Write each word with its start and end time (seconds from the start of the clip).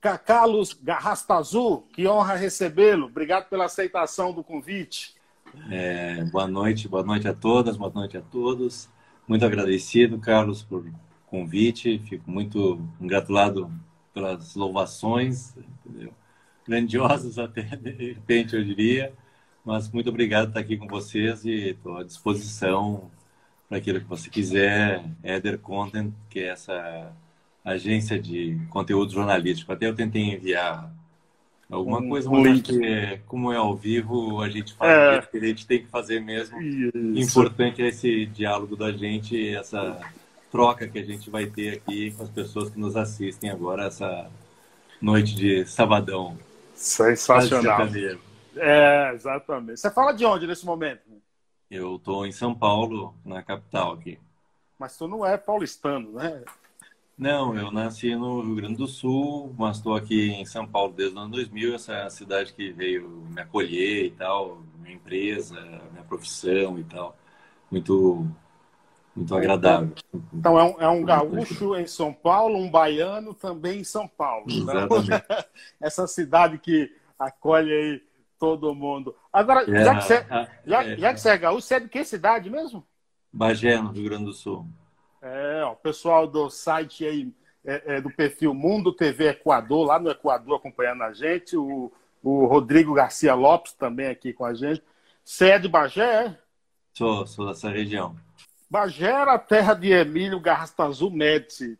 Carlos 0.00 0.72
Garrastazu, 0.74 1.84
que 1.92 2.06
honra 2.06 2.34
recebê-lo. 2.36 3.06
Obrigado 3.06 3.48
pela 3.48 3.64
aceitação 3.64 4.32
do 4.32 4.44
convite. 4.44 5.14
É, 5.70 6.24
boa 6.26 6.46
noite, 6.46 6.86
boa 6.86 7.02
noite 7.02 7.26
a 7.26 7.34
todas, 7.34 7.76
boa 7.76 7.90
noite 7.90 8.16
a 8.16 8.22
todos. 8.22 8.88
Muito 9.26 9.44
agradecido, 9.44 10.18
Carlos, 10.18 10.62
por 10.62 10.88
convite. 11.26 11.98
Fico 12.08 12.30
muito 12.30 12.80
congratulado 12.98 13.70
pelas 14.14 14.54
louvações, 14.54 15.54
entendeu? 15.56 16.12
grandiosas 16.68 17.38
até, 17.38 17.62
de 17.76 17.90
repente, 17.90 18.54
eu 18.54 18.62
diria. 18.62 19.12
Mas 19.64 19.90
muito 19.90 20.10
obrigado 20.10 20.44
por 20.44 20.50
estar 20.50 20.60
aqui 20.60 20.76
com 20.76 20.86
vocês 20.86 21.44
e 21.44 21.70
estou 21.70 21.96
à 21.96 22.04
disposição 22.04 23.10
para 23.68 23.78
aquilo 23.78 24.00
que 24.00 24.06
você 24.06 24.30
quiser. 24.30 25.04
Eder 25.24 25.58
Content, 25.58 26.12
que 26.28 26.40
é 26.40 26.48
essa 26.48 27.12
agência 27.64 28.18
de 28.18 28.58
conteúdo 28.70 29.12
jornalístico. 29.12 29.72
Até 29.72 29.86
eu 29.86 29.94
tentei 29.94 30.22
enviar 30.22 30.90
alguma 31.70 31.98
um, 31.98 32.08
coisa, 32.08 32.30
mas 32.30 32.62
que, 32.62 33.20
como 33.26 33.52
é 33.52 33.56
ao 33.56 33.76
vivo, 33.76 34.40
a 34.40 34.48
gente 34.48 34.74
faz 34.74 35.24
é. 35.24 35.28
que 35.28 35.36
a 35.36 35.40
gente 35.40 35.66
tem 35.66 35.80
que 35.80 35.88
fazer 35.88 36.20
mesmo. 36.20 36.60
Isso. 36.60 37.38
Importante 37.38 37.82
é 37.82 37.88
esse 37.88 38.26
diálogo 38.26 38.76
da 38.76 38.90
gente, 38.90 39.54
essa 39.54 40.00
troca 40.50 40.88
que 40.88 40.98
a 40.98 41.04
gente 41.04 41.28
vai 41.28 41.46
ter 41.46 41.74
aqui 41.74 42.10
com 42.12 42.22
as 42.22 42.30
pessoas 42.30 42.70
que 42.70 42.80
nos 42.80 42.96
assistem 42.96 43.50
agora, 43.50 43.86
essa 43.86 44.30
noite 45.00 45.34
de 45.34 45.64
sabadão. 45.66 46.38
Sensacional. 46.74 47.86
É, 48.56 49.12
exatamente. 49.14 49.78
Você 49.78 49.90
fala 49.90 50.12
de 50.12 50.24
onde 50.24 50.46
nesse 50.46 50.64
momento? 50.64 51.02
Eu 51.70 51.96
estou 51.96 52.26
em 52.26 52.32
São 52.32 52.54
Paulo, 52.54 53.14
na 53.24 53.42
capital 53.42 53.92
aqui. 53.92 54.18
Mas 54.78 54.96
tu 54.96 55.06
não 55.06 55.26
é 55.26 55.36
paulistano, 55.36 56.12
né? 56.12 56.42
Não, 57.18 57.52
eu 57.56 57.72
nasci 57.72 58.14
no 58.14 58.40
Rio 58.42 58.54
Grande 58.54 58.76
do 58.76 58.86
Sul, 58.86 59.52
mas 59.58 59.78
estou 59.78 59.96
aqui 59.96 60.30
em 60.30 60.44
São 60.44 60.64
Paulo 60.64 60.92
desde 60.92 61.16
o 61.16 61.18
ano 61.18 61.32
2000. 61.32 61.74
Essa 61.74 61.92
é 61.94 62.02
a 62.04 62.10
cidade 62.10 62.52
que 62.52 62.70
veio 62.70 63.08
me 63.28 63.40
acolher 63.40 64.04
e 64.04 64.10
tal, 64.12 64.62
minha 64.80 64.94
empresa, 64.94 65.60
minha 65.90 66.04
profissão 66.04 66.78
e 66.78 66.84
tal. 66.84 67.16
Muito, 67.68 68.24
muito 69.16 69.34
agradável. 69.34 69.92
Então 70.32 70.56
é 70.56 70.62
um, 70.62 70.80
é 70.80 70.88
um 70.88 71.04
gaúcho 71.04 71.74
em 71.74 71.88
São 71.88 72.12
Paulo, 72.12 72.56
um 72.56 72.70
baiano 72.70 73.34
também 73.34 73.80
em 73.80 73.84
São 73.84 74.06
Paulo. 74.06 74.46
Né? 74.46 74.54
Exatamente. 74.54 75.24
Essa 75.82 76.06
cidade 76.06 76.56
que 76.58 76.88
acolhe 77.18 77.72
aí 77.72 78.02
todo 78.38 78.72
mundo. 78.72 79.12
Agora, 79.32 79.68
é, 79.68 79.84
já, 79.84 79.96
que 79.96 80.04
você, 80.04 80.26
já, 80.64 80.84
é, 80.84 80.96
já 80.96 81.14
que 81.14 81.20
você 81.20 81.30
é 81.30 81.38
gaúcho, 81.38 81.66
você 81.66 81.74
é 81.74 81.80
de 81.80 81.88
que 81.88 82.04
cidade 82.04 82.48
mesmo? 82.48 82.86
Bagé, 83.32 83.82
no 83.82 83.90
Rio 83.90 84.04
Grande 84.04 84.26
do 84.26 84.32
Sul. 84.32 84.68
É, 85.20 85.64
o 85.64 85.76
pessoal 85.76 86.26
do 86.26 86.48
site 86.48 87.04
aí, 87.04 87.32
é, 87.64 87.96
é, 87.96 88.00
do 88.00 88.10
perfil 88.10 88.54
Mundo 88.54 88.92
TV 88.92 89.28
Equador, 89.28 89.86
lá 89.86 89.98
no 89.98 90.10
Equador, 90.10 90.56
acompanhando 90.56 91.02
a 91.02 91.12
gente. 91.12 91.56
O, 91.56 91.92
o 92.22 92.46
Rodrigo 92.46 92.94
Garcia 92.94 93.34
Lopes 93.34 93.72
também 93.72 94.06
aqui 94.06 94.32
com 94.32 94.44
a 94.44 94.54
gente. 94.54 94.82
Você 95.24 95.50
é 95.50 95.58
de 95.58 95.68
Bagé, 95.68 96.26
é? 96.26 96.38
Sou, 96.94 97.26
sou 97.26 97.46
dessa 97.46 97.70
região. 97.70 98.16
Bagé 98.70 99.10
era 99.10 99.34
a 99.34 99.38
terra 99.38 99.74
de 99.74 99.90
Emílio 99.90 100.40
Garrastazu 100.40 101.10
Médici. 101.10 101.78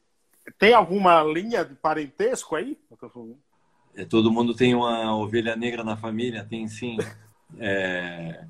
Tem 0.59 0.73
alguma 0.73 1.23
linha 1.23 1.65
de 1.65 1.75
parentesco 1.75 2.57
aí? 2.57 2.79
É, 3.95 4.05
todo 4.05 4.31
mundo 4.31 4.55
tem 4.55 4.75
uma 4.75 5.17
ovelha 5.17 5.57
negra 5.57 5.85
na 5.85 5.97
família, 5.97 6.45
tem 6.45 6.69
sim. 6.69 6.97
É, 7.59 8.45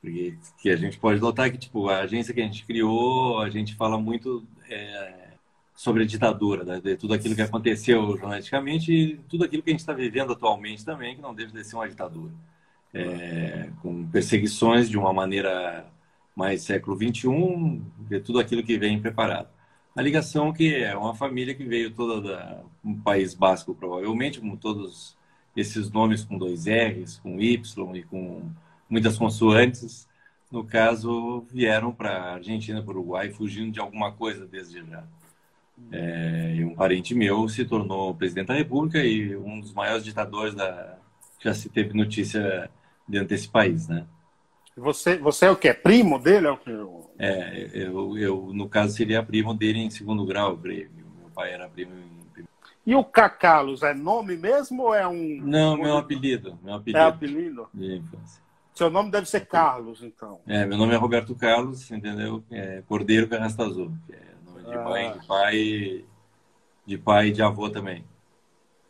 porque 0.00 0.36
que 0.60 0.70
a 0.70 0.76
gente 0.76 0.98
pode 0.98 1.20
notar 1.20 1.50
que, 1.50 1.58
tipo, 1.58 1.88
a 1.88 2.00
agência 2.00 2.32
que 2.32 2.40
a 2.40 2.44
gente 2.44 2.64
criou, 2.64 3.40
a 3.40 3.50
gente 3.50 3.74
fala 3.74 3.98
muito 3.98 4.44
é, 4.68 5.28
sobre 5.74 6.02
a 6.02 6.06
ditadura, 6.06 6.64
né? 6.64 6.80
de 6.80 6.96
tudo 6.96 7.14
aquilo 7.14 7.34
que 7.34 7.42
aconteceu 7.42 8.16
jornalisticamente 8.16 8.92
e 8.92 9.16
tudo 9.28 9.44
aquilo 9.44 9.62
que 9.62 9.70
a 9.70 9.72
gente 9.72 9.80
está 9.80 9.92
vivendo 9.92 10.32
atualmente 10.32 10.84
também, 10.84 11.16
que 11.16 11.22
não 11.22 11.34
deve 11.34 11.52
de 11.52 11.64
ser 11.64 11.76
uma 11.76 11.88
ditadura. 11.88 12.32
É, 12.94 13.70
com 13.82 14.06
perseguições 14.08 14.88
de 14.88 14.96
uma 14.96 15.12
maneira 15.12 15.86
mais 16.34 16.62
século 16.62 16.96
XXI, 16.96 17.82
de 18.08 18.20
tudo 18.20 18.38
aquilo 18.38 18.62
que 18.62 18.78
vem 18.78 19.00
preparado. 19.00 19.48
A 19.94 20.00
ligação 20.00 20.52
que 20.52 20.74
é 20.74 20.96
uma 20.96 21.14
família 21.14 21.54
que 21.54 21.64
veio 21.64 21.90
toda 21.92 22.20
da 22.20 22.62
um 22.84 22.94
país 23.00 23.34
basco, 23.34 23.74
provavelmente, 23.74 24.40
com 24.40 24.56
todos 24.56 25.16
esses 25.56 25.90
nomes 25.90 26.24
com 26.24 26.38
dois 26.38 26.66
R's, 26.66 27.18
com 27.18 27.40
Y 27.40 27.96
e 27.96 28.02
com 28.04 28.50
muitas 28.88 29.18
consoantes, 29.18 30.08
no 30.50 30.64
caso, 30.64 31.44
vieram 31.50 31.92
para 31.92 32.10
a 32.10 32.34
Argentina, 32.34 32.82
para 32.82 32.92
o 32.92 32.96
Uruguai, 32.96 33.30
fugindo 33.30 33.70
de 33.70 33.80
alguma 33.80 34.12
coisa 34.12 34.46
desde 34.46 34.84
já. 34.86 35.04
É, 35.92 36.54
e 36.56 36.64
um 36.64 36.74
parente 36.74 37.14
meu 37.14 37.48
se 37.48 37.64
tornou 37.64 38.14
presidente 38.14 38.48
da 38.48 38.54
República 38.54 38.98
e 38.98 39.36
um 39.36 39.60
dos 39.60 39.72
maiores 39.72 40.04
ditadores 40.04 40.54
da 40.54 40.98
já 41.40 41.54
se 41.54 41.68
teve 41.68 41.96
notícia 41.96 42.68
dentro 43.06 43.28
desse 43.28 43.48
país, 43.48 43.86
né? 43.86 44.04
Você, 44.76 45.16
você 45.18 45.46
é 45.46 45.50
o 45.50 45.56
que? 45.56 45.72
Primo 45.72 46.18
dele? 46.18 46.48
É, 46.48 46.50
o 46.50 46.56
que? 46.56 46.70
é 47.18 47.68
eu, 47.74 48.18
eu, 48.18 48.50
no 48.52 48.68
caso, 48.68 48.96
seria 48.96 49.22
primo 49.22 49.54
dele 49.54 49.78
em 49.78 49.90
segundo 49.90 50.26
grau. 50.26 50.56
Meu 50.56 51.30
pai 51.32 51.52
era 51.52 51.68
primo 51.68 51.92
em 51.92 52.18
e 52.88 52.94
o 52.94 53.04
Cacalos 53.04 53.82
é 53.82 53.92
nome 53.92 54.34
mesmo 54.34 54.84
ou 54.84 54.94
é 54.94 55.06
um. 55.06 55.42
Não, 55.42 55.76
meu 55.76 55.98
apelido. 55.98 56.58
Meu 56.62 56.72
apelido. 56.72 56.98
É 56.98 57.02
apelido? 57.02 57.68
De 57.74 57.96
infância. 57.96 58.42
Seu 58.78 58.88
nome 58.88 59.10
deve 59.10 59.28
ser 59.28 59.44
Carlos, 59.44 60.04
então. 60.04 60.40
É, 60.46 60.64
meu 60.64 60.78
nome 60.78 60.94
é 60.94 60.96
Roberto 60.96 61.34
Carlos, 61.34 61.90
entendeu? 61.90 62.44
É 62.48 62.80
Cordeiro 62.86 63.28
Carrasta 63.28 63.64
Azul, 63.64 63.92
que 64.06 64.12
é 64.12 64.22
nome 64.46 64.62
de 64.62 64.72
ah. 64.72 64.84
mãe, 64.84 65.18
de 65.18 65.26
pai, 65.26 66.04
de 66.86 66.98
pai 66.98 67.26
e 67.26 67.32
de 67.32 67.42
avô 67.42 67.68
também. 67.68 68.04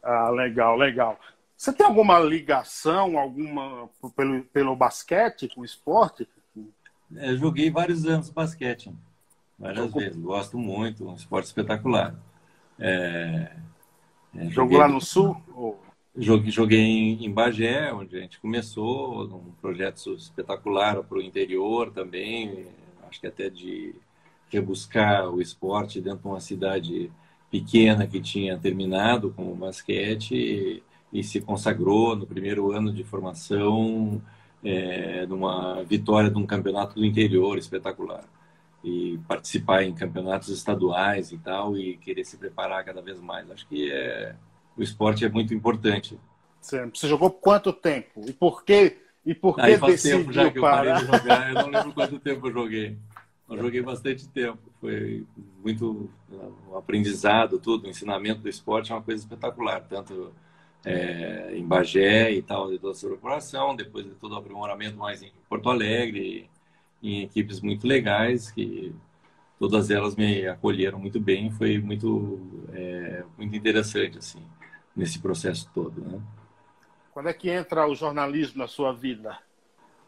Ah, 0.02 0.28
legal, 0.28 0.76
legal. 0.76 1.18
Você 1.56 1.72
tem 1.72 1.86
alguma 1.86 2.18
ligação, 2.18 3.18
alguma 3.18 3.88
pelo, 4.14 4.42
pelo 4.44 4.76
basquete, 4.76 5.48
com 5.54 5.62
o 5.62 5.64
esporte? 5.64 6.28
É, 7.16 7.34
joguei 7.36 7.70
vários 7.70 8.04
anos 8.04 8.28
basquete, 8.28 8.92
várias 9.58 9.90
vezes. 9.90 10.20
Gosto 10.20 10.58
muito, 10.58 11.08
um 11.08 11.14
esporte 11.14 11.46
espetacular. 11.46 12.14
É, 12.78 13.52
é, 14.36 14.50
Jogou 14.50 14.76
lá 14.76 14.86
no 14.86 15.00
Sul? 15.00 15.34
Ou... 15.54 15.80
Joguei, 16.20 16.50
joguei 16.50 16.80
em, 16.80 17.30
Bagé, 17.32 17.92
onde 17.92 18.16
a 18.16 18.20
gente 18.20 18.40
começou, 18.40 19.24
um 19.24 19.52
projeto 19.60 20.14
espetacular 20.14 21.00
para 21.04 21.18
o 21.18 21.22
interior 21.22 21.92
também, 21.92 22.66
acho 23.08 23.20
que 23.20 23.26
até 23.28 23.48
de 23.48 23.94
rebuscar 24.50 25.28
o 25.30 25.40
esporte 25.40 26.00
dentro 26.00 26.22
de 26.22 26.26
uma 26.26 26.40
cidade 26.40 27.12
pequena 27.48 28.04
que 28.04 28.20
tinha 28.20 28.58
terminado 28.58 29.30
com 29.30 29.52
o 29.52 29.54
basquete 29.54 30.34
e, 30.34 30.82
e 31.12 31.22
se 31.22 31.40
consagrou 31.40 32.16
no 32.16 32.26
primeiro 32.26 32.72
ano 32.72 32.92
de 32.92 33.04
formação 33.04 34.20
é, 34.64 35.24
numa 35.26 35.84
vitória 35.84 36.28
de 36.30 36.36
um 36.36 36.46
campeonato 36.46 36.96
do 36.96 37.04
interior 37.04 37.56
espetacular 37.58 38.24
e 38.82 39.20
participar 39.28 39.84
em 39.84 39.94
campeonatos 39.94 40.48
estaduais 40.48 41.30
e 41.30 41.38
tal 41.38 41.76
e 41.76 41.96
querer 41.98 42.24
se 42.24 42.36
preparar 42.36 42.84
cada 42.84 43.00
vez 43.00 43.20
mais. 43.20 43.48
Acho 43.50 43.68
que 43.68 43.90
é 43.92 44.34
o 44.78 44.82
esporte 44.82 45.24
é 45.24 45.28
muito 45.28 45.52
importante. 45.52 46.18
Você 46.60 47.08
jogou 47.08 47.30
quanto 47.30 47.72
tempo? 47.72 48.22
E 48.26 48.32
por 48.32 48.64
que 48.64 48.96
e 49.26 49.34
por 49.34 49.56
que 49.56 49.62
Aí 49.62 49.76
faz 49.76 50.02
tempo 50.02 50.32
já 50.32 50.50
que 50.50 50.58
eu 50.58 50.62
parei 50.62 50.94
de 50.94 51.06
jogar. 51.06 51.48
Eu 51.48 51.54
não 51.54 51.68
lembro 51.68 51.92
quanto 51.92 52.18
tempo 52.20 52.46
eu 52.46 52.52
joguei. 52.52 52.96
Eu 53.48 53.58
joguei 53.58 53.82
bastante 53.82 54.28
tempo. 54.28 54.58
Foi 54.80 55.26
muito 55.62 56.08
um 56.70 56.76
aprendizado, 56.76 57.58
tudo. 57.58 57.86
O 57.86 57.90
ensinamento 57.90 58.40
do 58.40 58.48
esporte 58.48 58.92
é 58.92 58.94
uma 58.94 59.02
coisa 59.02 59.22
espetacular. 59.22 59.80
Tanto 59.82 60.32
é, 60.84 61.54
em 61.56 61.66
Bagé 61.66 62.32
e 62.32 62.42
tal, 62.42 62.70
de 62.70 62.78
toda 62.78 62.92
essa 62.92 63.08
preparação, 63.08 63.74
depois 63.74 64.04
de 64.04 64.12
todo 64.12 64.32
o 64.32 64.38
aprimoramento 64.38 64.96
mais 64.96 65.22
em 65.22 65.32
Porto 65.48 65.68
Alegre, 65.68 66.48
em 67.02 67.22
equipes 67.22 67.60
muito 67.60 67.86
legais, 67.86 68.50
que 68.50 68.94
todas 69.58 69.90
elas 69.90 70.14
me 70.14 70.46
acolheram 70.46 70.98
muito 70.98 71.18
bem. 71.18 71.50
Foi 71.50 71.78
muito, 71.78 72.40
é, 72.72 73.24
muito 73.36 73.56
interessante, 73.56 74.18
assim 74.18 74.42
nesse 74.98 75.20
processo 75.20 75.70
todo. 75.72 76.00
Né? 76.02 76.20
Quando 77.14 77.28
é 77.28 77.32
que 77.32 77.48
entra 77.48 77.86
o 77.88 77.94
jornalismo 77.94 78.58
na 78.58 78.66
sua 78.66 78.92
vida? 78.92 79.38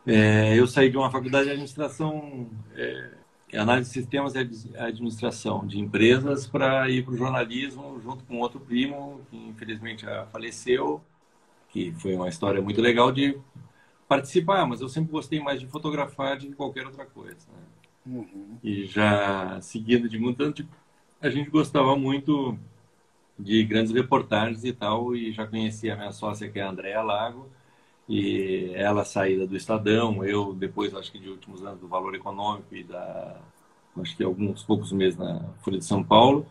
É, 0.04 0.58
eu 0.58 0.66
saí 0.66 0.90
de 0.90 0.96
uma 0.96 1.10
faculdade 1.10 1.44
de 1.44 1.52
administração, 1.52 2.50
é, 2.74 3.12
análise 3.54 3.90
de 3.90 3.94
sistemas 3.94 4.34
e 4.34 4.38
administração 4.76 5.66
de 5.66 5.78
empresas 5.78 6.46
para 6.46 6.90
ir 6.90 7.04
para 7.04 7.14
o 7.14 7.16
jornalismo 7.16 8.00
junto 8.02 8.24
com 8.24 8.38
outro 8.38 8.58
primo 8.58 9.20
que 9.30 9.36
infelizmente 9.36 10.02
já 10.02 10.26
faleceu, 10.26 11.00
que 11.68 11.92
foi 11.92 12.14
uma 12.14 12.28
história 12.28 12.60
muito 12.60 12.80
legal 12.80 13.12
de 13.12 13.38
participar, 14.08 14.66
mas 14.66 14.80
eu 14.80 14.88
sempre 14.88 15.12
gostei 15.12 15.38
mais 15.38 15.60
de 15.60 15.68
fotografar 15.68 16.36
do 16.38 16.46
que 16.46 16.54
qualquer 16.54 16.84
outra 16.86 17.06
coisa. 17.06 17.46
Né? 17.52 17.62
Uhum. 18.06 18.58
E 18.64 18.86
já 18.86 19.60
seguindo 19.60 20.08
de 20.08 20.18
mudando, 20.18 20.66
a 21.20 21.28
gente 21.28 21.50
gostava 21.50 21.94
muito 21.94 22.58
de 23.42 23.64
grandes 23.64 23.92
reportagens 23.92 24.64
e 24.64 24.72
tal, 24.72 25.14
e 25.14 25.32
já 25.32 25.46
conhecia 25.46 25.94
a 25.94 25.96
minha 25.96 26.12
sócia, 26.12 26.50
que 26.50 26.58
é 26.58 26.62
a 26.62 26.70
Andréa 26.70 27.02
Lago, 27.02 27.48
e 28.08 28.72
ela 28.74 29.04
saída 29.04 29.46
do 29.46 29.56
Estadão, 29.56 30.24
eu 30.24 30.52
depois, 30.52 30.94
acho 30.94 31.12
que 31.12 31.18
de 31.18 31.28
últimos 31.28 31.64
anos, 31.64 31.80
do 31.80 31.88
Valor 31.88 32.14
Econômico 32.14 32.74
e 32.74 32.82
da, 32.82 33.36
acho 34.00 34.16
que 34.16 34.24
alguns 34.24 34.62
poucos 34.62 34.92
meses 34.92 35.18
na 35.18 35.40
Folha 35.62 35.78
de 35.78 35.84
São 35.84 36.02
Paulo, 36.02 36.46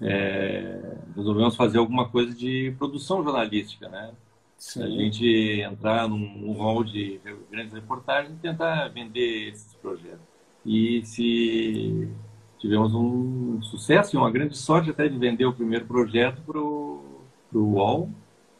é, 0.00 0.96
resolvemos 1.14 1.56
fazer 1.56 1.78
alguma 1.78 2.08
coisa 2.08 2.34
de 2.34 2.74
produção 2.78 3.22
jornalística, 3.22 3.88
né? 3.88 4.12
Sim. 4.56 4.82
A 4.82 4.86
gente 4.88 5.60
entrar 5.62 6.08
num 6.08 6.52
rol 6.52 6.84
de 6.84 7.20
grandes 7.50 7.72
reportagens 7.72 8.34
e 8.34 8.40
tentar 8.40 8.88
vender 8.88 9.48
esses 9.48 9.74
projetos. 9.74 10.20
E 10.64 11.02
se 11.04 12.08
tivemos 12.60 12.94
um 12.94 13.60
sucesso 13.62 14.14
e 14.14 14.18
uma 14.18 14.30
grande 14.30 14.56
sorte 14.56 14.90
até 14.90 15.08
de 15.08 15.18
vender 15.18 15.46
o 15.46 15.52
primeiro 15.52 15.86
projeto 15.86 16.42
para 16.42 16.60
o 16.60 17.24
UOL. 17.52 18.10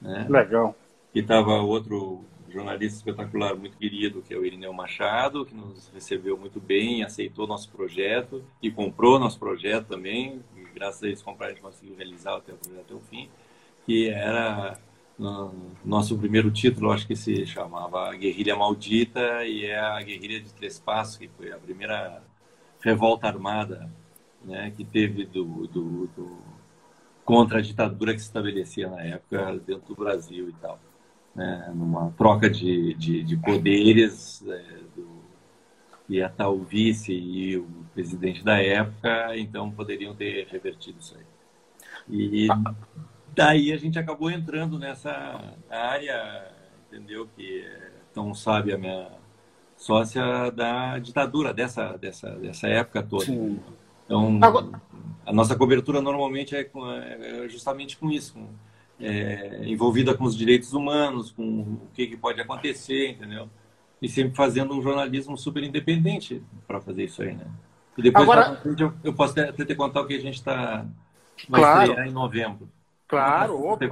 Né? 0.00 0.26
Legal. 0.28 0.74
E 1.14 1.20
estava 1.20 1.60
outro 1.60 2.24
jornalista 2.48 2.98
espetacular 2.98 3.54
muito 3.54 3.76
querido, 3.76 4.22
que 4.22 4.34
é 4.34 4.36
o 4.36 4.44
Irineu 4.44 4.72
Machado, 4.72 5.44
que 5.44 5.54
nos 5.54 5.88
recebeu 5.94 6.36
muito 6.36 6.58
bem, 6.58 7.04
aceitou 7.04 7.46
nosso 7.46 7.70
projeto 7.70 8.42
e 8.60 8.70
comprou 8.70 9.18
nosso 9.18 9.38
projeto 9.38 9.86
também. 9.86 10.40
E 10.56 10.64
graças 10.74 11.02
a 11.02 11.06
eles 11.06 11.22
compraram, 11.22 11.52
a 11.52 11.54
gente 11.54 11.62
conseguiu 11.62 11.94
realizar 11.94 12.36
até 12.36 12.52
o 12.52 12.56
projeto 12.56 12.80
até 12.80 12.94
o 12.94 13.00
fim, 13.00 13.28
que 13.84 14.08
era 14.08 14.78
nosso 15.84 16.16
primeiro 16.16 16.50
título, 16.50 16.90
acho 16.90 17.06
que 17.06 17.14
se 17.14 17.44
chamava 17.44 18.10
Guerrilha 18.14 18.56
Maldita 18.56 19.44
e 19.44 19.66
é 19.66 19.78
a 19.78 20.00
Guerrilha 20.00 20.40
de 20.40 20.50
Três 20.54 20.80
Passos, 20.80 21.18
que 21.18 21.28
foi 21.28 21.52
a 21.52 21.58
primeira 21.58 22.22
revolta 22.80 23.26
armada 23.26 23.90
né, 24.44 24.72
que 24.76 24.84
teve 24.84 25.26
do, 25.26 25.66
do, 25.66 26.06
do, 26.08 26.38
contra 27.24 27.58
a 27.58 27.62
ditadura 27.62 28.12
que 28.12 28.20
se 28.20 28.26
estabelecia 28.26 28.88
na 28.88 29.02
época 29.02 29.58
dentro 29.66 29.94
do 29.94 29.94
Brasil 29.94 30.48
e 30.48 30.52
tal 30.54 30.78
né, 31.34 31.70
numa 31.74 32.10
troca 32.12 32.48
de, 32.48 32.94
de, 32.94 33.22
de 33.22 33.36
poderes 33.36 34.44
é, 34.46 34.62
do, 34.96 35.20
e 36.08 36.20
a 36.20 36.28
tal 36.28 36.58
vice 36.58 37.12
e 37.12 37.56
o 37.56 37.66
presidente 37.94 38.44
da 38.44 38.60
época, 38.60 39.36
então 39.36 39.70
poderiam 39.70 40.14
ter 40.14 40.46
revertido 40.48 40.98
isso 40.98 41.16
aí. 41.16 41.24
E 42.08 42.48
daí 43.32 43.72
a 43.72 43.76
gente 43.76 43.98
acabou 43.98 44.30
entrando 44.30 44.78
nessa 44.78 45.54
área, 45.70 46.50
entendeu? 46.86 47.28
Que 47.36 47.64
é 47.64 47.90
tão 48.12 48.34
sabe 48.34 48.72
a 48.72 48.78
minha 48.78 49.08
sócia 49.80 50.50
da 50.50 50.98
ditadura 50.98 51.54
dessa, 51.54 51.96
dessa, 51.96 52.30
dessa 52.32 52.68
época 52.68 53.02
toda. 53.02 53.24
Sim. 53.24 53.58
Então, 54.04 54.38
a 55.24 55.32
nossa 55.32 55.56
cobertura 55.56 56.00
normalmente 56.02 56.54
é, 56.54 56.68
é 56.70 57.48
justamente 57.48 57.96
com 57.96 58.10
isso, 58.10 58.34
com 58.34 58.48
é, 59.00 59.62
envolvida 59.64 60.14
com 60.14 60.24
os 60.24 60.36
direitos 60.36 60.74
humanos, 60.74 61.32
com 61.32 61.42
o 61.42 61.88
que, 61.94 62.06
que 62.06 62.16
pode 62.16 62.40
acontecer, 62.40 63.12
entendeu? 63.12 63.48
E 64.02 64.08
sempre 64.08 64.34
fazendo 64.34 64.74
um 64.74 64.82
jornalismo 64.82 65.36
super 65.38 65.62
independente 65.62 66.42
para 66.66 66.80
fazer 66.80 67.04
isso 67.04 67.22
aí, 67.22 67.32
né? 67.32 67.46
E 67.96 68.02
depois 68.02 68.24
Agora... 68.24 68.60
eu, 68.78 68.92
eu 69.02 69.14
posso 69.14 69.32
até, 69.32 69.48
até 69.48 69.64
te 69.64 69.74
contar 69.74 70.02
o 70.02 70.06
que 70.06 70.14
a 70.14 70.20
gente 70.20 70.36
está 70.36 70.84
vai 71.48 71.60
claro. 71.60 71.82
estrear 71.84 72.08
em 72.08 72.12
novembro. 72.12 72.68
Claro, 73.08 73.66
opa. 73.66 73.88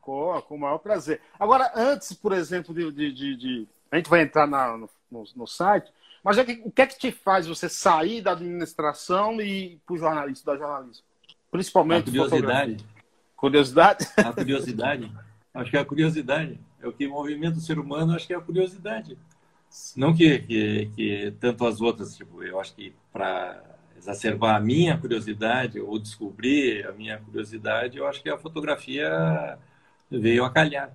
Com, 0.00 0.42
com 0.42 0.54
o 0.54 0.58
maior 0.58 0.78
prazer. 0.78 1.20
Agora, 1.38 1.70
antes, 1.76 2.12
por 2.12 2.32
exemplo, 2.32 2.74
de, 2.74 2.90
de, 2.90 3.12
de, 3.12 3.36
de... 3.36 3.68
a 3.90 3.96
gente 3.96 4.10
vai 4.10 4.22
entrar 4.22 4.46
na, 4.46 4.76
no, 5.12 5.24
no, 5.36 5.46
site, 5.46 5.92
mas 6.24 6.38
é 6.38 6.44
que, 6.44 6.62
o 6.64 6.70
que 6.70 6.82
é 6.82 6.86
que 6.86 6.98
te 6.98 7.12
faz 7.12 7.46
você 7.46 7.68
sair 7.68 8.22
da 8.22 8.32
administração 8.32 9.40
e 9.40 9.74
ir 9.74 9.80
para 9.86 9.94
o 9.94 9.98
jornalismo, 9.98 10.46
da 10.46 10.56
jornalismo? 10.56 11.04
Principalmente 11.50 12.08
a 12.08 12.12
curiosidade. 12.12 12.84
Curiosidade? 13.36 14.08
A 14.16 14.32
curiosidade. 14.32 15.12
Acho 15.54 15.70
que 15.70 15.76
é 15.76 15.80
a 15.80 15.84
curiosidade. 15.84 16.58
É 16.80 16.88
o 16.88 16.92
que 16.92 17.06
movimenta 17.06 17.58
o 17.58 17.60
ser 17.60 17.78
humano, 17.78 18.14
acho 18.14 18.26
que 18.26 18.32
é 18.32 18.36
a 18.36 18.40
curiosidade. 18.40 19.18
Não 19.96 20.14
que, 20.14 20.38
que, 20.40 20.86
que 20.94 21.34
tanto 21.40 21.66
as 21.66 21.80
outras, 21.80 22.16
tipo, 22.16 22.42
eu 22.42 22.58
acho 22.60 22.74
que 22.74 22.94
para 23.12 23.62
exacerbar 23.96 24.56
a 24.56 24.60
minha 24.60 24.98
curiosidade 24.98 25.80
ou 25.80 25.98
descobrir 25.98 26.86
a 26.86 26.92
minha 26.92 27.18
curiosidade, 27.18 27.98
eu 27.98 28.06
acho 28.06 28.22
que 28.22 28.28
a 28.28 28.36
fotografia 28.36 29.58
veio 30.10 30.44
a 30.44 30.50
calhar, 30.50 30.94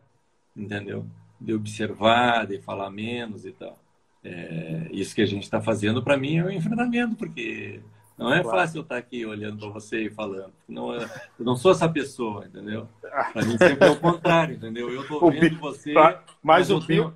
entendeu? 0.56 1.06
De 1.40 1.54
observar, 1.54 2.46
de 2.46 2.60
falar 2.60 2.90
menos 2.90 3.46
e 3.46 3.52
tal. 3.52 3.80
É, 4.28 4.88
isso 4.92 5.16
que 5.16 5.22
a 5.22 5.26
gente 5.26 5.44
está 5.44 5.62
fazendo, 5.62 6.04
para 6.04 6.18
mim, 6.18 6.38
é 6.38 6.44
um 6.44 6.52
enfrentamento, 6.52 7.16
porque 7.16 7.80
não 8.18 8.34
é 8.34 8.42
claro. 8.42 8.58
fácil 8.58 8.80
eu 8.80 8.82
estar 8.82 8.98
aqui 8.98 9.26
olhando 9.26 9.60
para 9.60 9.70
você 9.70 10.06
e 10.06 10.10
falando. 10.10 10.52
Não, 10.68 10.94
eu 10.94 11.08
não 11.40 11.56
sou 11.56 11.72
essa 11.72 11.88
pessoa, 11.88 12.46
entendeu? 12.46 12.88
Para 13.02 13.46
mim 13.46 13.58
sempre 13.58 13.88
é 13.88 13.92
o 13.92 14.00
contrário, 14.00 14.56
entendeu? 14.56 14.90
Eu 14.90 15.04
estou 15.04 15.32
vendo 15.32 15.40
Bill, 15.40 15.60
você. 15.60 15.94
Tá, 15.94 16.24
mas 16.42 16.70
o 16.70 16.82
Bill, 16.82 17.14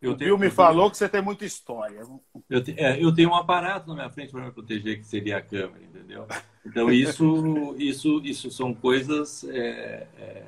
eu 0.00 0.12
o 0.12 0.16
tenho, 0.16 0.36
Bill 0.36 0.38
me 0.38 0.50
falou 0.50 0.90
que 0.90 0.96
você 0.96 1.08
tem 1.08 1.20
muita 1.20 1.44
história. 1.44 2.02
Eu, 2.48 2.62
te, 2.62 2.74
é, 2.78 3.02
eu 3.02 3.14
tenho 3.14 3.30
um 3.30 3.34
aparato 3.34 3.88
na 3.88 3.94
minha 3.94 4.10
frente 4.10 4.32
para 4.32 4.44
me 4.44 4.50
proteger, 4.50 4.98
que 4.98 5.06
seria 5.06 5.36
a 5.36 5.42
câmera, 5.42 5.84
entendeu? 5.84 6.26
Então, 6.64 6.90
isso, 6.90 7.74
isso, 7.78 8.20
isso 8.24 8.50
são 8.50 8.74
coisas 8.74 9.44
é, 9.44 10.06
é, 10.18 10.44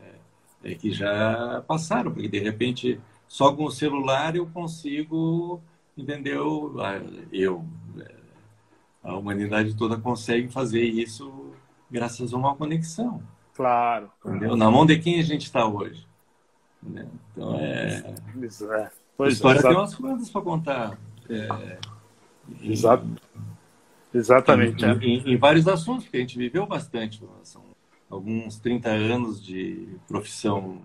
é 0.65 0.75
que 0.75 0.91
já 0.91 1.63
passaram, 1.67 2.13
porque 2.13 2.29
de 2.29 2.39
repente, 2.39 3.01
só 3.27 3.55
com 3.55 3.65
o 3.65 3.71
celular 3.71 4.35
eu 4.35 4.47
consigo, 4.47 5.63
entendeu? 6.01 6.75
Ah, 6.81 7.01
eu 7.33 7.65
a 9.03 9.17
humanidade 9.17 9.75
toda 9.75 9.97
consegue 9.97 10.49
fazer 10.49 10.83
isso 10.83 11.53
graças 11.91 12.33
a 12.33 12.37
uma 12.37 12.55
conexão. 12.55 13.23
Claro. 13.55 14.11
Entendeu? 14.25 14.57
Na 14.57 14.71
mão 14.71 14.87
de 14.87 14.99
quem 14.99 15.19
a 15.19 15.23
gente 15.23 15.45
está 15.45 15.67
hoje. 15.67 16.07
Entendeu? 16.83 17.09
Então 17.33 17.57
é. 17.57 18.15
Isso, 18.43 18.71
é. 18.73 18.91
Pois 19.17 19.31
a 19.31 19.33
história 19.35 19.59
é, 19.59 19.63
tem 19.63 19.73
umas 19.73 19.95
coisas 19.95 20.31
para 20.31 20.43
contar. 20.43 20.99
É... 21.29 21.79
Exato. 22.63 23.07
Exatamente. 24.13 24.85
Em, 24.85 24.89
é. 24.89 24.95
em, 24.95 25.33
em, 25.35 25.37
vários 25.37 25.67
assuntos, 25.69 26.05
porque 26.05 26.19
a 26.19 26.21
gente 26.21 26.39
viveu 26.39 26.67
bastante. 26.67 27.23
São 27.43 27.63
alguns 28.09 28.59
30 28.59 28.91
anos 28.91 29.43
de 29.43 29.89
profissão 30.09 30.79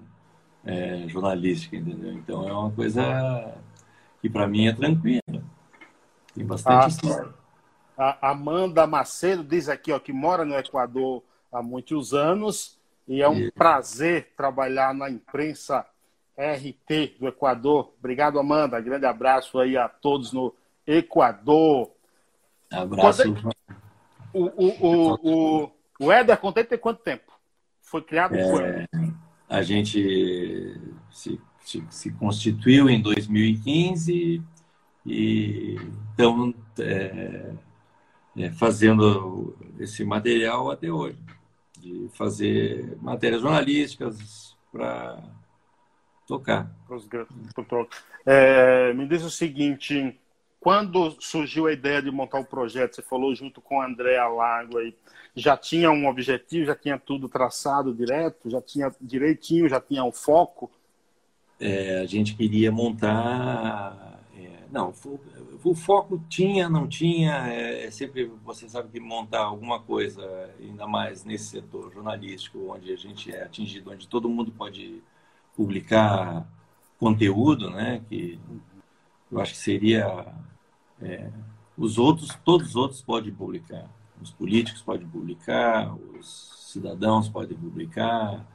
é, 0.63 1.05
jornalística, 1.07 1.75
entendeu? 1.75 2.13
Então 2.13 2.47
é 2.47 2.53
uma 2.53 2.71
coisa 2.71 3.55
que 4.25 4.29
para 4.29 4.47
mim 4.47 4.65
é 4.65 4.73
tranquila. 4.73 5.21
Tem 6.33 6.43
bastante 6.43 6.83
ah, 6.83 6.87
história. 6.87 7.33
A 7.95 8.31
Amanda 8.31 8.87
Macedo 8.87 9.43
diz 9.43 9.69
aqui 9.69 9.91
ó, 9.91 9.99
que 9.99 10.11
mora 10.11 10.43
no 10.43 10.55
Equador 10.55 11.21
há 11.51 11.61
muitos 11.61 12.11
anos 12.11 12.79
e 13.07 13.21
é 13.21 13.29
um 13.29 13.37
e... 13.37 13.51
prazer 13.51 14.33
trabalhar 14.35 14.95
na 14.95 15.11
imprensa 15.11 15.85
RT 16.35 17.19
do 17.19 17.27
Equador. 17.27 17.93
Obrigado, 17.99 18.39
Amanda. 18.39 18.81
Grande 18.81 19.05
abraço 19.05 19.59
aí 19.59 19.77
a 19.77 19.87
todos 19.87 20.33
no 20.33 20.55
Equador. 20.87 21.91
Abraço. 22.71 23.21
É... 23.21 23.27
O, 24.33 24.43
o, 24.43 24.67
o, 24.81 25.63
o, 25.63 25.71
o 25.99 26.11
Éder 26.11 26.37
Contente 26.39 26.69
tem 26.69 26.79
quanto 26.79 27.03
tempo? 27.03 27.31
Foi 27.79 28.01
criado 28.01 28.35
é, 28.35 28.87
A 29.47 29.61
gente 29.61 30.81
se, 31.11 31.39
se, 31.65 31.83
se, 31.89 32.11
constituiu 32.11 32.89
em 32.89 33.01
2015 33.01 34.41
e 35.05 35.75
então 36.13 36.53
é, 36.79 37.53
é, 38.37 38.51
fazendo 38.51 39.55
esse 39.79 40.03
material 40.05 40.71
até 40.71 40.91
hoje, 40.91 41.17
de 41.79 42.09
fazer 42.13 42.97
matérias 43.01 43.41
jornalísticas 43.41 44.55
para 44.71 45.21
tocar. 46.27 46.71
É, 48.25 48.93
me 48.93 49.07
diz 49.07 49.23
o 49.23 49.29
seguinte, 49.29 50.19
quando 50.59 51.15
surgiu 51.19 51.67
a 51.67 51.73
ideia 51.73 52.01
de 52.01 52.09
montar 52.09 52.39
o 52.39 52.45
projeto, 52.45 52.95
você 52.95 53.01
falou 53.01 53.35
junto 53.35 53.61
com 53.61 53.79
a 53.79 53.85
Andréa 53.85 54.27
Lago 54.27 54.79
aí, 54.79 54.95
já 55.35 55.55
tinha 55.55 55.91
um 55.91 56.07
objetivo, 56.07 56.65
já 56.65 56.75
tinha 56.75 56.97
tudo 56.97 57.29
traçado 57.29 57.93
direto, 57.93 58.49
já 58.49 58.61
tinha 58.61 58.91
direitinho, 58.99 59.69
já 59.69 59.79
tinha 59.79 60.03
um 60.03 60.11
foco? 60.11 60.71
É, 61.59 61.99
a 61.99 62.05
gente 62.05 62.35
queria 62.35 62.71
montar... 62.71 64.21
É, 64.35 64.63
não, 64.71 64.93
o 65.65 65.73
foco 65.73 66.23
tinha, 66.29 66.69
não 66.69 66.87
tinha, 66.87 67.47
é, 67.47 67.85
é, 67.85 67.91
sempre, 67.91 68.31
você 68.43 68.69
sabe 68.69 68.89
que 68.89 68.99
montar 68.99 69.39
alguma 69.39 69.79
coisa, 69.79 70.53
ainda 70.59 70.85
mais 70.85 71.25
nesse 71.25 71.45
setor 71.45 71.91
jornalístico, 71.91 72.71
onde 72.71 72.93
a 72.93 72.95
gente 72.95 73.33
é 73.33 73.43
atingido, 73.43 73.91
onde 73.91 74.07
todo 74.07 74.29
mundo 74.29 74.51
pode 74.51 75.01
publicar 75.55 76.47
conteúdo, 76.99 77.71
né, 77.71 78.01
que 78.07 78.39
eu 79.31 79.39
acho 79.39 79.53
que 79.53 79.59
seria, 79.59 80.27
é, 81.01 81.31
os 81.75 81.97
outros, 81.97 82.29
todos 82.45 82.69
os 82.69 82.75
outros 82.75 83.01
podem 83.01 83.33
publicar, 83.33 83.89
os 84.21 84.31
políticos 84.31 84.83
podem 84.83 85.07
publicar, 85.07 85.95
os 85.95 86.69
cidadãos 86.71 87.27
podem 87.27 87.57
publicar, 87.57 88.45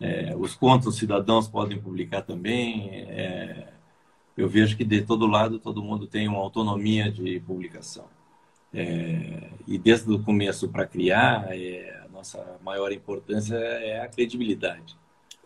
é, 0.00 0.34
os 0.36 0.54
contra 0.54 0.88
os 0.88 0.96
cidadãos 0.96 1.48
podem 1.48 1.80
publicar 1.80 2.22
também, 2.22 2.90
é, 3.08 3.68
eu 4.36 4.48
vejo 4.48 4.76
que 4.76 4.84
de 4.84 5.02
todo 5.02 5.26
lado 5.26 5.58
todo 5.58 5.82
mundo 5.82 6.06
tem 6.06 6.28
uma 6.28 6.38
autonomia 6.38 7.10
de 7.10 7.40
publicação. 7.40 8.04
É, 8.74 9.48
e 9.66 9.78
desde 9.78 10.12
o 10.12 10.22
começo 10.22 10.68
para 10.68 10.86
criar, 10.86 11.46
é, 11.50 12.02
a 12.04 12.08
nossa 12.08 12.58
maior 12.62 12.92
importância 12.92 13.54
é 13.54 14.00
a 14.00 14.08
credibilidade. 14.08 14.96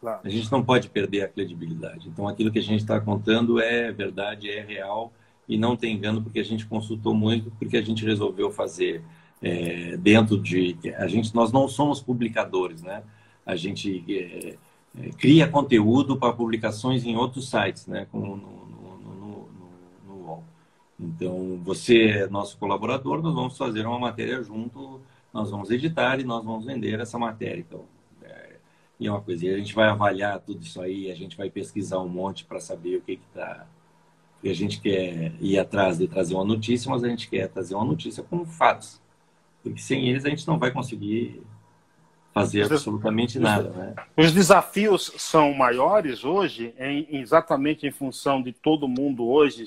Claro. 0.00 0.20
A 0.24 0.28
gente 0.28 0.50
não 0.50 0.64
pode 0.64 0.88
perder 0.88 1.22
a 1.22 1.28
credibilidade. 1.28 2.08
Então, 2.08 2.26
aquilo 2.26 2.50
que 2.50 2.58
a 2.58 2.62
gente 2.62 2.80
está 2.80 2.98
contando 3.00 3.60
é 3.60 3.92
verdade, 3.92 4.50
é 4.50 4.62
real 4.62 5.12
e 5.46 5.58
não 5.58 5.76
tem 5.76 5.94
engano, 5.94 6.22
porque 6.22 6.40
a 6.40 6.44
gente 6.44 6.66
consultou 6.66 7.14
muito, 7.14 7.50
porque 7.52 7.76
a 7.76 7.82
gente 7.82 8.04
resolveu 8.04 8.50
fazer 8.50 9.04
é, 9.42 9.96
dentro 9.96 10.38
de 10.38 10.76
a 10.96 11.06
gente 11.06 11.34
nós 11.34 11.50
não 11.50 11.66
somos 11.66 12.00
publicadores 12.00 12.82
né 12.82 13.02
a 13.44 13.56
gente 13.56 14.04
é, 14.08 14.56
é, 14.98 15.10
cria 15.10 15.48
conteúdo 15.48 16.16
para 16.16 16.32
publicações 16.32 17.04
em 17.04 17.16
outros 17.16 17.50
sites 17.50 17.86
né 17.86 18.06
como 18.10 18.36
no, 18.36 19.48
UOL 20.08 20.44
então 20.98 21.60
você 21.64 22.08
é 22.08 22.28
nosso 22.28 22.58
colaborador 22.58 23.22
nós 23.22 23.34
vamos 23.34 23.56
fazer 23.56 23.86
uma 23.86 23.98
matéria 23.98 24.42
junto 24.42 25.00
nós 25.32 25.50
vamos 25.50 25.70
editar 25.70 26.20
e 26.20 26.24
nós 26.24 26.44
vamos 26.44 26.64
vender 26.64 27.00
essa 27.00 27.18
matéria 27.18 27.60
então 27.60 27.84
é, 28.22 28.56
e 28.98 29.06
é 29.06 29.10
uma 29.10 29.20
coisa 29.20 29.46
e 29.46 29.54
a 29.54 29.58
gente 29.58 29.74
vai 29.74 29.88
avaliar 29.88 30.40
tudo 30.40 30.62
isso 30.62 30.80
aí 30.80 31.10
a 31.10 31.14
gente 31.14 31.36
vai 31.36 31.50
pesquisar 31.50 32.00
um 32.00 32.08
monte 32.08 32.44
para 32.44 32.60
saber 32.60 32.96
o 32.96 33.02
que 33.02 33.12
está 33.12 33.66
e 34.42 34.50
a 34.50 34.54
gente 34.54 34.80
quer 34.80 35.32
ir 35.40 35.58
atrás 35.58 35.98
de 35.98 36.08
trazer 36.08 36.34
uma 36.34 36.44
notícia, 36.44 36.90
mas 36.90 37.04
a 37.04 37.08
gente 37.08 37.28
quer 37.28 37.48
trazer 37.48 37.74
uma 37.74 37.84
notícia 37.84 38.22
com 38.22 38.44
fatos. 38.46 39.00
Porque 39.62 39.80
sem 39.80 40.08
eles 40.08 40.24
a 40.24 40.30
gente 40.30 40.46
não 40.46 40.58
vai 40.58 40.70
conseguir 40.70 41.42
fazer 42.32 42.64
absolutamente 42.64 43.38
nada. 43.38 43.70
Né? 43.70 43.94
Os 44.16 44.32
desafios 44.32 45.12
são 45.18 45.52
maiores 45.52 46.24
hoje, 46.24 46.74
em, 46.78 47.06
exatamente 47.20 47.86
em 47.86 47.90
função 47.90 48.42
de 48.42 48.52
todo 48.52 48.88
mundo 48.88 49.26
hoje 49.28 49.64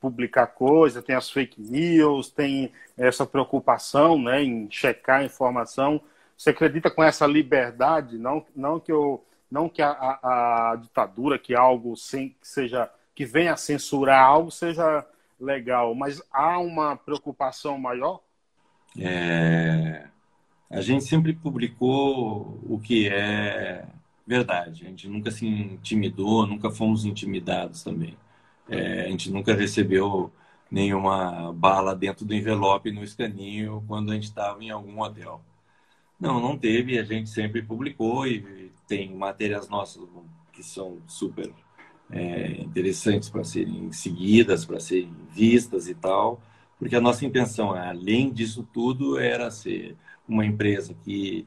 publicar 0.00 0.48
coisa, 0.48 1.02
tem 1.02 1.16
as 1.16 1.30
fake 1.30 1.60
news, 1.60 2.30
tem 2.30 2.72
essa 2.96 3.26
preocupação 3.26 4.20
né, 4.20 4.42
em 4.42 4.68
checar 4.70 5.20
a 5.20 5.24
informação. 5.24 6.00
Você 6.36 6.50
acredita 6.50 6.90
com 6.90 7.02
essa 7.02 7.26
liberdade, 7.26 8.18
não, 8.18 8.44
não 8.54 8.78
que, 8.78 8.92
eu, 8.92 9.24
não 9.50 9.68
que 9.68 9.82
a, 9.82 9.90
a, 9.90 10.72
a 10.72 10.76
ditadura, 10.76 11.38
que 11.38 11.54
algo 11.54 11.96
sem, 11.96 12.30
que 12.30 12.46
seja 12.46 12.90
que 13.14 13.24
venha 13.24 13.54
a 13.54 13.56
censurar 13.56 14.22
algo 14.22 14.50
seja 14.50 15.04
legal, 15.40 15.94
mas 15.94 16.22
há 16.30 16.58
uma 16.58 16.96
preocupação 16.96 17.78
maior 17.78 18.20
é, 18.98 20.06
a 20.70 20.80
gente 20.80 21.04
sempre 21.04 21.32
publicou 21.32 22.60
o 22.68 22.78
que 22.78 23.08
é 23.08 23.86
verdade. 24.26 24.86
A 24.86 24.88
gente 24.88 25.08
nunca 25.08 25.30
se 25.30 25.46
intimidou, 25.46 26.46
nunca 26.46 26.70
fomos 26.70 27.04
intimidados 27.04 27.82
também. 27.82 28.16
É, 28.68 29.02
a 29.06 29.08
gente 29.10 29.30
nunca 29.30 29.54
recebeu 29.54 30.32
nenhuma 30.70 31.52
bala 31.52 31.94
dentro 31.94 32.24
do 32.24 32.34
envelope 32.34 32.90
no 32.90 33.04
escaninho 33.04 33.84
quando 33.86 34.10
a 34.10 34.14
gente 34.14 34.24
estava 34.24 34.62
em 34.62 34.70
algum 34.70 35.00
hotel. 35.00 35.40
Não, 36.18 36.40
não 36.40 36.58
teve. 36.58 36.98
A 36.98 37.04
gente 37.04 37.30
sempre 37.30 37.62
publicou 37.62 38.26
e 38.26 38.72
tem 38.88 39.14
matérias 39.14 39.68
nossas 39.68 40.02
que 40.52 40.62
são 40.62 40.98
super 41.06 41.52
é, 42.10 42.60
interessantes 42.62 43.28
para 43.28 43.44
serem 43.44 43.92
seguidas, 43.92 44.64
para 44.64 44.80
serem 44.80 45.14
vistas 45.30 45.88
e 45.88 45.94
tal 45.94 46.40
porque 46.78 46.96
a 46.96 47.00
nossa 47.00 47.24
intenção, 47.24 47.72
além 47.72 48.32
disso 48.32 48.66
tudo, 48.72 49.18
era 49.18 49.50
ser 49.50 49.96
uma 50.28 50.44
empresa 50.44 50.94
que 51.04 51.46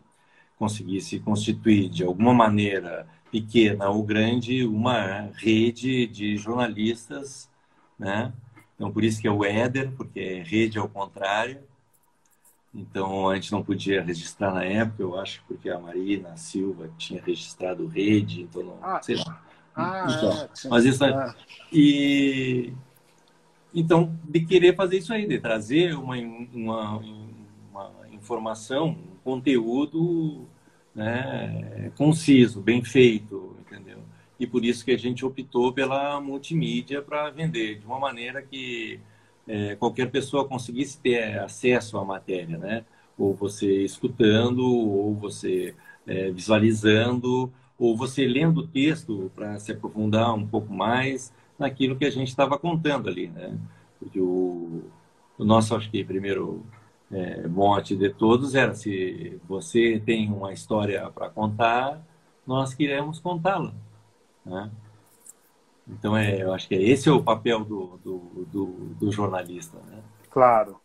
conseguisse 0.58 1.20
constituir 1.20 1.90
de 1.90 2.04
alguma 2.04 2.34
maneira 2.34 3.08
pequena 3.32 3.90
ou 3.90 4.04
grande 4.04 4.66
uma 4.66 5.30
rede 5.36 6.08
de 6.08 6.36
jornalistas, 6.38 7.50
né? 7.98 8.34
Então 8.76 8.92
por 8.92 9.04
isso 9.04 9.22
que 9.22 9.28
é 9.28 9.32
o 9.32 9.46
Éder, 9.46 9.92
porque 9.92 10.20
é 10.20 10.44
rede 10.44 10.78
ao 10.78 10.90
contrário. 10.90 11.62
Então 12.74 13.30
a 13.30 13.36
gente 13.36 13.52
não 13.52 13.64
podia 13.64 14.04
registrar 14.04 14.54
na 14.54 14.64
época, 14.64 15.02
eu 15.02 15.18
acho, 15.18 15.44
porque 15.48 15.70
a 15.70 15.80
Marina 15.80 16.36
Silva 16.38 16.90
tinha 16.98 17.22
registrado 17.22 17.88
rede, 17.88 18.42
então 18.42 18.64
não, 18.64 18.78
ah, 18.82 19.02
sei 19.02 19.16
lá. 19.16 19.42
Ah, 19.76 20.06
então, 20.10 20.32
é, 20.32 20.70
mas 20.70 20.86
isso 20.86 21.04
é, 21.04 21.14
ah. 21.14 21.36
e 21.72 22.74
então, 23.74 24.18
de 24.24 24.42
querer 24.42 24.76
fazer 24.76 24.98
isso 24.98 25.14
aí, 25.14 25.28
de 25.28 25.40
trazer 25.40 25.96
uma, 25.96 26.16
uma, 26.16 26.98
uma 26.98 27.29
informação, 28.30 28.96
conteúdo 29.24 30.48
né, 30.94 31.92
conciso, 31.98 32.62
bem 32.62 32.84
feito, 32.84 33.56
entendeu? 33.60 33.98
E 34.40 34.46
por 34.46 34.64
isso 34.64 34.86
que 34.86 34.92
a 34.92 34.98
gente 34.98 35.26
optou 35.26 35.74
pela 35.74 36.22
multimídia 36.22 37.02
para 37.02 37.32
vender 37.32 37.80
de 37.80 37.86
uma 37.86 38.00
maneira 38.00 38.42
que 38.42 39.00
é, 39.48 39.76
qualquer 39.76 40.12
pessoa 40.12 40.48
conseguisse 40.48 41.00
ter 41.00 41.40
acesso 41.40 41.98
à 41.98 42.06
matéria, 42.06 42.58
né? 42.58 42.86
Ou 43.18 43.34
você 43.34 43.84
escutando, 43.84 44.64
ou 44.64 45.14
você 45.16 45.76
é, 46.06 46.30
visualizando, 46.32 47.52
ou 47.78 47.98
você 47.98 48.28
lendo 48.28 48.60
o 48.60 48.68
texto 48.68 49.32
para 49.36 49.58
se 49.60 49.72
aprofundar 49.72 50.34
um 50.36 50.48
pouco 50.48 50.72
mais 50.72 51.34
naquilo 51.58 51.98
que 51.98 52.06
a 52.06 52.12
gente 52.12 52.30
estava 52.30 52.58
contando 52.58 53.10
ali, 53.10 53.28
né? 53.28 53.58
Porque 54.00 54.20
o, 54.22 54.84
o 55.38 55.44
nosso, 55.44 55.76
acho 55.76 55.90
que, 55.90 56.04
primeiro 56.04 56.64
é, 57.12 57.48
mote 57.48 57.96
de 57.96 58.10
todos 58.10 58.56
era 58.56 58.74
se 58.76 59.40
você 59.48 60.02
tem 60.06 60.32
uma 60.32 60.54
história 60.54 61.10
para 61.10 61.30
contar, 61.30 62.02
nós 62.46 62.74
queremos 62.74 63.20
contá-la. 63.20 63.74
Né? 64.46 64.72
Então, 65.88 66.16
é, 66.16 66.42
eu 66.42 66.54
acho 66.54 66.68
que 66.68 66.76
esse 66.76 67.10
é 67.10 67.12
o 67.12 67.24
papel 67.24 67.64
do, 67.64 68.00
do, 68.04 68.46
do, 68.46 68.66
do 69.00 69.12
jornalista. 69.12 69.78
Né? 69.88 70.02
Claro, 70.30 70.80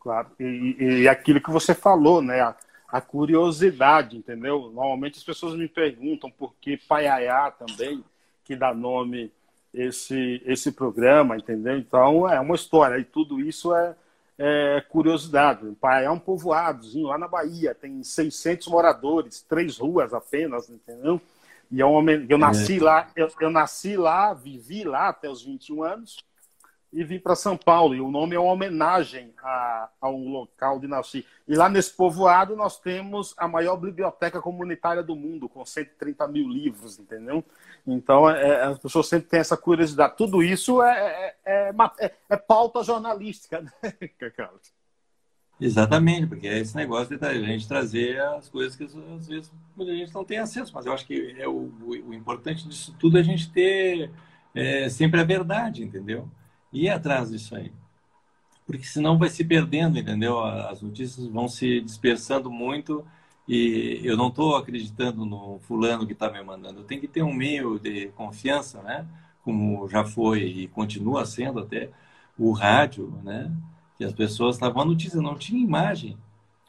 claro. 0.00 0.28
E, 0.40 0.76
e, 0.78 1.08
aquilo 1.08 1.40
que 1.40 1.50
você 1.50 1.74
falou, 1.74 2.22
né? 2.22 2.40
A, 2.40 2.56
a, 2.88 3.00
curiosidade, 3.00 4.16
entendeu? 4.16 4.70
Normalmente 4.72 5.18
as 5.18 5.24
pessoas 5.24 5.54
me 5.54 5.68
perguntam 5.68 6.30
por 6.30 6.54
que 6.60 6.76
Paiaiá 6.76 7.50
também, 7.50 8.02
que 8.44 8.56
dá 8.56 8.72
nome 8.72 9.30
esse, 9.74 10.40
esse 10.46 10.72
programa, 10.72 11.36
entendeu? 11.36 11.76
Então 11.76 12.28
é 12.28 12.40
uma 12.40 12.54
história, 12.54 12.98
e 12.98 13.04
tudo 13.04 13.40
isso 13.40 13.74
é, 13.74 13.94
é 14.38 14.84
curiosidade. 14.88 15.66
Pai 15.80 16.04
é 16.04 16.10
um 16.10 16.18
povoadozinho 16.18 17.06
lá 17.06 17.18
na 17.18 17.28
Bahia, 17.28 17.74
tem 17.74 18.02
600 18.02 18.68
moradores, 18.68 19.40
três 19.42 19.78
ruas 19.78 20.12
apenas, 20.12 20.68
entendeu? 20.68 21.20
E 21.70 21.80
é 21.80 21.86
um, 21.86 22.08
eu 22.28 22.38
nasci 22.38 22.78
é. 22.78 22.82
lá, 22.82 23.10
eu, 23.16 23.28
eu 23.40 23.50
nasci 23.50 23.96
lá, 23.96 24.32
vivi 24.32 24.84
lá 24.84 25.08
até 25.08 25.28
os 25.28 25.42
21 25.42 25.82
anos 25.82 26.24
e 26.92 27.04
vim 27.04 27.18
para 27.18 27.34
São 27.34 27.56
Paulo. 27.56 27.94
E 27.94 28.00
o 28.00 28.10
nome 28.10 28.34
é 28.34 28.38
uma 28.38 28.52
homenagem 28.52 29.32
a, 29.42 29.88
a, 30.00 30.08
um 30.08 30.28
local 30.30 30.78
de 30.78 30.86
nasci. 30.86 31.26
E 31.46 31.54
lá 31.54 31.68
nesse 31.68 31.94
povoado 31.94 32.56
nós 32.56 32.78
temos 32.78 33.34
a 33.36 33.46
maior 33.46 33.76
biblioteca 33.76 34.40
comunitária 34.40 35.02
do 35.02 35.14
mundo, 35.14 35.48
com 35.48 35.64
130 35.64 36.26
mil 36.28 36.48
livros, 36.48 36.98
entendeu? 36.98 37.44
Então, 37.86 38.28
é, 38.28 38.48
é, 38.48 38.62
as 38.62 38.78
pessoas 38.78 39.08
sempre 39.08 39.28
têm 39.28 39.40
essa 39.40 39.56
curiosidade. 39.56 40.16
Tudo 40.16 40.42
isso 40.42 40.82
é, 40.82 41.34
é, 41.44 41.74
é, 42.00 42.14
é 42.30 42.36
pauta 42.36 42.82
jornalística, 42.82 43.60
né, 43.82 44.30
Carlos? 44.36 44.74
Exatamente, 45.58 46.26
porque 46.26 46.46
é 46.46 46.58
esse 46.58 46.76
negócio 46.76 47.18
de 47.18 47.24
a 47.24 47.32
gente 47.32 47.66
trazer 47.66 48.20
as 48.20 48.46
coisas 48.48 48.76
que 48.76 48.84
às 48.84 49.26
vezes 49.26 49.50
a 49.78 49.84
gente 49.84 50.14
não 50.14 50.22
tem 50.22 50.38
acesso, 50.38 50.70
mas 50.74 50.84
eu 50.84 50.92
acho 50.92 51.06
que 51.06 51.34
é 51.38 51.48
o, 51.48 51.72
o, 51.80 52.12
importante 52.12 52.68
disso 52.68 52.94
tudo 52.98 53.16
é 53.16 53.20
a 53.20 53.24
gente 53.24 53.50
ter 53.50 54.10
é, 54.54 54.90
sempre 54.90 55.18
a 55.18 55.24
verdade, 55.24 55.82
entendeu? 55.82 56.28
E 56.76 56.84
ir 56.84 56.88
atrás 56.90 57.30
disso 57.30 57.56
aí. 57.56 57.72
Porque 58.66 58.84
senão 58.84 59.16
vai 59.16 59.30
se 59.30 59.42
perdendo, 59.42 59.98
entendeu? 59.98 60.44
As 60.44 60.82
notícias 60.82 61.26
vão 61.26 61.48
se 61.48 61.80
dispersando 61.80 62.50
muito 62.50 63.02
e 63.48 64.02
eu 64.04 64.14
não 64.14 64.28
estou 64.28 64.56
acreditando 64.56 65.24
no 65.24 65.58
fulano 65.60 66.06
que 66.06 66.12
está 66.12 66.30
me 66.30 66.42
mandando. 66.42 66.80
Eu 66.80 66.84
tenho 66.84 67.00
que 67.00 67.08
ter 67.08 67.22
um 67.22 67.32
meio 67.32 67.78
de 67.78 68.08
confiança, 68.08 68.82
né? 68.82 69.06
Como 69.42 69.88
já 69.88 70.04
foi 70.04 70.42
e 70.42 70.68
continua 70.68 71.24
sendo 71.24 71.60
até 71.60 71.88
o 72.38 72.52
rádio, 72.52 73.18
né? 73.24 73.50
Que 73.96 74.04
as 74.04 74.12
pessoas 74.12 74.56
estavam 74.56 74.82
a 74.82 74.84
notícia, 74.84 75.18
não 75.22 75.38
tinha 75.38 75.62
imagem. 75.62 76.18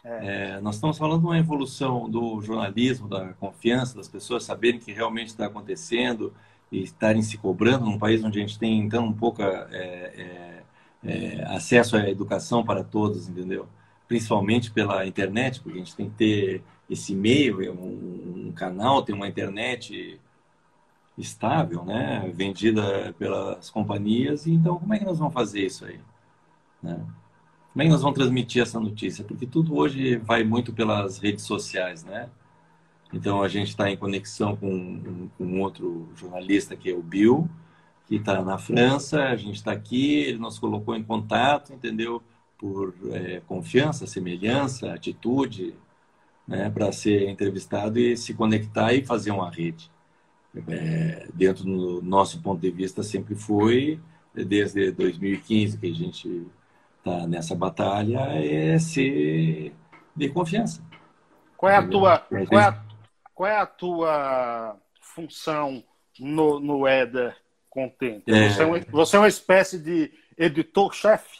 É. 0.05 0.53
É, 0.55 0.61
nós 0.61 0.75
estamos 0.75 0.97
falando 0.97 1.19
de 1.19 1.25
uma 1.25 1.37
evolução 1.37 2.09
do 2.09 2.41
jornalismo, 2.41 3.09
da 3.09 3.33
confiança 3.33 3.97
das 3.97 4.07
pessoas 4.07 4.45
saberem 4.45 4.79
que 4.79 4.93
realmente 4.93 5.27
está 5.27 5.47
acontecendo 5.47 6.33
e 6.71 6.83
estarem 6.83 7.21
se 7.21 7.37
cobrando 7.37 7.85
num 7.85 7.97
país 7.97 8.23
onde 8.23 8.39
a 8.39 8.41
gente 8.41 8.59
tem 8.59 8.89
um 8.97 9.13
pouco 9.13 9.41
é, 9.41 9.67
é, 9.71 10.63
é 11.03 11.43
acesso 11.47 11.95
à 11.95 12.09
educação 12.09 12.63
para 12.63 12.83
todos, 12.83 13.29
entendeu? 13.29 13.67
principalmente 14.07 14.71
pela 14.71 15.05
internet, 15.05 15.59
porque 15.59 15.77
a 15.77 15.83
gente 15.83 15.95
tem 15.95 16.09
que 16.09 16.15
ter 16.15 16.63
esse 16.89 17.13
meio, 17.13 17.61
é 17.61 17.69
um, 17.69 18.47
um 18.47 18.51
canal, 18.53 19.03
tem 19.03 19.13
uma 19.13 19.27
internet 19.27 20.19
estável, 21.17 21.83
né, 21.83 22.31
vendida 22.33 23.13
pelas 23.17 23.69
companhias. 23.69 24.47
Então, 24.47 24.77
como 24.77 24.93
é 24.93 24.99
que 24.99 25.05
nós 25.05 25.19
vamos 25.19 25.33
fazer 25.33 25.65
isso 25.65 25.85
aí? 25.85 25.99
Né? 26.81 26.95
Como 27.73 27.81
é 27.81 27.85
que 27.85 27.91
nós 27.91 28.01
vamos 28.01 28.17
transmitir 28.17 28.61
essa 28.61 28.79
notícia? 28.79 29.25
Porque 29.25 29.45
tudo 29.45 29.75
hoje 29.75 30.15
vai 30.17 30.43
muito 30.43 30.71
pelas 30.71 31.19
redes 31.19 31.43
sociais, 31.43 32.03
né? 32.03 32.29
Então, 33.13 33.41
a 33.41 33.47
gente 33.47 33.69
está 33.69 33.89
em 33.89 33.97
conexão 33.97 34.55
com, 34.55 35.29
com 35.37 35.61
outro 35.61 36.09
jornalista, 36.15 36.75
que 36.75 36.89
é 36.89 36.93
o 36.93 37.01
Bill, 37.01 37.49
que 38.05 38.15
está 38.15 38.41
na 38.41 38.57
França. 38.57 39.23
A 39.23 39.35
gente 39.35 39.55
está 39.55 39.71
aqui, 39.71 40.19
ele 40.19 40.37
nos 40.37 40.59
colocou 40.59 40.95
em 40.95 41.03
contato, 41.03 41.73
entendeu? 41.73 42.21
por 42.57 42.93
é, 43.11 43.41
confiança, 43.47 44.07
semelhança, 44.07 44.93
atitude, 44.93 45.75
né, 46.47 46.69
para 46.69 46.91
ser 46.91 47.29
entrevistado 47.29 47.99
e 47.99 48.17
se 48.17 48.33
conectar 48.33 48.93
e 48.93 49.05
fazer 49.05 49.31
uma 49.31 49.49
rede. 49.49 49.91
É, 50.67 51.27
dentro 51.33 51.63
do 51.63 52.01
nosso 52.01 52.41
ponto 52.41 52.59
de 52.59 52.71
vista, 52.71 53.03
sempre 53.03 53.35
foi, 53.35 53.99
desde 54.33 54.91
2015 54.91 55.77
que 55.77 55.87
a 55.87 55.93
gente 55.93 56.47
tá 57.03 57.27
nessa 57.27 57.53
batalha 57.53 58.19
é 58.43 58.77
ser 58.79 59.73
de 60.15 60.29
confiança. 60.29 60.81
Qual 61.55 61.71
é 61.71 61.75
a 61.75 61.87
tua, 61.87 62.19
qual 62.19 62.61
é 62.61 62.65
a, 62.65 62.71
qual 63.37 63.47
é 63.47 63.55
a 63.55 63.67
tua 63.67 64.75
função 64.99 65.83
no, 66.19 66.59
no 66.59 66.87
Éder 66.87 67.37
Contente? 67.69 68.23
É... 68.25 68.49
Você, 68.49 68.63
é 68.63 68.65
uma, 68.65 68.79
você 68.89 69.15
é 69.15 69.19
uma 69.19 69.27
espécie 69.27 69.77
de 69.77 70.11
editor-chefe? 70.35 71.37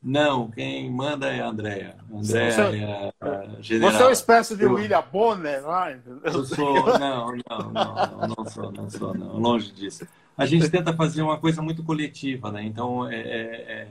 Não, 0.00 0.48
quem 0.48 0.88
manda 0.88 1.26
é 1.26 1.40
a 1.40 1.48
Andréia. 1.48 1.96
Andréia 2.08 2.22
você, 2.22 2.38
é 2.38 3.12
a 3.20 3.60
general. 3.60 3.90
Você 3.90 4.02
é 4.02 4.06
uma 4.06 4.12
espécie 4.12 4.56
de 4.56 4.62
eu, 4.62 4.74
William 4.74 5.02
Bonner, 5.10 5.60
não 5.62 5.76
é? 5.76 6.00
Eu 6.22 6.44
sou, 6.44 6.98
não, 7.00 7.32
não, 7.50 7.72
não, 7.72 8.28
não, 8.28 8.44
sou, 8.48 8.70
não 8.70 8.88
sou, 8.88 9.12
não, 9.12 9.38
longe 9.38 9.72
disso. 9.72 10.06
A 10.36 10.46
gente 10.46 10.70
tenta 10.70 10.92
fazer 10.92 11.22
uma 11.22 11.36
coisa 11.36 11.60
muito 11.60 11.82
coletiva, 11.82 12.52
né? 12.52 12.62
Então, 12.62 13.08
é, 13.08 13.16
é, 13.16 13.28
é, 13.68 13.88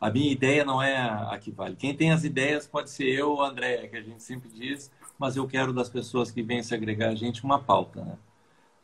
a 0.00 0.10
minha 0.10 0.32
ideia 0.32 0.64
não 0.64 0.82
é 0.82 0.96
a, 0.96 1.38
que 1.40 1.52
vale. 1.52 1.76
Quem 1.76 1.94
tem 1.94 2.10
as 2.10 2.24
ideias 2.24 2.66
pode 2.66 2.90
ser 2.90 3.06
eu 3.06 3.30
ou 3.30 3.42
a 3.42 3.48
Andréia, 3.48 3.86
que 3.86 3.96
a 3.96 4.02
gente 4.02 4.24
sempre 4.24 4.48
diz, 4.48 4.90
mas 5.20 5.36
eu 5.36 5.46
quero 5.46 5.70
das 5.70 5.90
pessoas 5.90 6.30
que 6.30 6.42
vêm 6.42 6.62
se 6.62 6.74
agregar 6.74 7.10
a 7.10 7.14
gente 7.14 7.44
uma 7.44 7.58
pauta, 7.58 8.02
né? 8.02 8.16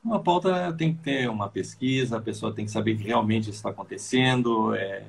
Uma 0.04 0.20
pauta 0.22 0.70
tem 0.74 0.94
que 0.94 1.02
ter 1.02 1.30
uma 1.30 1.48
pesquisa, 1.48 2.18
a 2.18 2.20
pessoa 2.20 2.52
tem 2.52 2.66
que 2.66 2.70
saber 2.70 2.94
que 2.96 3.02
realmente 3.02 3.48
está 3.48 3.70
acontecendo, 3.70 4.74
é, 4.74 5.02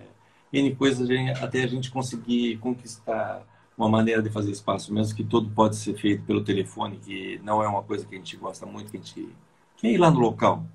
N 0.54 0.74
coisas 0.74 1.10
até 1.44 1.64
a 1.64 1.68
gente 1.68 1.92
conseguir 1.92 2.58
conquistar 2.60 3.46
uma 3.78 3.90
maneira 3.90 4.24
de 4.24 4.30
fazer 4.30 4.52
espaço, 4.52 4.92
mesmo 4.94 5.16
que 5.16 5.24
tudo 5.24 5.50
pode 5.52 5.76
ser 5.76 5.96
feito 5.96 6.24
pelo 6.24 6.44
telefone, 6.44 6.98
que 6.98 7.40
não 7.44 7.62
é 7.62 7.68
uma 7.68 7.84
coisa 7.84 8.06
que 8.06 8.16
a 8.16 8.18
gente 8.18 8.38
gosta 8.38 8.66
muito, 8.66 8.90
que 8.90 8.98
a 8.98 9.00
gente 9.00 9.30
quer 9.76 9.92
ir 9.92 9.98
lá 9.98 10.10
no 10.10 10.20
local. 10.20 10.66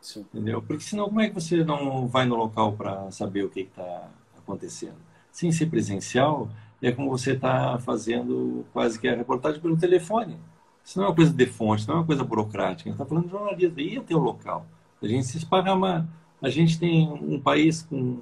Sim. 0.00 0.20
Entendeu? 0.20 0.62
Porque 0.62 0.84
senão 0.84 1.06
como 1.06 1.20
é 1.20 1.28
que 1.28 1.34
você 1.34 1.64
não 1.64 2.06
vai 2.06 2.24
no 2.24 2.36
local 2.36 2.72
para 2.72 3.10
saber 3.10 3.44
o 3.44 3.50
que 3.50 3.60
está 3.62 4.08
acontecendo? 4.38 4.96
Sem 5.30 5.50
ser 5.50 5.66
presencial, 5.66 6.48
é 6.82 6.92
como 6.92 7.10
você 7.10 7.32
está 7.32 7.78
fazendo 7.78 8.64
quase 8.72 8.98
que 8.98 9.08
a 9.08 9.16
reportagem 9.16 9.60
pelo 9.60 9.76
telefone. 9.76 10.38
Isso 10.84 10.98
não 10.98 11.06
é 11.06 11.08
uma 11.08 11.14
coisa 11.14 11.32
de 11.32 11.46
fonte, 11.46 11.86
não 11.86 11.96
é 11.96 11.98
uma 11.98 12.06
coisa 12.06 12.24
burocrática. 12.24 12.88
A 12.88 12.92
gente 12.92 13.00
está 13.00 13.04
falando 13.04 13.26
de 13.26 13.30
jornalismo, 13.30 13.80
ia 13.80 14.00
ter 14.02 14.14
o 14.14 14.18
local. 14.18 14.66
A 15.02 15.06
gente 15.06 15.26
se 15.26 15.36
esparramar. 15.36 16.08
A 16.40 16.48
gente 16.48 16.78
tem 16.78 17.08
um 17.08 17.40
país 17.40 17.82
com 17.82 18.20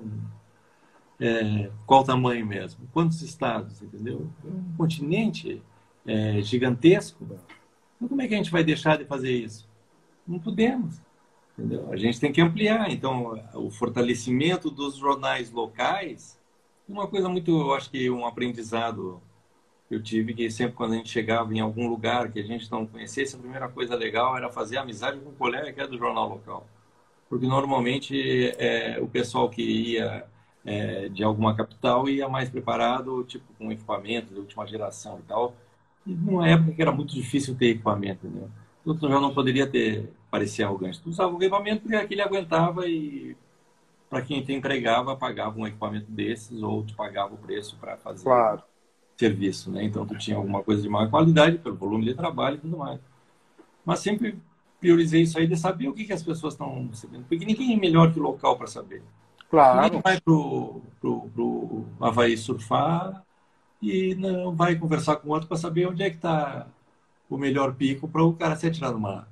é, 1.20 1.70
qual 1.86 2.02
tamanho 2.02 2.46
mesmo? 2.46 2.88
Quantos 2.92 3.22
estados, 3.22 3.82
entendeu? 3.82 4.28
É 4.44 4.48
um 4.48 4.76
continente 4.76 5.62
é, 6.06 6.40
gigantesco. 6.42 7.24
Então, 7.96 8.08
como 8.08 8.22
é 8.22 8.28
que 8.28 8.34
a 8.34 8.36
gente 8.36 8.50
vai 8.50 8.64
deixar 8.64 8.98
de 8.98 9.04
fazer 9.04 9.32
isso? 9.32 9.68
Não 10.26 10.38
podemos. 10.38 11.00
Entendeu? 11.58 11.90
A 11.90 11.96
gente 11.96 12.20
tem 12.20 12.32
que 12.32 12.40
ampliar. 12.40 12.90
Então, 12.90 13.40
o 13.54 13.70
fortalecimento 13.70 14.70
dos 14.70 14.96
jornais 14.96 15.50
locais, 15.50 16.38
uma 16.88 17.06
coisa 17.06 17.28
muito, 17.28 17.50
eu 17.50 17.74
acho 17.74 17.90
que 17.90 18.10
um 18.10 18.26
aprendizado 18.26 19.20
que 19.88 19.94
eu 19.94 20.02
tive, 20.02 20.34
que 20.34 20.50
sempre 20.50 20.74
quando 20.74 20.94
a 20.94 20.96
gente 20.96 21.08
chegava 21.08 21.54
em 21.54 21.60
algum 21.60 21.88
lugar 21.88 22.30
que 22.32 22.40
a 22.40 22.42
gente 22.42 22.70
não 22.70 22.86
conhecesse, 22.86 23.36
a 23.36 23.38
primeira 23.38 23.68
coisa 23.68 23.94
legal 23.94 24.36
era 24.36 24.50
fazer 24.50 24.78
amizade 24.78 25.20
com 25.20 25.30
o 25.30 25.34
colega 25.34 25.72
que 25.72 25.80
é 25.80 25.86
do 25.86 25.98
jornal 25.98 26.28
local. 26.28 26.66
Porque 27.28 27.46
normalmente 27.46 28.50
é, 28.58 28.98
o 29.00 29.06
pessoal 29.08 29.48
que 29.48 29.62
ia 29.62 30.24
é, 30.64 31.08
de 31.08 31.22
alguma 31.22 31.56
capital 31.56 32.08
ia 32.08 32.28
mais 32.28 32.48
preparado, 32.48 33.24
tipo, 33.24 33.44
com 33.58 33.70
equipamento 33.70 34.34
de 34.34 34.40
última 34.40 34.66
geração 34.66 35.20
e 35.20 35.22
tal. 35.22 35.54
E 36.04 36.12
numa 36.12 36.48
época 36.48 36.72
que 36.72 36.82
era 36.82 36.92
muito 36.92 37.14
difícil 37.14 37.56
ter 37.56 37.66
equipamento, 37.68 38.26
entendeu? 38.26 38.50
Tu 38.84 39.08
já 39.08 39.20
não 39.20 39.34
poderia 39.34 39.66
ter, 39.66 40.12
parecer 40.30 40.62
arrogante. 40.64 41.00
Tu 41.00 41.08
usava 41.08 41.32
o 41.32 41.36
equipamento 41.38 41.82
porque 41.82 41.96
aquele 41.96 42.22
aguentava 42.22 42.86
e 42.88 43.36
para 44.08 44.22
quem 44.22 44.42
te 44.42 44.52
entregava, 44.52 45.16
pagava 45.16 45.58
um 45.58 45.66
equipamento 45.66 46.10
desses 46.10 46.62
ou 46.62 46.84
te 46.84 46.94
pagava 46.94 47.34
o 47.34 47.38
preço 47.38 47.76
para 47.76 47.96
fazer 47.96 48.22
claro. 48.22 48.62
serviço, 49.16 49.70
né? 49.70 49.84
Então 49.84 50.06
tu 50.06 50.16
tinha 50.16 50.36
alguma 50.36 50.62
coisa 50.62 50.82
de 50.82 50.88
maior 50.88 51.10
qualidade 51.10 51.58
pelo 51.58 51.76
volume 51.76 52.04
de 52.04 52.14
trabalho 52.14 52.56
e 52.56 52.60
tudo 52.60 52.78
mais. 52.78 53.00
Mas 53.84 54.00
sempre 54.00 54.38
priorizei 54.80 55.22
isso 55.22 55.38
aí 55.38 55.46
de 55.46 55.56
saber 55.56 55.88
o 55.88 55.92
que, 55.92 56.04
que 56.04 56.12
as 56.12 56.22
pessoas 56.22 56.54
estão 56.54 56.86
recebendo, 56.88 57.24
porque 57.28 57.44
ninguém 57.44 57.74
é 57.74 57.76
melhor 57.76 58.12
que 58.12 58.20
o 58.20 58.22
local 58.22 58.56
para 58.56 58.66
saber. 58.66 59.02
Claro. 59.50 59.82
Ninguém 59.82 60.00
vai 60.00 60.20
pro, 60.20 60.82
pro, 61.00 61.28
pro 61.30 61.86
Havaí 62.00 62.36
surfar 62.36 63.24
e 63.80 64.14
não 64.14 64.54
vai 64.54 64.76
conversar 64.76 65.16
com 65.16 65.28
o 65.28 65.32
outro 65.32 65.48
para 65.48 65.56
saber 65.56 65.86
onde 65.86 66.02
é 66.02 66.10
que 66.10 66.16
está 66.16 66.66
o 67.28 67.36
melhor 67.36 67.74
pico 67.74 68.08
para 68.08 68.22
o 68.22 68.32
cara 68.32 68.56
se 68.56 68.66
atirar 68.66 68.92
no 68.92 69.00
mar. 69.00 69.28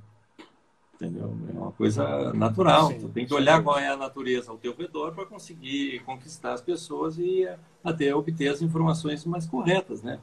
Entendeu? 1.05 1.35
É 1.55 1.59
uma 1.59 1.73
coisa 1.73 2.33
natural. 2.33 2.89
Sim, 2.89 3.09
tem 3.09 3.27
que 3.27 3.35
olhar 3.35 3.59
sim. 3.59 3.65
qual 3.65 3.79
é 3.79 3.89
a 3.89 3.97
natureza 3.97 4.51
ao 4.51 4.57
teu 4.57 4.75
redor 4.75 5.13
para 5.13 5.27
conseguir 5.27 6.01
conquistar 6.01 6.55
as 6.55 6.61
pessoas 6.61 7.19
e 7.19 7.49
até 7.83 8.15
obter 8.15 8.49
as 8.49 8.63
informações 8.63 9.25
mais 9.25 9.47
corretas, 9.47 10.03
né? 10.03 10.19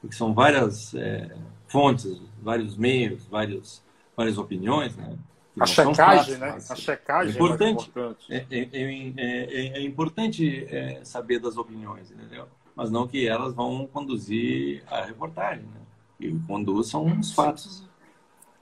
Porque 0.00 0.16
são 0.16 0.32
várias 0.32 0.94
é, 0.94 1.36
fontes, 1.68 2.20
vários 2.42 2.76
meios, 2.76 3.26
vários, 3.26 3.82
várias 4.16 4.38
opiniões, 4.38 4.96
né? 4.96 5.16
A 5.58 5.66
checagem, 5.66 6.36
né? 6.38 6.58
A 6.68 6.74
checagem 6.74 7.32
é 7.32 7.34
importante. 7.34 7.90
É, 8.28 8.36
importante, 8.36 9.14
é, 9.18 9.78
é, 9.78 9.82
importante 9.82 10.66
saber 11.02 11.38
das 11.38 11.56
opiniões, 11.56 12.10
entendeu? 12.10 12.46
Mas 12.74 12.90
não 12.90 13.06
que 13.06 13.26
elas 13.26 13.54
vão 13.54 13.86
conduzir 13.86 14.82
a 14.86 15.02
reportagem, 15.04 15.64
né? 15.64 15.80
E 16.20 16.32
conduzam 16.46 17.06
os 17.18 17.32
fatos 17.32 17.86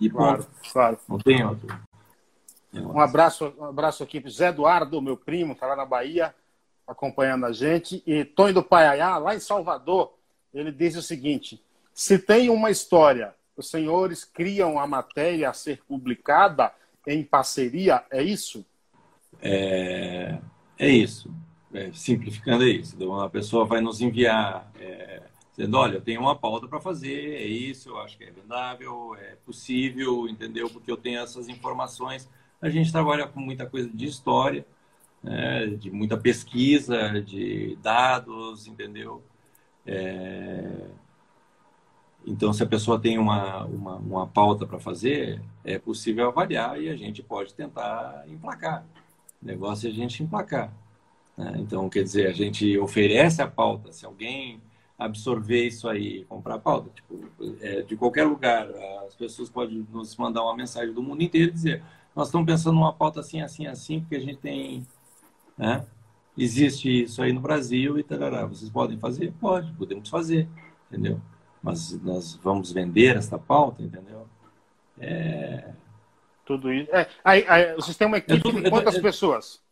e 0.01 0.11
claro, 0.11 0.45
ponto. 0.45 0.73
Claro. 0.73 0.99
Não 1.09 1.19
tem 1.19 1.45
outro. 1.45 1.69
Um 2.73 3.01
abraço, 3.01 3.53
um 3.59 3.65
abraço 3.65 4.03
aqui 4.03 4.21
para 4.21 4.31
Zé 4.31 4.49
Eduardo, 4.49 5.01
meu 5.01 5.17
primo, 5.17 5.53
está 5.53 5.67
lá 5.67 5.77
na 5.77 5.87
Bahia, 5.87 6.35
acompanhando 6.87 7.47
a 7.47 7.53
gente. 7.53 8.03
E 8.07 8.25
Tony 8.25 8.53
do 8.53 8.63
Paiaiá, 8.63 9.17
lá 9.19 9.35
em 9.35 9.41
Salvador, 9.41 10.13
ele 10.53 10.73
diz 10.73 10.97
o 10.97 11.03
seguinte: 11.03 11.63
se 11.93 12.19
tem 12.19 12.51
uma 12.51 12.71
história, 12.71 13.35
os 13.57 13.71
senhores 13.71 14.25
criam 14.25 14.79
a 14.79 14.87
matéria 14.87 15.51
a 15.51 15.53
ser 15.53 15.83
publicada, 15.87 16.73
em 17.07 17.23
parceria, 17.23 18.03
é 18.11 18.23
isso? 18.23 18.65
É, 19.41 20.39
é 20.79 20.89
isso. 20.89 21.31
É, 21.73 21.91
simplificando 21.93 22.65
é 22.65 22.69
isso. 22.69 22.95
Então, 22.95 23.21
a 23.21 23.29
pessoa 23.29 23.65
vai 23.67 23.81
nos 23.81 24.01
enviar 24.01 24.71
é, 24.79 25.23
dizendo, 25.57 25.77
olha, 25.77 25.97
eu 25.97 26.01
tenho 26.01 26.21
uma 26.21 26.37
pauta 26.37 26.67
para 26.67 26.81
fazer, 26.81 27.35
é 27.35 27.45
isso, 27.45 27.91
eu 27.91 27.99
acho 28.01 28.19
que 28.19 28.25
é 28.25 28.31
vendável, 28.31 29.15
é 29.17 29.37
possível, 29.47 30.29
entendeu? 30.29 30.69
Porque 30.69 30.91
eu 30.91 30.97
tenho 30.97 31.21
essas 31.21 31.49
informações. 31.49 32.29
A 32.61 32.69
gente 32.69 32.91
trabalha 32.91 33.27
com 33.27 33.41
muita 33.41 33.65
coisa 33.67 33.89
de 33.89 34.07
história, 34.07 34.67
né? 35.23 35.67
de 35.67 35.91
muita 35.91 36.17
pesquisa, 36.17 37.21
de 37.23 37.77
dados, 37.83 38.67
entendeu? 38.67 39.23
É, 39.87 40.89
então, 42.27 42.53
se 42.53 42.63
a 42.63 42.67
pessoa 42.67 42.99
tem 42.99 43.19
uma, 43.19 43.65
uma, 43.65 43.97
uma 43.97 44.27
pauta 44.27 44.67
para 44.67 44.79
fazer, 44.79 45.41
é 45.63 45.79
possível 45.79 46.29
avaliar 46.29 46.81
e 46.81 46.89
a 46.89 46.97
gente 46.97 47.23
pode 47.23 47.55
tentar 47.55 48.25
emplacar. 48.27 48.85
O 49.43 49.47
negócio 49.47 49.87
é 49.89 49.91
a 49.93 49.95
gente 49.95 50.23
emplacar. 50.23 50.73
Né? 51.37 51.55
Então, 51.59 51.89
quer 51.91 52.03
dizer, 52.03 52.27
a 52.27 52.33
gente 52.33 52.79
oferece 52.79 53.43
a 53.43 53.47
pauta. 53.47 53.93
Se 53.93 54.07
alguém 54.07 54.61
absorver 54.99 55.67
isso 55.67 55.89
aí, 55.89 56.25
comprar 56.25 56.55
a 56.55 56.59
pauta, 56.59 56.91
tipo, 56.95 57.21
é, 57.61 57.83
de 57.83 57.97
qualquer 57.97 58.25
lugar, 58.25 58.69
as 59.07 59.15
pessoas 59.15 59.51
podem 59.51 59.87
nos 59.93 60.17
mandar 60.17 60.43
uma 60.43 60.57
mensagem 60.57 60.95
do 60.95 61.03
mundo 61.03 61.23
inteiro 61.23 61.51
e 61.51 61.55
dizer: 61.55 61.83
nós 62.15 62.29
estamos 62.29 62.47
pensando 62.47 62.75
numa 62.75 62.93
pauta 62.93 63.21
assim, 63.21 63.41
assim, 63.41 63.67
assim, 63.67 64.01
porque 64.01 64.17
a 64.17 64.21
gente 64.21 64.39
tem. 64.39 64.87
Né? 65.57 65.85
Existe 66.37 67.05
isso 67.05 67.23
aí 67.23 67.33
no 67.33 67.41
Brasil 67.41 67.99
e 67.99 68.03
tal. 68.03 68.49
Vocês 68.49 68.71
podem 68.71 68.99
fazer? 68.99 69.33
Pode, 69.41 69.73
podemos 69.73 70.09
fazer, 70.09 70.49
entendeu? 70.91 71.21
mas 71.65 71.99
nós 72.03 72.39
vamos 72.43 72.71
vender 72.71 73.17
essa 73.17 73.39
pauta, 73.39 73.83
entendeu? 73.83 74.29
É... 75.01 75.71
Tudo 76.45 76.71
isso. 76.71 76.95
É, 76.95 77.09
aí, 77.25 77.43
aí, 77.49 77.75
vocês 77.75 77.97
têm 77.97 78.07
uma 78.07 78.19
equipe 78.19 78.37
é 78.37 78.43
tudo, 78.43 78.63
de 78.63 78.69
quantas 78.69 78.99
pessoas? 78.99 79.64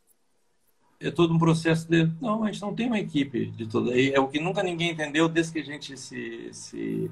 É 1.02 1.10
todo 1.10 1.34
um 1.34 1.38
processo 1.38 1.88
de. 1.88 2.10
Não, 2.20 2.44
a 2.44 2.50
gente 2.50 2.62
não 2.62 2.74
tem 2.74 2.86
uma 2.86 2.98
equipe 2.98 3.46
de 3.46 3.66
toda. 3.66 3.98
É 3.98 4.18
o 4.20 4.28
que 4.28 4.40
nunca 4.40 4.62
ninguém 4.62 4.90
entendeu 4.90 5.28
desde 5.28 5.52
que 5.52 5.58
a 5.58 5.64
gente 5.64 5.96
se, 5.96 6.48
se 6.52 7.10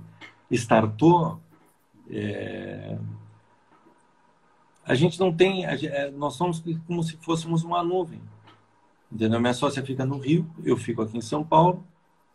startou. 0.51 1.41
É... 2.11 2.97
A 4.85 4.95
gente 4.95 5.19
não 5.19 5.33
tem. 5.35 5.67
É, 5.67 6.11
nós 6.11 6.35
somos 6.35 6.63
como 6.87 7.03
se 7.03 7.17
fôssemos 7.19 7.63
uma 7.63 7.83
nuvem. 7.83 8.21
Entendeu? 9.11 9.41
Minha 9.41 9.55
sócia 9.55 9.85
fica 9.85 10.05
no 10.05 10.19
Rio, 10.19 10.49
eu 10.65 10.77
fico 10.77 11.03
aqui 11.03 11.19
em 11.19 11.23
São 11.23 11.43
Paulo 11.43 11.85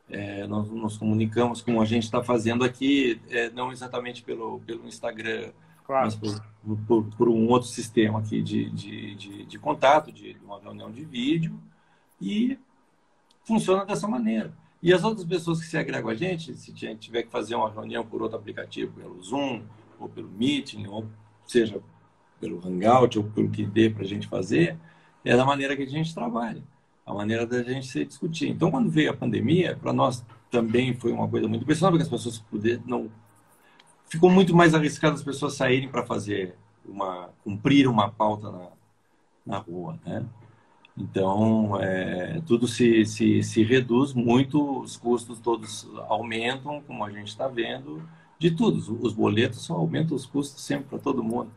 é, 0.10 0.46
nós 0.48 0.70
nos 0.70 0.98
comunicamos 0.98 1.62
como 1.62 1.82
a 1.82 1.86
gente 1.86 2.04
está 2.04 2.24
fazendo 2.24 2.64
aqui, 2.64 3.20
é, 3.30 3.50
não 3.50 3.72
exatamente 3.72 4.22
pelo, 4.24 4.60
pelo 4.60 4.88
Instagram, 4.88 5.52
claro. 5.86 6.06
mas 6.06 6.16
por, 6.16 6.78
por, 6.88 7.04
por, 7.16 7.30
um 7.30 7.48
outro 7.48 7.68
sistema 7.68 8.20
aqui 8.20 8.42
de, 8.42 8.70
de, 8.70 9.16
de, 9.16 9.46
de 9.46 9.60
contato, 9.60 10.12
de, 10.12 10.38
uma 10.44 10.60
reunião 10.60 10.92
de 10.92 11.04
vídeo, 11.06 11.60
e 12.22 12.58
funciona 13.44 13.86
dessa 13.86 14.08
maneira. 14.08 14.54
E 14.82 14.94
as 14.94 15.04
outras 15.04 15.26
pessoas 15.26 15.60
que 15.60 15.66
se 15.66 15.78
agregam 15.78 16.10
a 16.10 16.16
gente, 16.16 16.54
se 16.56 16.72
a 16.72 16.76
gente 16.76 17.00
tiver 17.00 17.24
que 17.24 17.30
fazer 17.30 17.56
uma 17.56 17.72
reunião 17.72 18.06
por 18.06 18.22
outro 18.22 18.38
aplicativo, 18.38 18.94
pelo 18.94 19.22
Zoom, 19.22 19.62
ou 20.00 20.10
pelo 20.10 20.30
Meeting, 20.30 20.86
ou 20.88 21.06
seja, 21.48 21.82
pelo 22.40 22.66
Hangout, 22.66 23.18
ou 23.18 23.24
pelo 23.24 23.50
que 23.50 23.66
dê 23.66 23.90
para 23.90 24.04
a 24.04 24.08
gente 24.08 24.28
fazer, 24.28 24.78
é 25.24 25.36
da 25.36 25.46
maneira 25.46 25.76
que 25.76 25.84
a 25.84 25.88
gente 25.88 26.14
trabalha. 26.14 26.62
a 27.06 27.14
maneira 27.14 27.46
da 27.46 27.62
gente 27.64 27.88
se 27.88 28.04
discutir. 28.04 28.50
Então, 28.50 28.72
quando 28.72 28.90
veio 28.90 29.12
a 29.12 29.14
pandemia, 29.16 29.78
para 29.80 29.94
nós 29.94 30.26
também 30.50 30.94
foi 30.96 31.12
uma 31.12 31.28
coisa 31.28 31.48
muito 31.48 31.62
impressionante, 31.62 31.94
porque 31.94 32.04
as 32.04 32.10
pessoas 32.10 32.40
poder, 32.40 32.82
não 32.86 33.12
ficou 34.08 34.30
muito 34.30 34.56
mais 34.56 34.74
arriscado 34.74 35.16
as 35.16 35.24
pessoas 35.24 35.56
saírem 35.56 35.90
para 35.90 36.06
fazer 36.06 36.56
uma 36.88 37.30
cumprir 37.44 37.88
uma 37.88 38.10
pauta 38.10 38.52
na, 38.52 38.68
na 39.46 39.58
rua, 39.58 39.98
né? 40.06 40.26
Então, 40.98 41.78
é, 41.82 42.42
tudo 42.48 42.68
se, 42.68 43.06
se, 43.06 43.44
se 43.44 43.64
reduz 43.64 44.14
muito, 44.14 44.80
os 44.80 44.96
custos 44.96 45.40
todos 45.40 45.90
aumentam, 46.08 46.82
como 46.88 47.04
a 47.04 47.12
gente 47.12 47.28
está 47.28 47.50
vendo, 47.50 48.02
de 48.40 48.52
tudo. 48.52 48.78
Os 49.02 49.14
boletos 49.14 49.62
só 49.62 49.74
aumentam 49.74 50.16
os 50.16 50.26
custos 50.26 50.64
sempre 50.64 50.86
para 50.86 51.00
todo 51.00 51.24
mundo. 51.24 51.52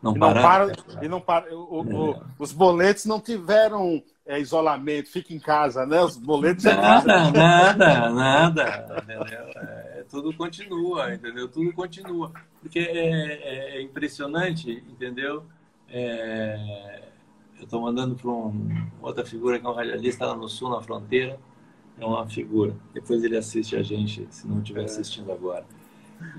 Não, 0.00 0.14
e 0.14 0.18
não 0.18 0.32
para, 0.32 0.72
e 1.02 1.08
não 1.08 1.20
para 1.20 1.54
o, 1.54 1.82
o, 1.82 2.12
é. 2.12 2.20
os 2.38 2.52
boletos 2.52 3.04
não 3.04 3.20
tiveram 3.20 4.02
é, 4.24 4.38
isolamento, 4.38 5.10
fica 5.10 5.34
em 5.34 5.40
casa, 5.40 5.84
né? 5.84 6.00
Os 6.00 6.16
boletos 6.16 6.64
nada, 6.64 7.30
nada, 7.30 8.10
nada, 8.10 9.04
é, 9.08 9.67
tudo 10.08 10.32
continua, 10.32 11.14
entendeu? 11.14 11.48
Tudo 11.48 11.72
continua, 11.72 12.32
porque 12.60 12.78
é, 12.78 12.86
é, 12.86 13.76
é 13.76 13.82
impressionante, 13.82 14.70
entendeu? 14.88 15.44
É, 15.88 17.08
eu 17.58 17.64
estou 17.64 17.80
mandando 17.80 18.14
para 18.14 18.30
um, 18.30 18.88
outra 19.00 19.24
figura 19.24 19.58
que 19.58 19.66
é 19.66 19.68
um 19.68 19.72
radialista 19.72 20.26
lá 20.26 20.36
no 20.36 20.48
sul, 20.48 20.70
na 20.70 20.80
fronteira, 20.80 21.38
é 21.98 22.04
uma 22.04 22.26
figura. 22.28 22.74
Depois 22.94 23.22
ele 23.24 23.36
assiste 23.36 23.76
a 23.76 23.82
gente, 23.82 24.26
se 24.30 24.46
não 24.46 24.58
estiver 24.58 24.84
assistindo 24.84 25.32
agora. 25.32 25.66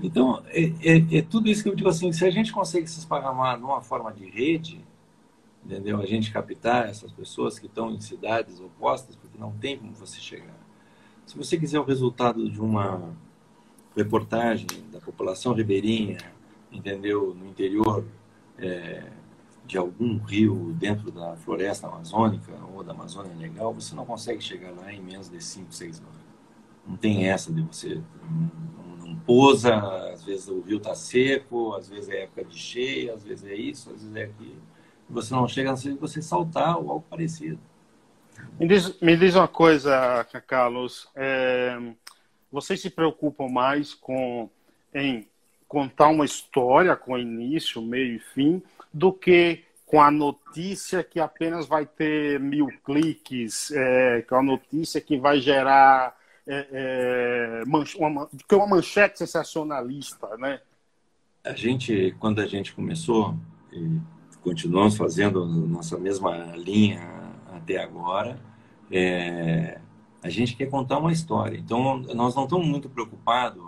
Então, 0.02 0.42
é, 0.48 0.64
é, 0.82 1.18
é, 1.18 1.22
tudo 1.22 1.48
isso 1.48 1.62
que 1.62 1.68
eu 1.68 1.74
digo 1.74 1.88
assim, 1.88 2.12
se 2.12 2.24
a 2.24 2.30
gente 2.30 2.52
consegue 2.52 2.86
se 2.86 2.98
esparramar 2.98 3.58
numa 3.58 3.80
forma 3.80 4.12
de 4.12 4.28
rede, 4.28 4.84
entendeu? 5.64 6.00
A 6.00 6.06
gente 6.06 6.30
captar 6.30 6.88
essas 6.88 7.12
pessoas 7.12 7.58
que 7.58 7.66
estão 7.66 7.90
em 7.90 8.00
cidades 8.00 8.60
opostas, 8.60 9.16
porque 9.16 9.38
não 9.38 9.52
tem 9.52 9.78
como 9.78 9.92
você 9.92 10.20
chegar. 10.20 10.58
Se 11.26 11.36
você 11.36 11.56
quiser 11.58 11.78
o 11.78 11.84
resultado 11.84 12.48
de 12.48 12.60
uma 12.60 13.14
reportagem 14.02 14.66
da 14.92 15.00
população 15.00 15.52
ribeirinha, 15.52 16.18
entendeu? 16.70 17.34
No 17.34 17.46
interior 17.46 18.04
é, 18.58 19.04
de 19.66 19.78
algum 19.78 20.18
rio 20.18 20.74
dentro 20.78 21.10
da 21.10 21.36
floresta 21.36 21.86
amazônica 21.86 22.52
ou 22.74 22.82
da 22.82 22.92
Amazônia 22.92 23.32
Legal, 23.36 23.72
você 23.72 23.94
não 23.94 24.04
consegue 24.04 24.40
chegar 24.40 24.70
lá 24.72 24.92
em 24.92 25.00
menos 25.00 25.28
de 25.28 25.42
5, 25.42 25.72
6 25.72 26.00
horas. 26.00 26.20
Não 26.86 26.96
tem 26.96 27.28
essa 27.28 27.52
de 27.52 27.62
você 27.62 28.00
pousa, 29.26 29.76
às 30.12 30.24
vezes 30.24 30.48
o 30.48 30.60
rio 30.60 30.78
está 30.78 30.94
seco, 30.94 31.74
às 31.74 31.88
vezes 31.88 32.08
é 32.08 32.22
época 32.24 32.44
de 32.44 32.58
cheia, 32.58 33.14
às 33.14 33.22
vezes 33.22 33.44
é 33.44 33.54
isso, 33.54 33.90
às 33.90 34.02
vezes 34.02 34.16
é 34.16 34.24
aquilo. 34.24 34.62
Você 35.08 35.34
não 35.34 35.46
chega 35.48 35.72
a 35.72 35.76
ser 35.76 35.94
você 35.94 36.22
saltar 36.22 36.76
ou 36.78 36.90
algo 36.90 37.04
parecido. 37.08 37.58
Me 38.58 38.66
diz, 38.66 38.98
me 39.00 39.16
diz 39.16 39.34
uma 39.34 39.48
coisa, 39.48 40.26
Carlos. 40.46 41.08
É, 41.14 41.78
vocês 42.50 42.80
se 42.80 42.90
preocupam 42.90 43.48
mais 43.48 43.94
com 43.94 44.48
em 44.94 45.26
contar 45.68 46.08
uma 46.08 46.24
história 46.24 46.96
com 46.96 47.16
início, 47.16 47.80
meio 47.80 48.16
e 48.16 48.18
fim, 48.18 48.60
do 48.92 49.12
que 49.12 49.62
com 49.86 50.00
a 50.00 50.10
notícia 50.10 51.02
que 51.02 51.20
apenas 51.20 51.66
vai 51.66 51.86
ter 51.86 52.40
mil 52.40 52.68
cliques, 52.84 53.70
é, 53.72 54.22
com 54.22 54.36
a 54.36 54.42
notícia 54.42 55.00
que 55.00 55.16
vai 55.16 55.40
gerar 55.40 56.16
é, 56.46 56.66
é, 56.72 57.62
uma, 57.64 58.28
que 58.48 58.54
uma 58.54 58.66
manchete 58.66 59.18
sensacionalista, 59.18 60.36
né? 60.36 60.60
A 61.44 61.54
gente, 61.54 62.14
quando 62.18 62.40
a 62.40 62.46
gente 62.46 62.72
começou, 62.72 63.36
e 63.72 64.00
continuamos 64.42 64.96
fazendo 64.96 65.44
nossa 65.46 65.98
mesma 65.98 66.36
linha 66.56 67.00
até 67.52 67.78
agora, 67.78 68.38
é, 68.90 69.80
a 70.22 70.28
gente 70.28 70.56
quer 70.56 70.66
contar 70.66 70.98
uma 70.98 71.12
história. 71.12 71.56
Então, 71.56 71.98
nós 72.14 72.34
não 72.34 72.44
estamos 72.44 72.66
muito 72.66 72.88
preocupados 72.88 73.62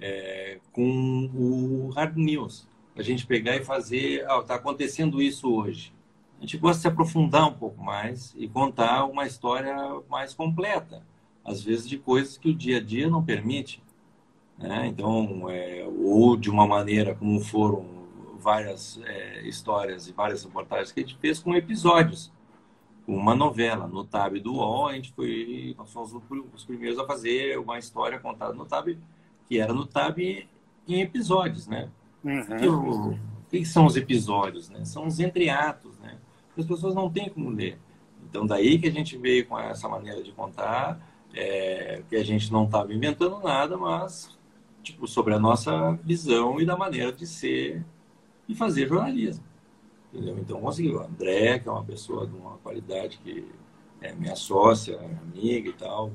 é, 0.00 0.58
com 0.72 1.30
o 1.34 1.90
hard 1.94 2.16
news. 2.16 2.68
A 2.96 3.02
gente 3.02 3.26
pegar 3.26 3.56
e 3.56 3.64
fazer, 3.64 4.20
está 4.20 4.54
ah, 4.54 4.56
acontecendo 4.56 5.20
isso 5.20 5.52
hoje. 5.52 5.92
A 6.38 6.42
gente 6.42 6.58
gosta 6.58 6.76
de 6.76 6.82
se 6.82 6.88
aprofundar 6.88 7.48
um 7.48 7.54
pouco 7.54 7.82
mais 7.82 8.34
e 8.36 8.48
contar 8.48 9.04
uma 9.04 9.26
história 9.26 9.74
mais 10.08 10.34
completa 10.34 11.02
às 11.44 11.62
vezes 11.62 11.86
de 11.88 11.98
coisas 11.98 12.38
que 12.38 12.48
o 12.48 12.54
dia 12.54 12.78
a 12.78 12.80
dia 12.80 13.08
não 13.08 13.22
permite. 13.22 13.82
Né? 14.58 14.86
Então, 14.86 15.48
é, 15.50 15.86
ou 15.86 16.36
de 16.36 16.48
uma 16.48 16.66
maneira 16.66 17.14
como 17.14 17.38
foram 17.40 17.84
várias 18.38 19.00
é, 19.04 19.42
histórias 19.46 20.08
e 20.08 20.12
várias 20.12 20.44
reportagens 20.44 20.92
que 20.92 21.00
a 21.00 21.02
gente 21.02 21.18
fez 21.18 21.38
com 21.38 21.54
episódios, 21.54 22.32
uma 23.06 23.34
novela. 23.34 23.86
No 23.86 24.04
TAB 24.04 24.40
do 24.40 24.54
UOL, 24.54 24.88
a 24.88 24.94
gente 24.94 25.12
foi, 25.12 25.74
nós 25.76 25.92
fomos 25.92 26.14
os 26.54 26.64
primeiros 26.64 26.98
a 26.98 27.06
fazer 27.06 27.58
uma 27.58 27.78
história 27.78 28.18
contada 28.18 28.52
no 28.52 28.64
TAB, 28.64 28.98
que 29.48 29.58
era 29.58 29.72
no 29.72 29.86
TAB 29.86 30.46
em 30.88 31.00
episódios, 31.00 31.66
né? 31.66 31.88
Uhum. 32.24 33.12
o, 33.12 33.18
que 33.50 33.64
são 33.64 33.86
os 33.86 33.96
episódios, 33.96 34.68
né? 34.70 34.84
São 34.84 35.06
os 35.06 35.20
entreatos, 35.20 35.98
né? 35.98 36.18
As 36.56 36.64
pessoas 36.64 36.94
não 36.94 37.10
têm 37.10 37.28
como 37.28 37.50
ler. 37.50 37.78
Então, 38.28 38.46
daí 38.46 38.78
que 38.78 38.88
a 38.88 38.92
gente 38.92 39.16
veio 39.16 39.46
com 39.46 39.58
essa 39.58 39.88
maneira 39.88 40.22
de 40.22 40.32
contar, 40.32 40.98
é, 41.34 42.02
que 42.08 42.16
a 42.16 42.24
gente 42.24 42.52
não 42.52 42.64
estava 42.64 42.92
inventando 42.92 43.38
nada, 43.40 43.76
mas 43.76 44.34
tipo, 44.82 45.08
sobre 45.08 45.34
a 45.34 45.38
nossa 45.38 45.92
visão 46.04 46.60
e 46.60 46.66
da 46.66 46.76
maneira 46.76 47.10
de 47.10 47.26
ser 47.26 47.84
e 48.48 48.54
fazer 48.54 48.88
jornalismo. 48.88 49.42
Entendeu? 50.14 50.38
Então 50.38 50.60
conseguiu. 50.60 51.00
A 51.00 51.06
André, 51.06 51.58
que 51.58 51.68
é 51.68 51.72
uma 51.72 51.82
pessoa 51.82 52.24
de 52.24 52.36
uma 52.36 52.56
qualidade 52.58 53.18
que 53.18 53.44
é 54.00 54.12
minha 54.12 54.36
sócia, 54.36 54.96
amiga 55.22 55.68
e 55.68 55.72
tal, 55.72 56.12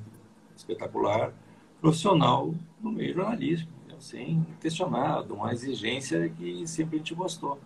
espetacular, 0.55 1.33
profissional 1.81 2.53
no 2.81 2.91
meio 2.91 3.13
jornalístico, 3.13 3.71
entendeu? 3.79 3.99
sem 3.99 4.45
questionar, 4.62 5.23
de 5.23 5.33
uma 5.33 5.51
exigência 5.51 6.29
que 6.29 6.65
sempre 6.65 6.95
a 6.95 6.99
gente 6.99 7.13
gostou. 7.13 7.59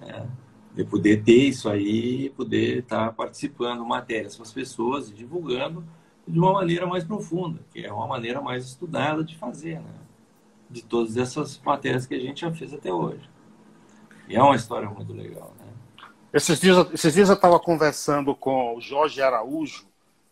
Né? 0.00 0.28
De 0.74 0.84
poder 0.84 1.22
ter 1.22 1.48
isso 1.48 1.68
aí, 1.68 2.30
poder 2.30 2.78
estar 2.78 3.06
tá 3.06 3.12
participando 3.12 3.84
matérias 3.84 4.34
com 4.34 4.42
as 4.42 4.52
pessoas 4.52 5.08
e 5.08 5.14
divulgando 5.14 5.84
de 6.26 6.36
uma 6.36 6.52
maneira 6.52 6.84
mais 6.84 7.04
profunda, 7.04 7.60
que 7.72 7.84
é 7.84 7.92
uma 7.92 8.08
maneira 8.08 8.40
mais 8.40 8.64
estudada 8.64 9.22
de 9.22 9.36
fazer, 9.36 9.78
né? 9.78 9.94
De 10.68 10.82
todas 10.82 11.16
essas 11.16 11.60
matérias 11.60 12.06
que 12.06 12.14
a 12.14 12.18
gente 12.18 12.40
já 12.40 12.50
fez 12.50 12.72
até 12.72 12.92
hoje. 12.92 13.28
E 14.28 14.36
é 14.36 14.42
uma 14.42 14.56
história 14.56 14.88
muito 14.88 15.12
legal, 15.12 15.52
né? 15.58 15.66
Esses 16.32 16.60
dias, 16.60 16.92
esses 16.92 17.14
dias 17.14 17.28
eu 17.28 17.34
estava 17.36 17.60
conversando 17.60 18.34
com 18.34 18.76
o 18.76 18.80
Jorge 18.80 19.22
Araújo, 19.22 19.86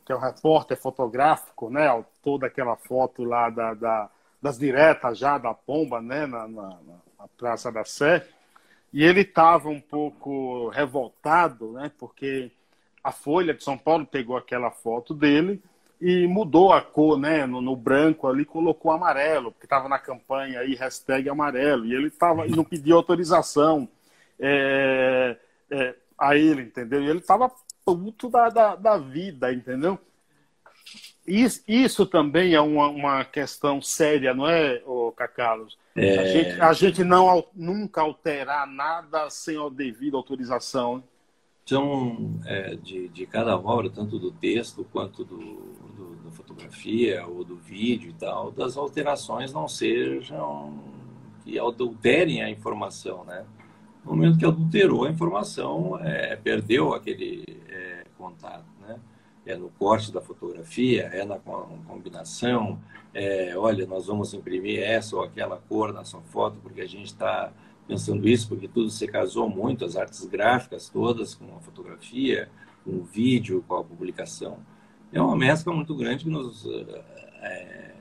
que 0.05 0.13
é 0.13 0.17
um 0.17 0.21
repórter 0.21 0.77
fotográfico, 0.77 1.71
né? 1.71 1.87
Autor 1.87 2.39
daquela 2.39 2.77
foto 2.77 3.23
lá 3.23 3.49
da, 3.51 3.75
da 3.75 4.11
das 4.43 4.59
diretas 4.59 5.17
já 5.17 5.39
da 5.39 5.55
pomba, 5.55 6.03
né? 6.03 6.27
Na, 6.27 6.49
na, 6.49 6.69
na 7.19 7.29
Praça 7.39 7.71
da 7.71 7.85
Sé. 7.85 8.27
E 8.93 9.05
ele 9.05 9.21
estava 9.21 9.69
um 9.69 9.81
pouco 9.81 10.69
revoltado, 10.71 11.71
né? 11.73 11.93
Porque 11.97 12.51
a 13.05 13.13
Folha 13.13 13.55
de 13.55 13.63
São 13.63 13.79
Paulo 13.79 14.05
pegou 14.05 14.37
aquela 14.37 14.71
foto 14.73 15.15
dele 15.15 15.63
e 16.03 16.27
mudou 16.27 16.73
a 16.73 16.83
cor, 16.83 17.17
né? 17.17 17.47
No, 17.47 17.61
no 17.61 17.77
branco 17.77 18.27
ali, 18.27 18.45
colocou 18.45 18.91
amarelo, 18.91 19.53
porque 19.53 19.67
estava 19.67 19.89
na 19.89 20.01
campanha 20.01 20.59
aí, 20.59 20.75
hashtag 20.75 21.29
amarelo, 21.29 21.87
e 21.87 21.95
ele 21.95 22.11
tava, 22.11 22.45
e 22.45 22.51
não 22.51 22.65
pediu 22.65 22.97
autorização 22.97 23.89
é, 24.39 25.37
é, 25.71 25.95
a 26.19 26.37
ele, 26.37 26.63
entendeu? 26.63 27.01
E 27.01 27.09
ele 27.09 27.21
estava 27.21 27.49
puto 27.85 28.29
da, 28.29 28.49
da, 28.49 28.75
da, 28.75 28.99
vida, 28.99 29.53
entendeu? 29.53 29.97
Isso, 31.25 31.63
isso 31.69 32.05
também 32.05 32.53
é 32.53 32.61
uma, 32.61 32.89
uma 32.89 33.25
questão 33.25 33.81
séria, 33.81 34.35
não 34.35 34.49
é, 34.49 34.83
Cacalos? 35.17 35.79
É... 35.95 36.19
A, 36.19 36.25
gente, 36.25 36.61
a 36.61 36.73
gente 36.73 37.05
não 37.05 37.47
nunca 37.55 38.01
alterar 38.01 38.67
nada 38.67 39.31
sem 39.31 39.57
a 39.57 39.69
devida 39.69 40.17
autorização. 40.17 41.05
São 41.65 42.41
é, 42.45 42.75
de, 42.75 43.09
de 43.09 43.27
cada 43.27 43.57
obra, 43.57 43.89
tanto 43.89 44.19
do 44.19 44.33
texto 44.33 44.85
quanto 44.93 45.25
do, 45.25 45.73
fotografia 46.33 47.27
ou 47.27 47.45
do 47.45 47.57
vídeo 47.57 48.11
e 48.11 48.15
tal, 48.15 48.51
das 48.51 48.77
alterações 48.77 49.53
não 49.53 49.69
sejam 49.69 50.75
que 51.45 51.59
adulterem 51.59 52.43
a 52.43 52.51
informação, 52.51 53.25
né? 53.25 53.45
No 54.05 54.13
momento 54.13 54.39
que 54.39 54.45
adulterou 54.45 55.05
a 55.05 55.11
informação, 55.11 55.99
é, 56.01 56.35
perdeu 56.35 56.93
aquele 56.93 57.45
é, 57.69 58.05
contato, 58.19 58.65
né? 58.81 58.99
É 59.45 59.57
no 59.57 59.71
corte 59.71 60.13
da 60.13 60.21
fotografia, 60.21 61.03
é 61.13 61.25
na 61.25 61.37
combinação, 61.39 62.79
é, 63.13 63.57
olha, 63.57 63.87
nós 63.87 64.07
vamos 64.07 64.33
imprimir 64.35 64.81
essa 64.81 65.17
ou 65.17 65.23
aquela 65.23 65.57
cor 65.69 65.93
na 65.93 66.05
sua 66.05 66.21
foto 66.21 66.59
porque 66.63 66.81
a 66.81 66.87
gente 66.87 67.07
está 67.07 67.53
pensando 67.87 68.29
isso, 68.29 68.49
porque 68.49 68.69
tudo 68.69 68.91
se 68.91 69.07
casou 69.07 69.49
muito, 69.49 69.85
as 69.85 69.97
artes 69.97 70.25
gráficas 70.25 70.89
todas 70.89 71.35
com 71.35 71.57
a 71.57 71.61
fotografia, 71.61 72.49
com 72.85 72.93
o 72.93 73.05
vídeo, 73.05 73.65
com 73.67 73.77
a 73.77 73.85
publicação 73.85 74.59
é 75.13 75.21
uma 75.21 75.37
mescla 75.37 75.73
muito 75.75 75.95
grande 75.95 76.25
que 76.25 76.31
nos 76.31 76.67
é, 76.67 77.93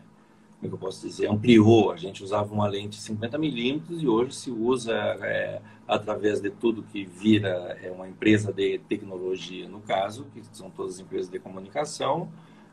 como 0.56 0.66
é 0.66 0.68
que 0.68 0.74
eu 0.74 0.78
posso 0.78 1.06
dizer, 1.06 1.28
ampliou. 1.28 1.92
A 1.92 1.98
gente 1.98 2.24
usava 2.24 2.54
uma 2.54 2.68
lente 2.68 2.96
50 2.96 3.38
milímetros 3.38 4.02
e 4.02 4.08
hoje 4.08 4.36
se 4.36 4.52
usa 4.52 4.94
é, 4.94 5.60
através 5.88 6.40
de 6.40 6.50
tudo 6.52 6.84
que 6.84 7.04
vira 7.04 7.78
é, 7.82 7.92
uma 7.92 8.08
empresa 8.08 8.54
de 8.54 8.78
tecnologia, 8.88 9.68
no 9.68 9.82
caso, 9.82 10.26
que 10.34 10.42
são 10.56 10.70
todas 10.70 11.00
empresas 11.00 11.30
de 11.30 11.40
comunicação, 11.40 12.30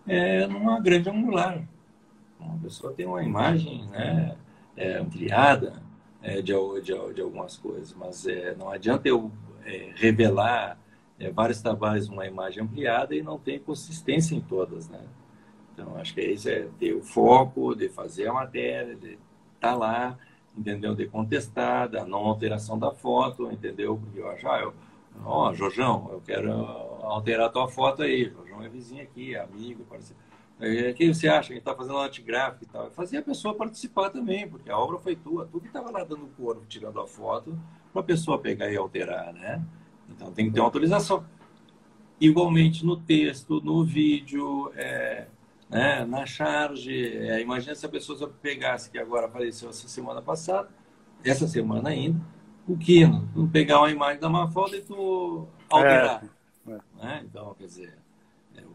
é, 0.06 0.46
numa 0.46 0.78
grande 0.80 1.08
angular. 1.08 1.66
Uma 2.38 2.58
pessoa 2.58 2.92
tem 2.92 3.06
uma 3.06 3.22
imagem 3.24 3.86
né, 3.86 4.36
é, 4.76 4.98
ampliada 4.98 5.82
é, 6.22 6.42
de, 6.42 6.52
de, 6.82 7.14
de, 7.14 7.20
algumas 7.20 7.56
coisas, 7.56 7.94
mas 7.94 8.26
é, 8.26 8.54
não 8.54 8.70
adianta 8.70 9.08
eu 9.08 9.30
é, 9.64 9.92
revelar 9.94 10.78
é, 11.18 11.30
vários 11.30 11.60
trabalhos 11.60 12.08
numa 12.08 12.26
imagem 12.26 12.62
ampliada 12.62 13.14
e 13.14 13.22
não 13.22 13.38
tem 13.38 13.58
consistência 13.58 14.34
em 14.34 14.40
todas, 14.40 14.88
né? 14.88 15.00
Então, 15.72 15.96
acho 15.96 16.12
que 16.12 16.20
isso 16.20 16.48
é 16.48 16.66
ter 16.78 16.92
o 16.92 17.02
foco 17.02 17.74
de 17.74 17.88
fazer 17.88 18.28
a 18.28 18.32
matéria, 18.32 18.96
de 18.96 19.10
estar 19.10 19.20
tá 19.60 19.74
lá, 19.74 20.18
entendeu? 20.56 20.94
De 20.94 21.06
contestar, 21.06 21.88
da 21.88 22.04
não 22.04 22.18
alteração 22.26 22.76
da 22.78 22.90
foto, 22.90 23.50
entendeu? 23.52 23.96
Porque 23.96 24.18
eu 24.18 24.28
acho, 24.28 24.48
ah, 24.48 24.60
eu, 24.60 24.74
ó, 25.24 25.50
oh, 25.50 25.54
Jojão, 25.54 26.08
eu 26.10 26.20
quero 26.20 26.52
alterar 27.02 27.46
a 27.46 27.50
tua 27.50 27.68
foto 27.68 28.02
aí. 28.02 28.24
Jojão 28.28 28.62
é 28.62 28.68
vizinho 28.68 29.02
aqui, 29.02 29.36
é 29.36 29.40
amigo, 29.40 29.84
parceiro. 29.84 30.20
O 30.60 30.94
que 30.94 31.14
você 31.14 31.28
acha? 31.28 31.48
Gente 31.48 31.58
está 31.58 31.74
fazendo 31.74 31.98
antigráfico 31.98 32.64
e 32.64 32.66
tal. 32.66 32.90
Fazia 32.90 33.20
a 33.20 33.22
pessoa 33.22 33.54
participar 33.54 34.10
também, 34.10 34.48
porque 34.48 34.68
a 34.68 34.76
obra 34.76 34.98
foi 34.98 35.14
tua. 35.14 35.46
Tu 35.46 35.60
que 35.60 35.68
estava 35.68 35.90
lá 35.90 36.02
dando 36.02 36.28
corpo, 36.36 36.64
tirando 36.68 37.00
a 37.00 37.06
foto, 37.06 37.56
para 37.92 38.00
a 38.00 38.04
pessoa 38.04 38.38
pegar 38.38 38.70
e 38.70 38.76
alterar, 38.76 39.32
né? 39.32 39.64
Então 40.08 40.32
tem 40.32 40.46
que 40.46 40.52
ter 40.52 40.60
uma 40.60 40.66
autorização. 40.66 41.24
Igualmente 42.20 42.84
no 42.84 42.96
texto, 42.96 43.60
no 43.60 43.84
vídeo, 43.84 44.72
é, 44.74 45.28
né, 45.70 46.04
na 46.04 46.26
charge. 46.26 47.06
É, 47.16 47.40
imagina 47.40 47.76
se 47.76 47.86
a 47.86 47.88
pessoa 47.88 48.28
pegasse, 48.42 48.90
que 48.90 48.98
agora 48.98 49.26
apareceu 49.26 49.68
essa 49.68 49.86
semana 49.86 50.20
passada, 50.20 50.68
essa 51.24 51.46
semana 51.46 51.90
ainda, 51.90 52.20
o 52.66 52.76
Kino, 52.76 53.28
tu 53.32 53.46
pegar 53.48 53.78
uma 53.78 53.90
imagem 53.90 54.20
da 54.20 54.28
uma 54.28 54.50
foto 54.50 54.74
e 54.74 54.80
tu 54.80 55.46
alterar. 55.70 56.24
É, 56.66 56.72
é. 56.72 56.78
Né? 56.96 57.24
Então, 57.24 57.54
quer 57.54 57.66
dizer, 57.66 57.88
é, 57.88 58.07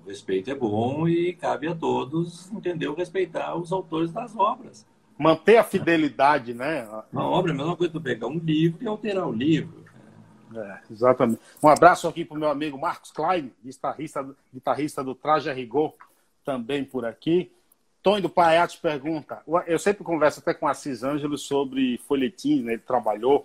o 0.06 0.10
respeito 0.10 0.52
é 0.52 0.56
bom 0.56 1.08
e 1.08 1.34
cabe 1.34 1.68
a 1.68 1.76
todos, 1.76 2.52
entendeu? 2.52 2.94
Respeitar 2.94 3.56
os 3.56 3.72
autores 3.72 4.12
das 4.12 4.36
obras. 4.36 4.86
Manter 5.18 5.58
a 5.58 5.64
fidelidade, 5.64 6.54
né? 6.54 6.88
Uma 7.12 7.28
obra 7.28 7.52
é 7.52 7.56
a 7.56 7.58
mesma 7.58 7.76
coisa 7.76 7.94
tu 7.94 8.02
pegar 8.02 8.28
um 8.28 8.38
livro 8.38 8.84
e 8.84 8.88
alterar 8.88 9.28
o 9.28 9.32
livro. 9.32 9.84
É, 10.56 10.80
exatamente. 10.92 11.40
Um 11.62 11.68
abraço 11.68 12.08
aqui 12.08 12.26
para 12.26 12.36
o 12.36 12.40
meu 12.40 12.50
amigo 12.50 12.78
Marcos 12.78 13.12
Klein, 13.12 13.52
guitarrista, 13.64 14.28
guitarrista 14.54 15.04
do 15.04 15.16
Traje 15.16 15.50
a 15.50 15.54
Rigor 15.54 15.94
também 16.44 16.84
por 16.84 17.06
aqui. 17.06 17.52
Tony 18.02 18.22
do 18.22 18.30
Paiate 18.30 18.78
pergunta: 18.80 19.42
eu 19.66 19.80
sempre 19.80 20.04
converso 20.04 20.42
até 20.42 20.54
com 20.54 20.68
Assis 20.68 21.04
Ângelo 21.04 21.38
sobre 21.38 21.98
folhetins, 22.00 22.64
né? 22.64 22.74
ele 22.74 22.82
trabalhou 22.82 23.44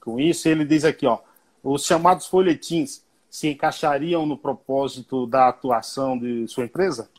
com 0.00 0.18
isso, 0.18 0.48
e 0.48 0.50
ele 0.50 0.64
diz 0.64 0.84
aqui: 0.84 1.06
ó, 1.06 1.18
os 1.62 1.84
chamados 1.84 2.26
folhetins 2.26 3.04
se 3.30 3.48
encaixariam 3.48 4.26
no 4.26 4.36
propósito 4.36 5.26
da 5.26 5.48
atuação 5.48 6.18
de 6.18 6.46
sua 6.48 6.64
empresa? 6.64 7.10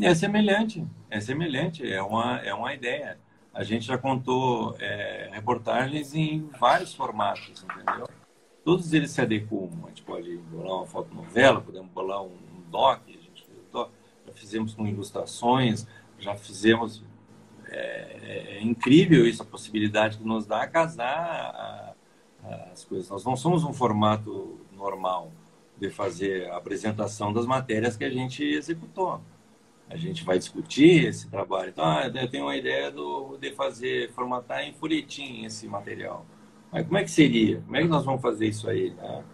É 0.00 0.14
semelhante, 0.14 0.86
é 1.10 1.20
semelhante, 1.20 1.90
é 1.90 2.00
uma, 2.02 2.38
é 2.38 2.54
uma 2.54 2.72
ideia. 2.72 3.18
A 3.52 3.64
gente 3.64 3.84
já 3.84 3.98
contou 3.98 4.76
é, 4.78 5.28
reportagens 5.32 6.14
em 6.14 6.48
vários 6.58 6.94
formatos, 6.94 7.64
entendeu? 7.64 8.08
Todos 8.64 8.92
eles 8.92 9.10
se 9.10 9.20
adequam. 9.20 9.68
A 9.84 9.88
gente 9.88 10.02
pode 10.02 10.36
bolar 10.36 10.78
uma 10.78 10.86
fotonovela, 10.86 11.60
podemos 11.60 11.90
bolar 11.90 12.22
um 12.22 12.30
doc, 12.70 13.02
fizemos 14.40 14.74
com 14.74 14.86
ilustrações, 14.86 15.86
já 16.18 16.34
fizemos. 16.34 17.02
É, 17.72 18.56
é 18.56 18.62
incrível 18.62 19.24
isso, 19.26 19.42
a 19.42 19.46
possibilidade 19.46 20.18
que 20.18 20.24
nos 20.24 20.44
dá 20.44 20.62
a 20.62 20.66
casar 20.66 21.06
a, 21.06 21.94
a, 22.42 22.54
as 22.72 22.84
coisas. 22.84 23.08
Nós 23.08 23.24
não 23.24 23.36
somos 23.36 23.62
um 23.62 23.72
formato 23.72 24.58
normal 24.72 25.30
de 25.80 25.90
fazer 25.90 26.50
a 26.50 26.56
apresentação 26.56 27.32
das 27.32 27.46
matérias 27.46 27.96
que 27.96 28.04
a 28.04 28.10
gente 28.10 28.44
executou. 28.44 29.20
A 29.88 29.96
gente 29.96 30.22
vai 30.22 30.38
discutir 30.38 31.06
esse 31.06 31.28
trabalho. 31.28 31.70
Então, 31.70 31.84
ah, 31.84 32.06
eu 32.14 32.30
tenho 32.30 32.44
uma 32.44 32.56
ideia 32.56 32.90
do, 32.90 33.36
de 33.38 33.50
fazer, 33.52 34.12
formatar 34.12 34.62
em 34.62 34.72
folhetim 34.74 35.44
esse 35.44 35.66
material. 35.66 36.24
Mas 36.70 36.86
como 36.86 36.98
é 36.98 37.02
que 37.02 37.10
seria? 37.10 37.60
Como 37.62 37.76
é 37.76 37.82
que 37.82 37.88
nós 37.88 38.04
vamos 38.04 38.20
fazer 38.20 38.46
isso 38.46 38.68
aí? 38.70 38.90
Né? 38.90 39.24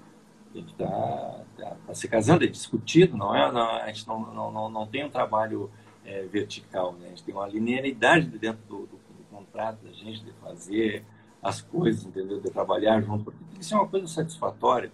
A 0.54 0.56
gente 0.56 0.72
está 0.72 1.44
tá, 1.58 1.76
tá 1.86 1.94
se 1.94 2.08
casando, 2.08 2.44
é 2.44 2.46
discutido, 2.46 3.16
não 3.16 3.34
é? 3.34 3.52
Não, 3.52 3.70
a 3.76 3.86
gente 3.88 4.08
não, 4.08 4.20
não, 4.32 4.50
não, 4.50 4.70
não 4.70 4.86
tem 4.86 5.04
um 5.04 5.10
trabalho 5.10 5.70
é, 6.06 6.22
vertical, 6.22 6.94
né? 6.94 7.06
A 7.06 7.08
gente 7.10 7.24
tem 7.24 7.34
uma 7.34 7.46
linearidade 7.46 8.26
dentro 8.38 8.62
do, 8.66 8.76
do, 8.86 8.96
do, 8.96 9.24
contrato 9.30 9.84
da 9.84 9.92
gente 9.92 10.24
de 10.24 10.32
fazer 10.40 11.04
as 11.42 11.60
coisas, 11.60 12.06
entendeu? 12.06 12.40
De 12.40 12.50
trabalhar 12.50 13.02
junto, 13.02 13.24
porque 13.24 13.44
tem 13.50 13.58
que 13.58 13.66
ser 13.66 13.74
uma 13.74 13.86
coisa 13.86 14.06
satisfatória. 14.06 14.90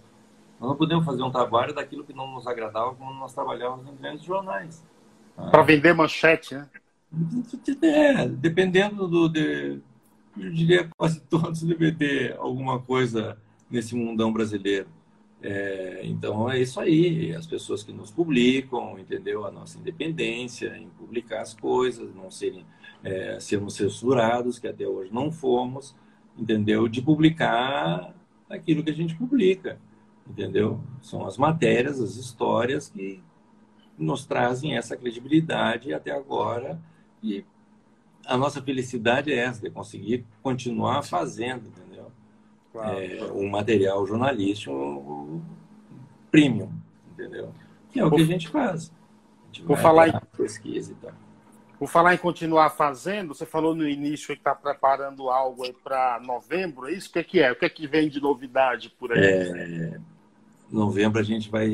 Nós 0.62 0.70
não 0.70 0.76
podemos 0.76 1.04
fazer 1.04 1.24
um 1.24 1.30
trabalho 1.30 1.74
daquilo 1.74 2.04
que 2.04 2.12
não 2.12 2.30
nos 2.30 2.46
agradava 2.46 2.94
quando 2.94 3.18
nós 3.18 3.34
trabalhávamos 3.34 3.84
em 3.88 3.96
grandes 3.96 4.24
jornais. 4.24 4.86
Tá? 5.34 5.50
Para 5.50 5.62
vender 5.62 5.92
manchete, 5.92 6.54
né? 6.54 6.68
É, 7.82 8.28
dependendo 8.28 9.08
do. 9.08 9.28
De, 9.28 9.80
eu 10.38 10.52
diria 10.52 10.88
quase 10.96 11.20
todos 11.22 11.64
devem 11.64 11.92
ter 11.92 12.36
alguma 12.36 12.78
coisa 12.78 13.36
nesse 13.68 13.96
mundão 13.96 14.32
brasileiro. 14.32 14.86
É, 15.42 16.02
então 16.04 16.48
é 16.48 16.60
isso 16.60 16.78
aí, 16.78 17.34
as 17.34 17.44
pessoas 17.44 17.82
que 17.82 17.92
nos 17.92 18.12
publicam, 18.12 18.96
entendeu? 18.96 19.44
A 19.44 19.50
nossa 19.50 19.76
independência 19.76 20.76
em 20.76 20.88
publicar 20.90 21.40
as 21.40 21.52
coisas, 21.54 22.14
não 22.14 22.30
serem, 22.30 22.64
é, 23.02 23.40
sermos 23.40 23.74
censurados, 23.74 24.60
que 24.60 24.68
até 24.68 24.86
hoje 24.86 25.12
não 25.12 25.32
fomos, 25.32 25.96
entendeu? 26.38 26.86
De 26.86 27.02
publicar 27.02 28.14
aquilo 28.48 28.84
que 28.84 28.90
a 28.90 28.94
gente 28.94 29.16
publica, 29.16 29.76
entendeu? 30.28 30.80
São 31.00 31.26
as 31.26 31.36
matérias, 31.36 32.00
as 32.00 32.16
histórias 32.16 32.88
que 32.88 33.22
nos 33.98 34.24
trazem 34.24 34.76
essa 34.76 34.96
credibilidade 34.96 35.92
até 35.92 36.10
agora 36.10 36.80
e 37.22 37.44
a 38.26 38.36
nossa 38.36 38.62
felicidade 38.62 39.32
é 39.32 39.36
essa, 39.36 39.60
de 39.60 39.70
conseguir 39.70 40.24
continuar 40.42 41.02
fazendo, 41.02 41.68
entendeu? 41.68 41.92
claro, 42.72 42.98
é, 43.00 43.24
um 43.32 43.48
material 43.48 44.04
jornalístico 44.06 45.42
premium, 46.30 46.72
entendeu? 47.12 47.52
Que 47.90 48.00
é 48.00 48.04
o 48.04 48.10
que 48.10 48.22
a 48.22 48.26
gente 48.26 48.48
faz. 48.48 48.90
A 48.90 49.46
gente 49.46 49.66
Vou 49.66 49.76
falar 49.76 50.08
em 50.08 50.20
pesquisa 50.36 50.92
e 50.92 50.94
tal. 50.94 51.12
Por 51.78 51.88
falar 51.88 52.14
em 52.14 52.18
continuar 52.18 52.70
fazendo, 52.70 53.34
você 53.34 53.44
falou 53.44 53.74
no 53.74 53.86
início 53.86 54.28
que 54.28 54.32
está 54.34 54.54
preparando 54.54 55.28
algo 55.28 55.70
para 55.82 56.20
novembro, 56.24 56.88
é 56.88 56.92
isso? 56.92 57.10
O 57.10 57.12
que 57.12 57.18
é, 57.18 57.24
que 57.24 57.40
é? 57.40 57.52
O 57.52 57.56
que 57.56 57.64
é 57.64 57.68
que 57.68 57.86
vem 57.86 58.08
de 58.08 58.20
novidade 58.20 58.88
por 58.88 59.12
aí? 59.12 59.18
É, 59.20 60.00
novembro 60.72 61.20
a 61.20 61.22
gente 61.22 61.50
vai 61.50 61.68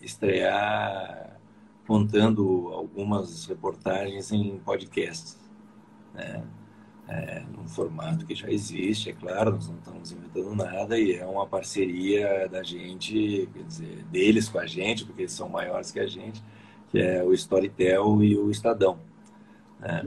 estrear 0.00 1.38
contando 1.86 2.68
algumas 2.72 3.46
reportagens 3.46 4.32
em 4.32 4.58
podcasts. 4.58 5.38
Né? 6.14 6.42
é, 7.08 7.42
num 7.54 7.66
formato 7.68 8.24
que 8.24 8.34
já 8.34 8.50
existe, 8.50 9.10
é 9.10 9.12
claro, 9.12 9.52
nós 9.52 9.68
não 9.68 9.76
estamos 9.76 10.12
inventando 10.12 10.54
nada 10.54 10.98
e 10.98 11.14
é 11.14 11.26
uma 11.26 11.46
parceria 11.46 12.48
da 12.48 12.62
gente, 12.62 13.48
quer 13.52 13.64
dizer, 13.64 14.04
deles 14.04 14.48
com 14.48 14.58
a 14.58 14.66
gente, 14.66 15.04
porque 15.04 15.22
eles 15.22 15.32
são 15.32 15.48
maiores 15.48 15.90
que 15.90 16.00
a 16.00 16.06
gente, 16.06 16.42
que 16.90 16.98
é 16.98 17.22
o 17.22 17.32
Storytel 17.32 18.22
e 18.22 18.36
o 18.36 18.50
Estadão. 18.50 18.98
Né? 19.80 20.02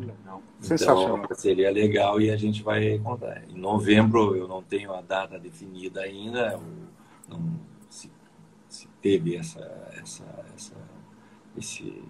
Então, 0.63 1.01
é 1.03 1.13
uma 1.13 1.27
parceria 1.27 1.69
legal 1.69 2.19
e 2.21 2.31
a 2.31 2.37
gente 2.37 2.63
vai 2.63 2.97
contar. 2.99 3.43
Em 3.49 3.57
novembro, 3.57 4.35
eu 4.35 4.47
não 4.47 4.63
tenho 4.63 4.93
a 4.93 5.01
data 5.01 5.37
definida 5.37 6.01
ainda, 6.01 6.59
não 7.29 7.74
se, 8.75 8.87
teve 9.01 9.35
essa, 9.35 9.59
essa, 10.01 10.23
essa, 10.55 10.75
esse 11.57 12.03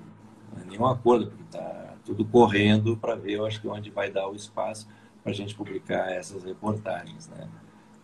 é 0.60 0.66
nenhum 0.66 0.86
acordo, 0.86 1.28
porque 1.28 1.44
está 1.44 1.96
tudo 2.06 2.26
correndo 2.26 2.98
para 2.98 3.16
ver, 3.16 3.34
eu 3.34 3.46
acho 3.46 3.62
que 3.62 3.68
onde 3.68 3.90
vai 3.90 4.10
dar 4.10 4.28
o 4.28 4.36
espaço 4.36 4.88
para 5.22 5.32
a 5.32 5.36
gente 5.36 5.56
publicar 5.56 6.12
essas 6.12 6.44
reportagens, 6.44 7.28
né? 7.30 7.50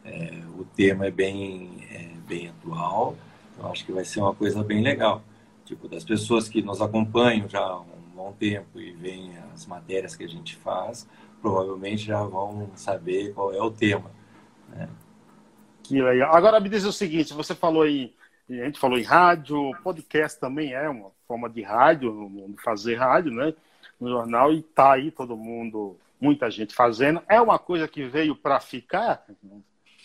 É, 0.03 0.41
o 0.57 0.65
tema 0.65 1.05
é 1.05 1.11
bem, 1.11 1.85
é 1.91 2.09
bem 2.27 2.49
atual, 2.49 3.15
então 3.53 3.71
acho 3.71 3.85
que 3.85 3.91
vai 3.91 4.03
ser 4.03 4.19
uma 4.19 4.33
coisa 4.33 4.63
bem 4.63 4.81
legal. 4.81 5.21
Tipo, 5.63 5.87
das 5.87 6.03
pessoas 6.03 6.49
que 6.49 6.61
nos 6.61 6.81
acompanham 6.81 7.47
já 7.47 7.59
há 7.59 7.79
um 7.79 7.85
bom 8.15 8.33
tempo 8.33 8.79
e 8.79 8.91
veem 8.91 9.37
as 9.53 9.67
matérias 9.67 10.15
que 10.15 10.23
a 10.23 10.27
gente 10.27 10.55
faz, 10.55 11.07
provavelmente 11.39 12.03
já 12.03 12.23
vão 12.23 12.71
saber 12.75 13.33
qual 13.33 13.53
é 13.53 13.61
o 13.61 13.69
tema. 13.69 14.11
Né? 14.69 14.89
Que 15.83 16.01
legal. 16.01 16.35
Agora 16.35 16.59
me 16.59 16.69
diz 16.69 16.83
o 16.83 16.91
seguinte, 16.91 17.33
você 17.33 17.53
falou 17.53 17.83
aí, 17.83 18.13
a 18.49 18.65
gente 18.65 18.79
falou 18.79 18.97
em 18.97 19.03
rádio, 19.03 19.71
podcast 19.83 20.39
também 20.39 20.73
é 20.73 20.89
uma 20.89 21.11
forma 21.27 21.49
de 21.49 21.61
rádio, 21.61 22.55
fazer 22.63 22.95
rádio, 22.95 23.31
né? 23.31 23.53
no 24.01 24.09
jornal 24.09 24.51
e 24.51 24.63
tá 24.63 24.93
aí 24.93 25.11
todo 25.11 25.37
mundo, 25.37 25.95
muita 26.19 26.49
gente 26.49 26.73
fazendo. 26.73 27.21
É 27.29 27.39
uma 27.39 27.59
coisa 27.59 27.87
que 27.87 28.03
veio 28.03 28.35
para 28.35 28.59
ficar? 28.59 29.23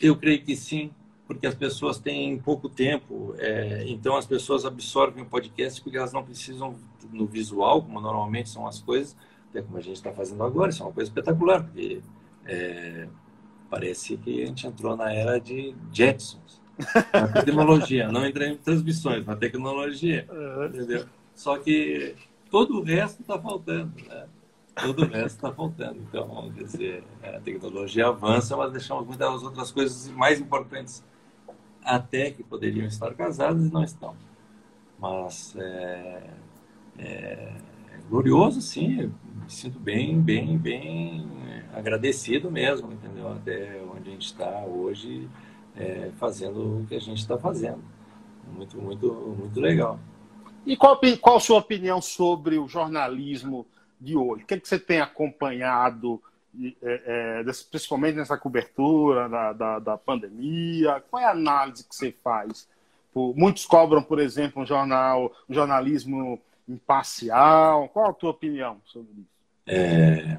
Eu 0.00 0.14
creio 0.16 0.44
que 0.44 0.54
sim, 0.54 0.90
porque 1.26 1.46
as 1.46 1.54
pessoas 1.54 1.98
têm 1.98 2.38
pouco 2.38 2.68
tempo, 2.68 3.34
é, 3.38 3.84
então 3.88 4.14
as 4.14 4.26
pessoas 4.26 4.66
absorvem 4.66 5.22
o 5.22 5.26
podcast 5.26 5.80
porque 5.80 5.96
elas 5.96 6.12
não 6.12 6.22
precisam 6.22 6.76
no 7.10 7.26
visual, 7.26 7.82
como 7.82 7.98
normalmente 7.98 8.50
são 8.50 8.66
as 8.66 8.80
coisas, 8.80 9.16
é 9.54 9.62
como 9.62 9.78
a 9.78 9.80
gente 9.80 9.96
está 9.96 10.12
fazendo 10.12 10.44
agora, 10.44 10.68
isso 10.68 10.82
é 10.82 10.86
uma 10.86 10.92
coisa 10.92 11.08
espetacular, 11.08 11.62
porque 11.64 12.02
é, 12.44 13.08
parece 13.70 14.18
que 14.18 14.42
a 14.42 14.46
gente 14.46 14.66
entrou 14.66 14.94
na 14.94 15.10
era 15.10 15.40
de 15.40 15.74
Jetsons. 15.90 16.60
Na 17.12 17.42
tecnologia, 17.42 18.08
não 18.08 18.26
entrei 18.26 18.50
em 18.50 18.56
transmissões, 18.56 19.24
na 19.24 19.34
tecnologia, 19.34 20.26
entendeu? 20.68 21.06
Só 21.34 21.58
que 21.58 22.14
todo 22.50 22.78
o 22.78 22.82
resto 22.82 23.22
está 23.22 23.38
faltando, 23.38 23.92
né? 24.06 24.26
Todo 24.74 25.04
o 25.04 25.06
resto 25.06 25.36
está 25.36 25.52
faltando. 25.52 25.98
Então, 26.08 26.52
quer 26.54 26.64
dizer, 26.64 27.04
a 27.22 27.40
tecnologia 27.40 28.08
avança, 28.08 28.56
mas 28.56 28.72
deixamos 28.72 29.06
muitas 29.06 29.42
outras 29.42 29.70
coisas 29.70 30.08
mais 30.10 30.38
importantes 30.38 31.02
até 31.82 32.30
que 32.30 32.42
poderiam 32.42 32.86
estar 32.86 33.14
casadas 33.14 33.64
e 33.64 33.72
não 33.72 33.82
estão. 33.82 34.14
Mas 34.98 35.54
é, 35.56 36.30
é, 36.98 37.04
é 37.04 37.98
glorioso, 38.08 38.60
sim. 38.60 39.12
Me 39.24 39.48
sinto 39.48 39.78
bem, 39.78 40.20
bem, 40.20 40.58
bem 40.58 41.26
agradecido 41.74 42.50
mesmo, 42.50 42.92
entendeu? 42.92 43.28
Até 43.28 43.80
onde 43.82 44.08
a 44.08 44.12
gente 44.12 44.26
está 44.26 44.64
hoje, 44.64 45.28
é, 45.76 46.10
fazendo 46.18 46.80
o 46.80 46.86
que 46.86 46.94
a 46.94 47.00
gente 47.00 47.18
está 47.18 47.36
fazendo. 47.38 47.82
Muito, 48.52 48.80
muito, 48.80 49.12
muito 49.38 49.60
legal. 49.60 49.98
E 50.64 50.76
qual, 50.76 50.98
qual 51.20 51.36
a 51.36 51.40
sua 51.40 51.58
opinião 51.58 52.00
sobre 52.00 52.58
o 52.58 52.66
jornalismo 52.66 53.66
de 54.00 54.16
hoje? 54.16 54.42
O 54.42 54.46
que, 54.46 54.54
é 54.54 54.60
que 54.60 54.68
você 54.68 54.78
tem 54.78 55.00
acompanhado, 55.00 56.20
é, 56.82 57.42
é, 57.46 57.52
principalmente 57.70 58.16
nessa 58.16 58.36
cobertura 58.36 59.28
da, 59.28 59.52
da, 59.52 59.78
da, 59.78 59.96
pandemia? 59.96 61.02
Qual 61.10 61.22
é 61.22 61.26
a 61.26 61.30
análise 61.30 61.84
que 61.86 61.94
você 61.94 62.12
faz? 62.12 62.68
Muitos 63.14 63.64
cobram, 63.64 64.02
por 64.02 64.18
exemplo, 64.18 64.62
um 64.62 64.66
jornal, 64.66 65.32
um 65.48 65.54
jornalismo 65.54 66.40
imparcial. 66.68 67.88
Qual 67.88 68.10
a 68.10 68.12
tua 68.12 68.30
opinião 68.30 68.78
sobre 68.84 69.12
isso? 69.12 69.36
É, 69.66 70.38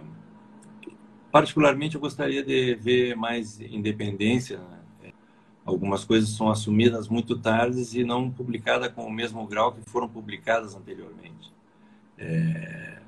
particularmente, 1.32 1.96
eu 1.96 2.02
gostaria 2.02 2.44
de 2.44 2.76
ver 2.76 3.16
mais 3.16 3.60
independência. 3.60 4.60
Algumas 5.68 6.06
coisas 6.06 6.30
são 6.30 6.50
assumidas 6.50 7.10
muito 7.10 7.38
tarde 7.38 8.00
e 8.00 8.06
não 8.06 8.32
publicadas 8.32 8.90
com 8.94 9.06
o 9.06 9.12
mesmo 9.12 9.46
grau 9.46 9.74
que 9.74 9.82
foram 9.90 10.08
publicadas 10.08 10.74
anteriormente. 10.74 11.52
É, 12.18 13.00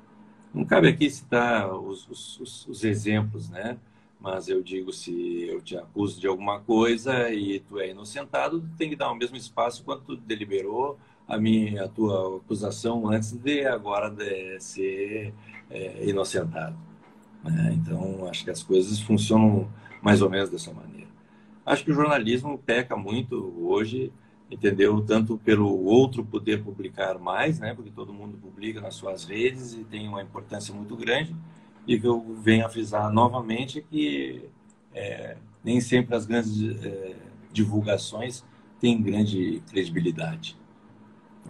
não 0.52 0.66
cabe 0.66 0.88
aqui 0.88 1.08
citar 1.08 1.72
os, 1.72 2.06
os, 2.38 2.66
os, 2.68 2.84
exemplos, 2.84 3.48
né? 3.48 3.78
Mas 4.20 4.46
eu 4.46 4.62
digo, 4.62 4.92
se 4.92 5.48
eu 5.48 5.62
te 5.62 5.74
acuso 5.74 6.20
de 6.20 6.26
alguma 6.26 6.60
coisa 6.60 7.32
e 7.32 7.60
tu 7.60 7.80
é 7.80 7.92
inocentado, 7.92 8.62
tem 8.76 8.90
que 8.90 8.96
dar 8.96 9.10
o 9.10 9.14
mesmo 9.14 9.38
espaço 9.38 9.82
quando 9.82 10.02
tu 10.02 10.16
deliberou 10.18 10.98
a 11.26 11.38
minha 11.38 11.84
a 11.84 11.88
tua 11.88 12.36
acusação 12.36 13.08
antes 13.08 13.32
de 13.32 13.64
agora 13.64 14.10
de 14.10 14.60
ser 14.60 15.32
é, 15.70 16.06
inocentado. 16.06 16.76
Né? 17.42 17.72
Então, 17.72 18.28
acho 18.28 18.44
que 18.44 18.50
as 18.50 18.62
coisas 18.62 19.00
funcionam 19.00 19.66
mais 20.02 20.20
ou 20.20 20.28
menos 20.28 20.50
dessa 20.50 20.70
maneira. 20.74 20.99
Acho 21.70 21.84
que 21.84 21.92
o 21.92 21.94
jornalismo 21.94 22.58
peca 22.58 22.96
muito 22.96 23.54
hoje, 23.60 24.12
entendeu? 24.50 25.00
Tanto 25.02 25.38
pelo 25.38 25.84
outro 25.84 26.24
poder 26.24 26.64
publicar 26.64 27.16
mais, 27.16 27.60
né? 27.60 27.72
Porque 27.74 27.92
todo 27.92 28.12
mundo 28.12 28.36
publica 28.38 28.80
nas 28.80 28.96
suas 28.96 29.22
redes 29.22 29.74
e 29.74 29.84
tem 29.84 30.08
uma 30.08 30.20
importância 30.20 30.74
muito 30.74 30.96
grande. 30.96 31.32
E 31.86 31.96
que 31.96 32.08
eu 32.08 32.34
venho 32.42 32.66
a 32.66 32.68
frisar 32.68 33.12
novamente 33.12 33.86
que 33.88 34.48
é, 34.92 35.36
nem 35.62 35.80
sempre 35.80 36.16
as 36.16 36.26
grandes 36.26 36.60
é, 36.84 37.14
divulgações 37.52 38.44
têm 38.80 39.00
grande 39.00 39.62
credibilidade. 39.70 40.58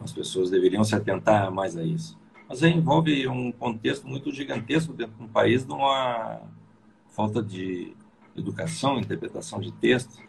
As 0.05 0.13
pessoas 0.13 0.51
deveriam 0.51 0.85
se 0.85 0.95
atentar 0.95 1.51
mais 1.51 1.79
a 1.79 1.83
isso. 1.83 2.19
Mas 2.47 2.63
aí 2.63 2.75
envolve 2.75 3.27
um 3.27 3.51
contexto 3.51 4.07
muito 4.07 4.31
gigantesco 4.31 4.93
dentro 4.93 5.17
de 5.17 5.23
um 5.25 5.29
país 5.29 5.65
de 5.65 5.73
uma 5.73 6.43
falta 7.09 7.43
de 7.43 7.97
educação, 8.37 8.99
interpretação 8.99 9.61
de 9.61 9.73
texto. 9.73 10.23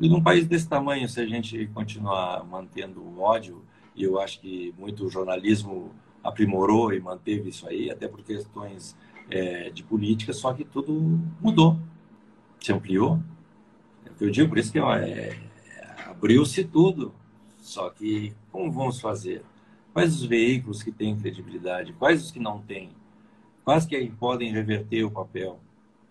E 0.00 0.08
num 0.08 0.22
país 0.22 0.46
desse 0.46 0.68
tamanho, 0.68 1.08
se 1.08 1.20
a 1.20 1.26
gente 1.26 1.66
continuar 1.74 2.44
mantendo 2.44 3.00
o 3.00 3.20
ódio, 3.20 3.62
e 3.96 4.04
eu 4.04 4.20
acho 4.20 4.40
que 4.40 4.74
muito 4.78 5.08
jornalismo 5.08 5.92
aprimorou 6.22 6.92
e 6.92 7.00
manteve 7.00 7.48
isso 7.48 7.66
aí, 7.66 7.90
até 7.90 8.06
por 8.06 8.22
questões 8.22 8.96
é, 9.30 9.70
de 9.70 9.82
política, 9.82 10.32
só 10.32 10.52
que 10.52 10.64
tudo 10.64 11.20
mudou, 11.40 11.78
se 12.60 12.72
ampliou. 12.72 13.20
É 14.06 14.10
o 14.10 14.14
que 14.14 14.24
eu 14.24 14.30
digo, 14.30 14.48
por 14.48 14.58
isso 14.58 14.70
que 14.70 14.78
é, 14.78 15.36
abriu-se 16.06 16.64
tudo. 16.64 17.12
Só 17.60 17.90
que 17.90 18.32
como 18.50 18.72
vamos 18.72 19.00
fazer? 19.00 19.42
Quais 19.92 20.14
os 20.14 20.24
veículos 20.24 20.82
que 20.82 20.92
têm 20.92 21.18
credibilidade? 21.18 21.92
Quais 21.92 22.22
os 22.22 22.30
que 22.30 22.38
não 22.38 22.60
têm? 22.60 22.90
Quais 23.64 23.84
que 23.84 24.10
podem 24.18 24.52
reverter 24.52 25.04
o 25.04 25.10
papel? 25.10 25.60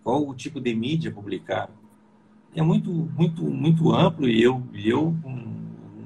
Qual 0.08 0.26
o 0.26 0.34
tipo 0.34 0.58
de 0.58 0.74
mídia 0.74 1.12
publicar? 1.12 1.68
É 2.56 2.62
muito, 2.62 2.90
muito, 2.90 3.42
muito 3.42 3.92
amplo 3.92 4.26
e 4.26 4.42
eu, 4.42 4.62
eu 4.72 5.08
um 5.22 5.54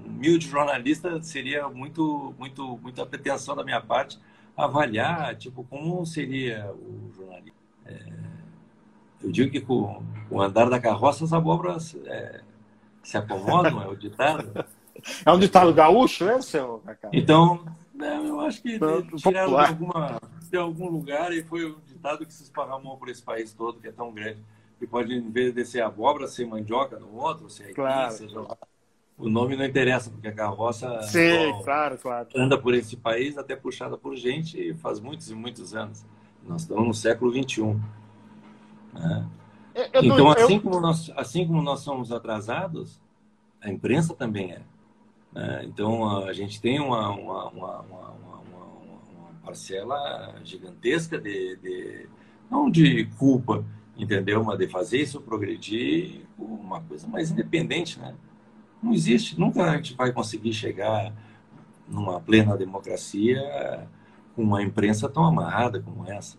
humilde 0.04 0.48
jornalista, 0.48 1.22
seria 1.22 1.68
muito, 1.68 2.34
muito, 2.36 2.80
muita 2.82 3.06
pretensão 3.06 3.54
da 3.54 3.62
minha 3.62 3.80
parte 3.80 4.18
avaliar, 4.56 5.36
tipo, 5.36 5.62
como 5.70 6.04
seria 6.04 6.68
o 6.72 7.12
jornalismo. 7.14 7.54
É, 7.86 8.12
eu 9.22 9.30
digo 9.30 9.52
que 9.52 9.60
com, 9.60 10.02
com, 10.28 10.34
o 10.34 10.42
andar 10.42 10.68
da 10.68 10.80
carroça 10.80 11.24
as 11.24 11.32
abóboras 11.32 11.96
é, 12.04 12.40
se 13.04 13.16
acomodam, 13.16 13.80
é 13.84 13.86
o 13.86 13.94
ditado. 13.94 14.52
É 15.24 15.32
um 15.32 15.38
ditado 15.38 15.72
gaúcho, 15.72 16.28
é, 16.28 16.40
seu? 16.42 16.82
Então, 17.12 17.64
né, 17.94 18.20
eu 18.24 18.40
acho 18.40 18.62
que 18.62 18.78
tiraram 19.16 19.58
alguma, 19.58 20.20
de 20.52 20.58
algum 20.58 20.90
lugar 20.90 21.32
e 21.32 21.42
foi 21.42 21.64
um 21.64 21.80
ditado 21.86 22.26
que 22.26 22.32
se 22.32 22.42
esparramou 22.42 22.98
por 22.98 23.08
esse 23.08 23.22
país 23.22 23.54
todo, 23.54 23.80
que 23.80 23.88
é 23.88 23.92
tão 23.92 24.12
grande. 24.12 24.38
Que 24.78 24.86
pode, 24.86 25.14
em 25.14 25.30
vez 25.30 25.54
de 25.54 25.64
ser 25.64 25.80
abóbora, 25.80 26.28
ser 26.28 26.46
mandioca 26.46 26.98
no 26.98 27.14
outro, 27.16 27.48
ser 27.48 27.72
claro. 27.72 28.12
seja 28.12 28.38
o 29.16 29.28
nome 29.28 29.56
não 29.56 29.64
interessa, 29.64 30.10
porque 30.10 30.28
a 30.28 30.32
carroça 30.32 31.02
Sim, 31.02 31.52
claro, 31.62 31.96
claro. 31.96 32.28
anda 32.34 32.58
por 32.58 32.74
esse 32.74 32.96
país, 32.96 33.38
até 33.38 33.54
puxada 33.54 33.96
por 33.96 34.16
gente, 34.16 34.74
faz 34.74 35.00
muitos 35.00 35.30
e 35.30 35.34
muitos 35.34 35.74
anos. 35.74 36.04
Nós 36.46 36.62
estamos 36.62 36.86
no 36.86 36.94
século 36.94 37.30
XXI. 37.30 37.80
Né? 38.92 39.28
Eu, 39.74 40.02
então, 40.02 40.30
assim, 40.30 40.56
eu... 40.56 40.62
como 40.62 40.80
nós, 40.80 41.10
assim 41.16 41.46
como 41.46 41.62
nós 41.62 41.80
somos 41.80 42.10
atrasados, 42.10 43.00
a 43.60 43.70
imprensa 43.70 44.12
também 44.14 44.52
é. 44.52 44.62
Né? 45.32 45.64
Então, 45.64 46.26
a 46.26 46.32
gente 46.32 46.60
tem 46.60 46.80
uma, 46.80 47.10
uma, 47.10 47.48
uma, 47.48 47.80
uma, 47.80 48.10
parcela 49.44 50.34
gigantesca 50.44 51.18
de, 51.18 51.56
de, 51.56 52.08
não 52.50 52.70
de 52.70 53.06
culpa, 53.18 53.64
entendeu? 53.96 54.42
Mas 54.44 54.58
de 54.58 54.68
fazer 54.68 54.98
isso 54.98 55.20
progredir 55.20 56.22
uma 56.38 56.80
coisa 56.82 57.06
mais 57.06 57.30
independente, 57.30 57.98
né? 57.98 58.14
Não 58.82 58.92
existe, 58.92 59.38
nunca 59.38 59.62
a 59.62 59.76
gente 59.76 59.94
vai 59.94 60.12
conseguir 60.12 60.52
chegar 60.52 61.12
numa 61.86 62.20
plena 62.20 62.56
democracia 62.56 63.88
com 64.34 64.42
uma 64.42 64.62
imprensa 64.62 65.08
tão 65.08 65.24
amarrada 65.24 65.80
como 65.80 66.10
essa. 66.10 66.36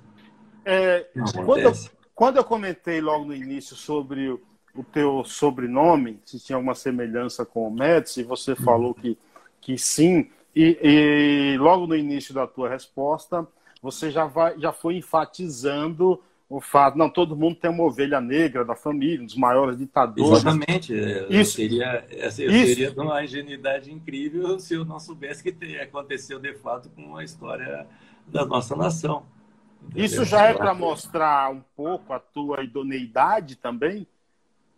É, 0.66 1.08
quando, 1.46 1.60
eu, 1.60 1.74
quando 2.16 2.38
eu 2.38 2.44
comentei 2.44 3.00
logo 3.02 3.26
no 3.26 3.36
início 3.36 3.76
sobre 3.76 4.30
o 4.76 4.84
teu 4.84 5.24
sobrenome, 5.24 6.20
se 6.26 6.40
tinha 6.40 6.56
alguma 6.56 6.74
semelhança 6.74 7.46
com 7.46 7.68
o 7.68 7.72
Médici, 7.72 8.24
você 8.24 8.56
falou 8.56 8.94
que, 8.94 9.18
que 9.62 9.78
sim, 9.78 10.30
e, 10.56 10.78
e, 10.84 11.58
logo 11.58 11.88
no 11.88 11.96
início 11.96 12.34
da 12.34 12.46
tua 12.46 12.70
resposta, 12.70 13.48
você 13.82 14.12
já, 14.12 14.26
vai, 14.26 14.60
já 14.60 14.72
foi 14.72 14.98
enfatizando 14.98 16.22
o 16.50 16.62
fato, 16.62 16.98
não, 16.98 17.10
todo 17.10 17.36
mundo 17.36 17.56
tem 17.56 17.72
uma 17.72 17.84
ovelha 17.84 18.22
negra 18.22 18.64
da 18.64 18.76
família, 18.76 19.22
um 19.22 19.26
dos 19.26 19.36
maiores 19.36 19.76
ditadores. 19.76 20.40
Exatamente. 20.40 20.94
Isso. 21.30 21.60
Eu 21.60 21.70
teria, 21.70 22.06
eu 22.12 22.28
isso. 22.28 22.76
teria 22.76 22.94
uma 22.96 23.24
ingenuidade 23.24 23.92
incrível 23.92 24.60
se 24.60 24.76
eu 24.76 24.86
não 24.86 25.00
soubesse 25.00 25.42
que 25.42 25.78
aconteceu 25.78 26.40
de 26.40 26.54
fato 26.54 26.90
com 26.92 27.18
a 27.18 27.24
história 27.24 27.88
da 28.28 28.46
nossa 28.46 28.76
nação. 28.76 29.24
Entendeu? 29.82 30.06
Isso 30.06 30.24
já 30.26 30.44
é 30.44 30.54
para 30.54 30.76
mostrar 30.76 31.52
um 31.52 31.62
pouco 31.76 32.14
a 32.14 32.20
tua 32.20 32.64
idoneidade 32.64 33.56
também? 33.56 34.06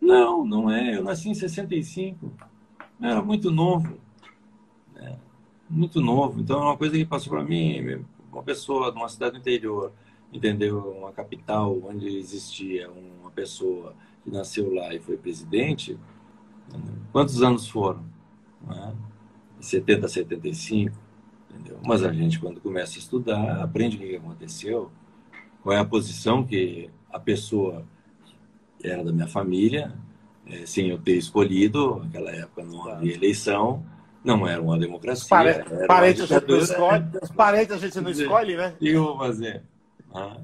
Não, 0.00 0.46
não 0.46 0.70
é. 0.70 0.96
Eu 0.96 1.04
nasci 1.04 1.28
em 1.28 1.34
65. 1.34 2.32
Eu 3.00 3.08
era 3.08 3.22
muito 3.22 3.50
novo. 3.50 3.98
Né? 4.94 5.18
Muito 5.68 6.00
novo. 6.00 6.40
Então, 6.40 6.60
é 6.60 6.64
uma 6.64 6.76
coisa 6.76 6.96
que 6.96 7.04
passou 7.04 7.32
para 7.32 7.44
mim, 7.44 8.04
uma 8.32 8.42
pessoa 8.42 8.92
de 8.92 8.98
uma 8.98 9.08
cidade 9.08 9.32
do 9.32 9.38
interior, 9.38 9.92
entendeu? 10.32 10.78
Uma 10.98 11.12
capital 11.12 11.76
onde 11.84 12.06
existia 12.16 12.90
uma 12.90 13.30
pessoa 13.30 13.94
que 14.22 14.30
nasceu 14.30 14.72
lá 14.72 14.94
e 14.94 15.00
foi 15.00 15.16
presidente, 15.16 15.98
quantos 17.12 17.42
anos 17.42 17.68
foram? 17.68 18.04
Né? 18.66 18.94
70, 19.60 20.08
75, 20.08 20.96
entendeu? 21.50 21.80
Mas 21.84 22.04
a 22.04 22.12
gente, 22.12 22.38
quando 22.38 22.60
começa 22.60 22.96
a 22.96 22.98
estudar, 22.98 23.62
aprende 23.62 23.96
o 23.96 24.00
que 24.00 24.16
aconteceu, 24.16 24.90
qual 25.62 25.76
é 25.76 25.80
a 25.80 25.84
posição 25.84 26.44
que 26.44 26.90
a 27.10 27.18
pessoa 27.18 27.84
era 28.82 29.02
da 29.02 29.12
minha 29.12 29.26
família, 29.26 29.94
é, 30.46 30.64
sem 30.64 30.88
eu 30.88 30.98
ter 30.98 31.16
escolhido, 31.16 31.96
naquela 31.96 32.30
época 32.30 32.64
não 32.64 32.88
havia 32.88 33.14
eleição, 33.14 33.84
não 34.26 34.46
era 34.46 34.60
uma 34.60 34.78
democracia. 34.78 35.28
Pare... 35.28 35.86
Parentes, 35.86 36.22
a 36.22 36.26
gente 36.26 36.48
não 36.48 36.58
escolhe, 36.58 37.04
parentes 37.36 37.72
a 37.76 37.78
gente 37.78 38.00
não 38.00 38.10
escolhe, 38.10 38.56
né? 38.56 38.74
E 38.80 38.88
eu 38.88 39.04
vou 39.04 39.18
fazer? 39.18 39.62
Ah. 40.12 40.36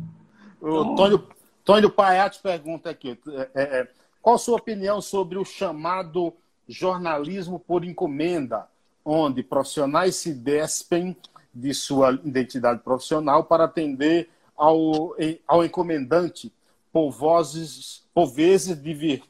O 0.60 0.68
então... 0.68 0.94
Tônio, 0.94 1.28
Tônio 1.64 1.90
Paiate 1.90 2.40
pergunta 2.40 2.90
aqui: 2.90 3.18
é, 3.28 3.50
é, 3.54 3.88
qual 4.20 4.36
a 4.36 4.38
sua 4.38 4.56
opinião 4.56 5.00
sobre 5.00 5.36
o 5.36 5.44
chamado 5.44 6.32
jornalismo 6.68 7.58
por 7.58 7.84
encomenda, 7.84 8.66
onde 9.04 9.42
profissionais 9.42 10.16
se 10.16 10.32
despem 10.32 11.16
de 11.52 11.74
sua 11.74 12.12
identidade 12.24 12.80
profissional 12.80 13.44
para 13.44 13.64
atender 13.64 14.30
ao, 14.56 15.14
ao 15.46 15.64
encomendante 15.64 16.52
por 16.92 17.10
vozes, 17.10 18.06
por 18.14 18.26
vezes 18.26 18.78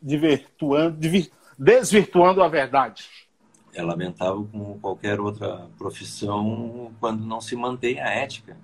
divertuando, 0.03 0.99
desvirtuando 1.59 2.43
a 2.43 2.49
verdade? 2.49 3.09
É 3.75 3.83
lamentável 3.83 4.47
como 4.53 4.79
qualquer 4.81 5.19
outra 5.19 5.67
profissão 5.79 6.93
quando 7.01 7.25
não 7.25 7.41
se 7.41 7.57
mantém 7.57 8.01
a 8.01 8.09
ética. 8.09 8.57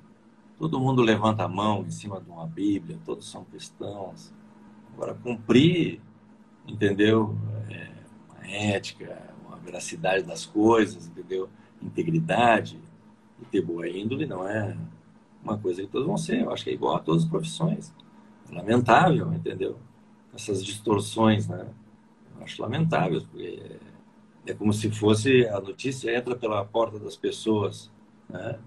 Todo 0.58 0.78
mundo 0.78 1.00
levanta 1.02 1.44
a 1.44 1.48
mão 1.48 1.82
em 1.86 1.90
cima 1.90 2.20
de 2.20 2.28
uma 2.28 2.46
Bíblia, 2.46 2.98
todos 3.06 3.30
são 3.30 3.44
cristãos. 3.44 4.32
Agora, 4.92 5.14
cumprir, 5.14 6.00
entendeu? 6.66 7.34
É, 7.70 7.90
uma 8.28 8.46
ética, 8.50 9.22
uma 9.46 9.56
veracidade 9.56 10.24
das 10.24 10.44
coisas, 10.44 11.06
entendeu? 11.06 11.48
Integridade 11.80 12.78
e 13.40 13.44
ter 13.46 13.62
boa 13.62 13.88
índole 13.88 14.26
não 14.26 14.46
é 14.46 14.76
uma 15.42 15.56
coisa 15.56 15.80
que 15.82 15.88
todos 15.88 16.06
vão 16.06 16.18
ser. 16.18 16.42
Eu 16.42 16.52
acho 16.52 16.64
que 16.64 16.70
é 16.70 16.74
igual 16.74 16.96
a 16.96 17.00
todas 17.00 17.22
as 17.22 17.28
profissões. 17.28 17.94
É 18.50 18.54
lamentável, 18.54 19.32
entendeu? 19.32 19.78
Essas 20.34 20.62
distorções, 20.64 21.48
né? 21.48 21.66
Eu 22.36 22.44
acho 22.44 22.60
lamentável, 22.60 23.22
porque 23.30 23.78
é 24.50 24.54
como 24.54 24.72
se 24.72 24.90
fosse 24.90 25.46
a 25.48 25.60
notícia 25.60 26.16
entra 26.16 26.34
pela 26.34 26.64
porta 26.64 26.98
das 26.98 27.16
pessoas, 27.16 27.90
né? 28.28 28.58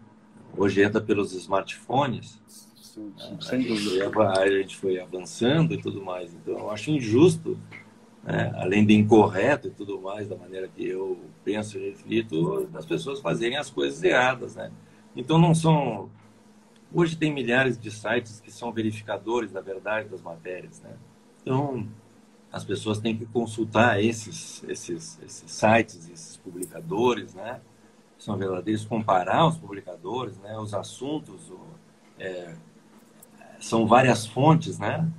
Hoje 0.58 0.82
entra 0.82 1.00
pelos 1.00 1.34
smartphones. 1.34 2.42
Sim, 2.48 3.14
sim, 3.18 3.32
né? 3.32 3.38
sem 3.40 3.62
dúvida. 3.62 4.10
A 4.32 4.50
gente 4.50 4.76
foi 4.76 5.00
avançando 5.00 5.74
e 5.74 5.82
tudo 5.82 6.04
mais. 6.04 6.34
Então, 6.34 6.60
eu 6.60 6.70
acho 6.70 6.92
injusto, 6.92 7.58
né? 8.24 8.52
além 8.56 8.86
de 8.86 8.94
incorreto 8.94 9.70
e 9.70 9.72
tudo 9.72 10.02
mais, 10.02 10.28
da 10.28 10.36
maneira 10.36 10.68
que 10.68 10.86
eu 10.86 11.18
penso 11.44 11.78
e 11.78 11.90
reflito, 11.90 12.68
das 12.68 12.86
pessoas 12.86 13.22
fazerem 13.22 13.58
as 13.58 13.70
coisas 13.70 14.04
erradas, 14.04 14.56
né? 14.56 14.72
Então, 15.16 15.38
não 15.38 15.56
são... 15.56 16.10
Hoje 16.94 17.16
tem 17.16 17.34
milhares 17.34 17.80
de 17.80 17.90
sites 17.90 18.42
que 18.42 18.52
são 18.52 18.74
verificadores 18.74 19.54
da 19.54 19.62
verdade 19.62 20.10
das 20.10 20.22
matérias, 20.22 20.82
né? 20.82 20.92
Então, 21.42 21.88
as 22.52 22.64
pessoas 22.64 23.00
têm 23.00 23.16
que 23.16 23.26
consultar 23.26 24.04
esses, 24.04 24.64
esses, 24.68 25.18
esses 25.24 25.52
sites, 25.52 26.10
esses 26.10 26.38
publicadores, 26.38 27.34
né? 27.34 27.62
São 28.20 28.38
verdadeiros, 28.38 28.86
comparar 28.86 29.48
os 29.48 29.58
publicadores, 29.58 30.38
né? 30.40 30.58
Os 30.58 30.74
assuntos, 30.74 31.50
o, 31.50 31.60
é, 32.20 32.54
são 33.60 33.88
várias 33.88 34.26
fontes, 34.26 34.78
né? 34.78 35.10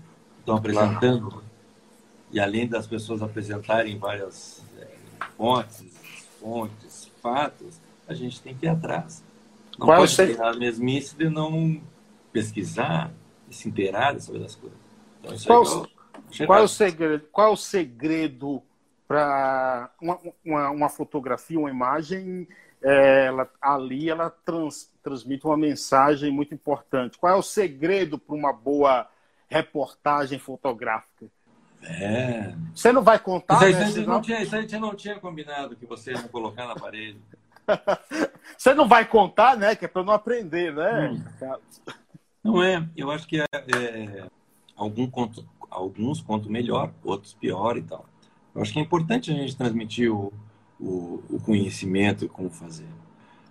Estão 0.40 0.56
apresentando 0.56 1.30
claro. 1.30 1.44
e 2.30 2.38
além 2.38 2.68
das 2.68 2.86
pessoas 2.86 3.22
apresentarem 3.22 3.98
várias 3.98 4.62
é, 4.78 4.88
fontes, 5.36 5.94
fontes, 6.38 7.10
fatos, 7.22 7.80
a 8.06 8.12
gente 8.12 8.42
tem 8.42 8.54
que 8.54 8.66
ir 8.66 8.68
atrás. 8.68 9.24
Não 9.78 9.86
Qual 9.86 9.98
pode 9.98 10.12
ser 10.12 10.40
a 10.42 10.52
mesmice 10.52 11.16
de 11.16 11.30
não 11.30 11.80
pesquisar 12.30 13.10
e 13.48 13.54
se 13.54 13.68
inteirar 13.68 14.20
sobre 14.20 14.44
as 14.44 14.54
coisas. 14.54 14.78
Então, 15.20 15.34
isso 15.34 15.46
Qual... 15.46 15.84
é 15.84 15.91
qual 16.46 16.58
é 16.58 16.62
o 16.62 16.68
segredo, 16.68 17.24
qual 17.30 17.48
é 17.48 17.50
o 17.50 17.56
segredo 17.56 18.62
para 19.06 19.90
uma, 20.00 20.18
uma, 20.44 20.70
uma, 20.70 20.88
fotografia, 20.88 21.58
uma 21.58 21.70
imagem, 21.70 22.48
é, 22.82 23.26
ela, 23.26 23.50
ali 23.60 24.08
ela 24.08 24.30
trans, 24.30 24.90
transmite 25.02 25.46
uma 25.46 25.56
mensagem 25.56 26.30
muito 26.30 26.54
importante. 26.54 27.18
Qual 27.18 27.32
é 27.32 27.36
o 27.36 27.42
segredo 27.42 28.18
para 28.18 28.34
uma 28.34 28.52
boa 28.52 29.06
reportagem 29.48 30.38
fotográfica? 30.38 31.26
É. 31.82 32.54
Você 32.74 32.92
não 32.92 33.02
vai 33.02 33.18
contar, 33.18 33.68
isso 33.68 33.80
né? 33.80 33.88
Isso, 33.88 34.06
não 34.06 34.22
tinha, 34.22 34.42
isso 34.42 34.56
aí 34.56 34.66
não 34.78 34.94
tinha 34.94 35.18
combinado 35.18 35.76
que 35.76 35.84
você 35.84 36.12
ia 36.12 36.22
colocar 36.28 36.66
na 36.66 36.74
parede. 36.74 37.20
você 38.56 38.72
não 38.72 38.88
vai 38.88 39.04
contar, 39.04 39.56
né? 39.56 39.74
Que 39.74 39.84
é 39.84 39.88
para 39.88 40.04
não 40.04 40.12
aprender, 40.12 40.72
né? 40.72 41.10
Hum. 41.10 41.58
Não 42.42 42.62
é. 42.62 42.86
Eu 42.96 43.10
acho 43.10 43.26
que 43.26 43.40
é, 43.40 43.46
é 43.52 44.26
algum 44.76 45.08
conto, 45.10 45.46
alguns 45.72 46.20
contam 46.20 46.50
melhor, 46.50 46.92
outros 47.02 47.34
pior 47.34 47.76
e 47.76 47.82
tal. 47.82 48.06
Eu 48.54 48.62
acho 48.62 48.72
que 48.72 48.78
é 48.78 48.82
importante 48.82 49.30
a 49.30 49.34
gente 49.34 49.56
transmitir 49.56 50.12
o, 50.12 50.32
o, 50.78 51.22
o 51.30 51.40
conhecimento 51.40 52.24
e 52.24 52.28
como 52.28 52.50
fazer. 52.50 52.88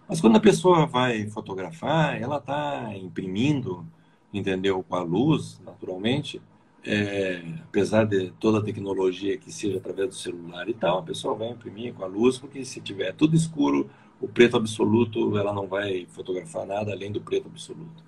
Mas 0.08 0.20
quando 0.20 0.36
a 0.36 0.42
pessoa 0.42 0.86
vai 0.86 1.28
fotografar, 1.28 2.22
ela 2.22 2.38
está 2.38 2.92
imprimindo, 2.96 3.86
entendeu, 4.34 4.84
com 4.84 4.96
a 4.96 5.02
luz, 5.02 5.60
naturalmente, 5.66 6.42
é, 6.84 7.44
apesar 7.64 8.06
de 8.06 8.32
toda 8.40 8.60
a 8.60 8.64
tecnologia 8.64 9.38
que 9.38 9.52
seja 9.52 9.78
através 9.78 10.10
do 10.10 10.16
celular 10.16 10.68
e 10.68 10.74
tal, 10.74 11.00
a 11.00 11.04
pessoa 11.04 11.36
vai 11.36 11.50
imprimir 11.50 11.94
com 11.94 12.04
a 12.04 12.08
luz, 12.08 12.38
porque 12.38 12.66
se 12.66 12.82
tiver 12.82 13.14
tudo 13.14 13.36
escuro, 13.36 13.90
o 14.20 14.28
preto 14.28 14.58
absoluto, 14.58 15.38
ela 15.38 15.54
não 15.54 15.68
vai 15.68 16.06
fotografar 16.10 16.66
nada 16.66 16.92
além 16.92 17.12
do 17.12 17.22
preto 17.22 17.48
absoluto. 17.48 18.04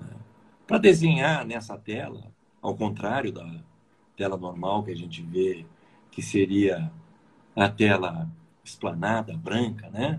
Né? 0.00 0.08
Para 0.66 0.78
desenhar 0.78 1.44
nessa 1.44 1.76
tela, 1.76 2.33
ao 2.64 2.74
contrário 2.74 3.30
da 3.30 3.46
tela 4.16 4.38
normal 4.38 4.82
que 4.82 4.90
a 4.90 4.96
gente 4.96 5.20
vê, 5.20 5.66
que 6.10 6.22
seria 6.22 6.90
a 7.54 7.68
tela 7.68 8.26
esplanada, 8.64 9.36
branca, 9.36 9.90
né? 9.90 10.18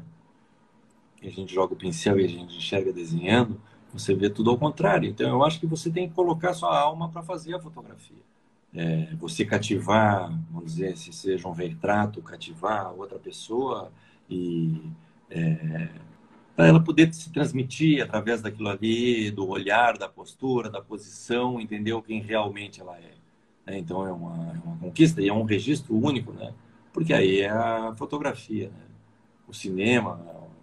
A 1.24 1.30
gente 1.30 1.52
joga 1.52 1.74
o 1.74 1.76
pincel 1.76 2.20
e 2.20 2.26
a 2.26 2.28
gente 2.28 2.56
enxerga 2.56 2.94
desenhando, 2.94 3.60
você 3.92 4.14
vê 4.14 4.30
tudo 4.30 4.52
ao 4.52 4.60
contrário. 4.60 5.10
Então, 5.10 5.28
eu 5.28 5.44
acho 5.44 5.60
que 5.60 5.66
você 5.66 5.90
tem 5.90 6.08
que 6.08 6.14
colocar 6.14 6.54
sua 6.54 6.78
alma 6.78 7.10
para 7.10 7.24
fazer 7.24 7.56
a 7.56 7.60
fotografia. 7.60 8.24
É, 8.72 9.16
você 9.16 9.44
cativar, 9.44 10.30
vamos 10.52 10.74
dizer, 10.74 10.96
se 10.98 11.12
seja 11.12 11.48
um 11.48 11.54
retrato, 11.54 12.22
cativar 12.22 12.94
outra 12.94 13.18
pessoa 13.18 13.92
e 14.30 14.84
é, 15.32 15.90
para 16.56 16.68
ela 16.68 16.80
poder 16.80 17.14
se 17.14 17.30
transmitir 17.32 18.02
através 18.02 18.42
daquilo 18.42 18.70
ali, 18.70 19.30
do 19.30 19.48
olhar, 19.48 19.98
da 19.98 20.08
postura, 20.08 20.70
da 20.70 20.82
posição, 20.82 21.60
entendeu 21.60 22.02
quem 22.02 22.22
realmente 22.22 22.80
ela 22.80 22.98
é. 22.98 23.14
Né? 23.66 23.78
Então 23.80 24.08
é 24.08 24.12
uma, 24.12 24.54
é 24.54 24.62
uma, 24.66 24.78
conquista 24.78 25.22
e 25.22 25.28
é 25.28 25.34
um 25.34 25.44
registro 25.44 25.94
único, 25.96 26.32
né? 26.32 26.54
Porque 26.94 27.14
aí 27.14 27.42
é 27.42 27.50
a 27.50 27.94
fotografia, 27.98 28.70
né? 28.70 28.86
O 29.48 29.54
cinema, 29.54 30.14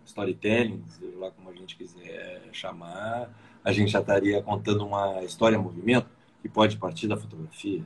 o 0.02 0.06
storytelling, 0.06 0.82
seja 0.88 1.16
lá 1.18 1.30
como 1.30 1.50
a 1.50 1.54
gente 1.54 1.76
quiser 1.76 2.48
chamar, 2.52 3.30
a 3.62 3.70
gente 3.70 3.92
já 3.92 4.00
estaria 4.00 4.42
contando 4.42 4.84
uma 4.84 5.22
história 5.22 5.56
em 5.56 5.62
movimento 5.62 6.08
que 6.40 6.48
pode 6.48 6.78
partir 6.78 7.06
da 7.06 7.16
fotografia. 7.16 7.84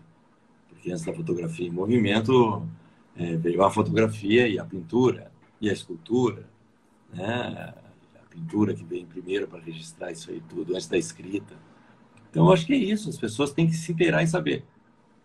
Porque 0.68 0.90
antes 0.92 1.04
da 1.04 1.12
fotografia 1.12 1.66
em 1.66 1.70
movimento 1.70 2.66
é, 3.16 3.36
veio 3.36 3.62
a 3.64 3.70
fotografia 3.70 4.46
e 4.46 4.59
a 4.59 4.64
pintura 4.64 5.30
e 5.61 5.68
a 5.68 5.72
escultura, 5.72 6.48
né? 7.12 7.74
Pintura 8.37 8.74
que 8.74 8.84
vem 8.84 9.07
primeiro 9.07 9.49
para 9.49 9.61
registrar 9.61 10.12
isso 10.12 10.30
aí 10.30 10.43
tudo, 10.47 10.74
antes 10.74 10.87
da 10.87 10.99
escrita. 10.99 11.55
Então, 12.30 12.47
eu 12.47 12.53
acho 12.53 12.66
que 12.66 12.74
é 12.74 12.76
isso, 12.76 13.09
as 13.09 13.16
pessoas 13.16 13.53
têm 13.53 13.66
que 13.66 13.74
se 13.74 13.93
inteirar 13.93 14.22
e 14.22 14.26
saber. 14.26 14.62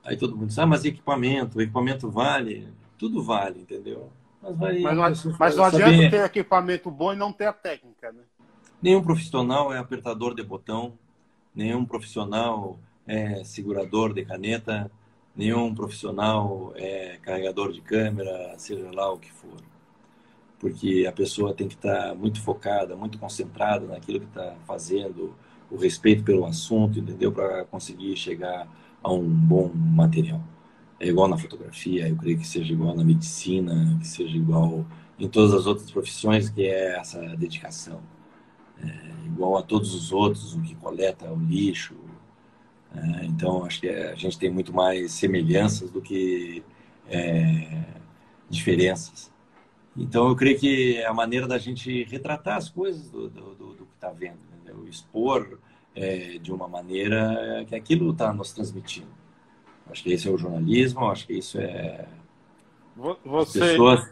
Aí 0.03 0.15
todo 0.15 0.35
mundo 0.35 0.47
diz, 0.47 0.57
ah, 0.57 0.65
mas 0.65 0.85
equipamento, 0.85 1.57
o 1.57 1.61
equipamento 1.61 2.09
vale, 2.09 2.69
tudo 2.97 3.21
vale, 3.21 3.59
entendeu? 3.59 4.09
Mas, 4.41 4.57
vale, 4.57 4.79
mas 4.79 4.95
não, 4.95 5.33
mas 5.37 5.55
não 5.55 5.63
adianta 5.65 6.09
ter 6.09 6.25
equipamento 6.25 6.89
bom 6.89 7.13
e 7.13 7.15
não 7.15 7.33
ter 7.33 7.45
a 7.45 7.53
técnica, 7.53 8.11
né? 8.11 8.21
Nenhum 8.81 9.03
profissional 9.03 9.71
é 9.71 9.77
apertador 9.77 10.33
de 10.33 10.41
botão, 10.41 10.93
nenhum 11.53 11.85
profissional 11.85 12.79
é 13.05 13.43
segurador 13.43 14.13
de 14.13 14.25
caneta, 14.25 14.89
nenhum 15.35 15.75
profissional 15.75 16.73
é 16.75 17.19
carregador 17.21 17.71
de 17.71 17.81
câmera, 17.81 18.55
seja 18.57 18.89
lá 18.91 19.11
o 19.11 19.19
que 19.19 19.31
for 19.31 19.70
porque 20.61 21.07
a 21.09 21.11
pessoa 21.11 21.55
tem 21.55 21.67
que 21.67 21.73
estar 21.73 22.13
muito 22.13 22.39
focada, 22.39 22.95
muito 22.95 23.17
concentrada 23.17 23.87
naquilo 23.87 24.19
que 24.19 24.27
está 24.27 24.55
fazendo, 24.67 25.33
o 25.71 25.75
respeito 25.75 26.23
pelo 26.23 26.45
assunto, 26.45 26.99
entendeu? 26.99 27.31
Para 27.31 27.65
conseguir 27.65 28.15
chegar 28.15 28.67
a 29.01 29.11
um 29.11 29.27
bom 29.27 29.71
material. 29.73 30.39
É 30.99 31.07
igual 31.07 31.27
na 31.27 31.35
fotografia, 31.35 32.07
eu 32.07 32.15
creio 32.15 32.37
que 32.37 32.47
seja 32.47 32.71
igual 32.73 32.95
na 32.95 33.03
medicina, 33.03 33.97
que 33.99 34.07
seja 34.07 34.37
igual 34.37 34.85
em 35.17 35.27
todas 35.27 35.51
as 35.51 35.65
outras 35.65 35.89
profissões, 35.89 36.47
que 36.47 36.63
é 36.67 36.95
essa 36.99 37.19
dedicação. 37.35 37.99
É 38.79 39.25
igual 39.25 39.57
a 39.57 39.63
todos 39.63 39.95
os 39.95 40.11
outros, 40.11 40.53
o 40.53 40.61
que 40.61 40.75
coleta 40.75 41.31
o 41.31 41.39
lixo. 41.39 41.95
É, 42.95 43.25
então, 43.25 43.65
acho 43.65 43.81
que 43.81 43.89
a 43.89 44.13
gente 44.13 44.37
tem 44.37 44.51
muito 44.51 44.71
mais 44.71 45.11
semelhanças 45.11 45.89
do 45.89 46.01
que 46.01 46.63
é, 47.09 47.83
diferenças. 48.47 49.31
Então, 49.95 50.29
eu 50.29 50.35
creio 50.35 50.57
que 50.57 50.97
é 50.97 51.05
a 51.05 51.13
maneira 51.13 51.47
da 51.47 51.57
gente 51.57 52.03
retratar 52.05 52.57
as 52.57 52.69
coisas 52.69 53.09
do, 53.09 53.29
do, 53.29 53.55
do, 53.55 53.73
do 53.73 53.85
que 53.85 53.93
está 53.95 54.09
vendo, 54.09 54.37
entendeu? 54.53 54.87
expor 54.87 55.59
é, 55.95 56.37
de 56.37 56.51
uma 56.51 56.67
maneira 56.67 57.65
que 57.67 57.75
aquilo 57.75 58.11
está 58.11 58.33
nos 58.33 58.53
transmitindo. 58.53 59.11
Acho 59.89 60.03
que 60.03 60.13
esse 60.13 60.27
é 60.27 60.31
o 60.31 60.37
jornalismo, 60.37 61.09
acho 61.09 61.27
que 61.27 61.33
isso 61.33 61.59
é. 61.59 62.07
Você, 63.25 63.59
pessoas... 63.59 64.09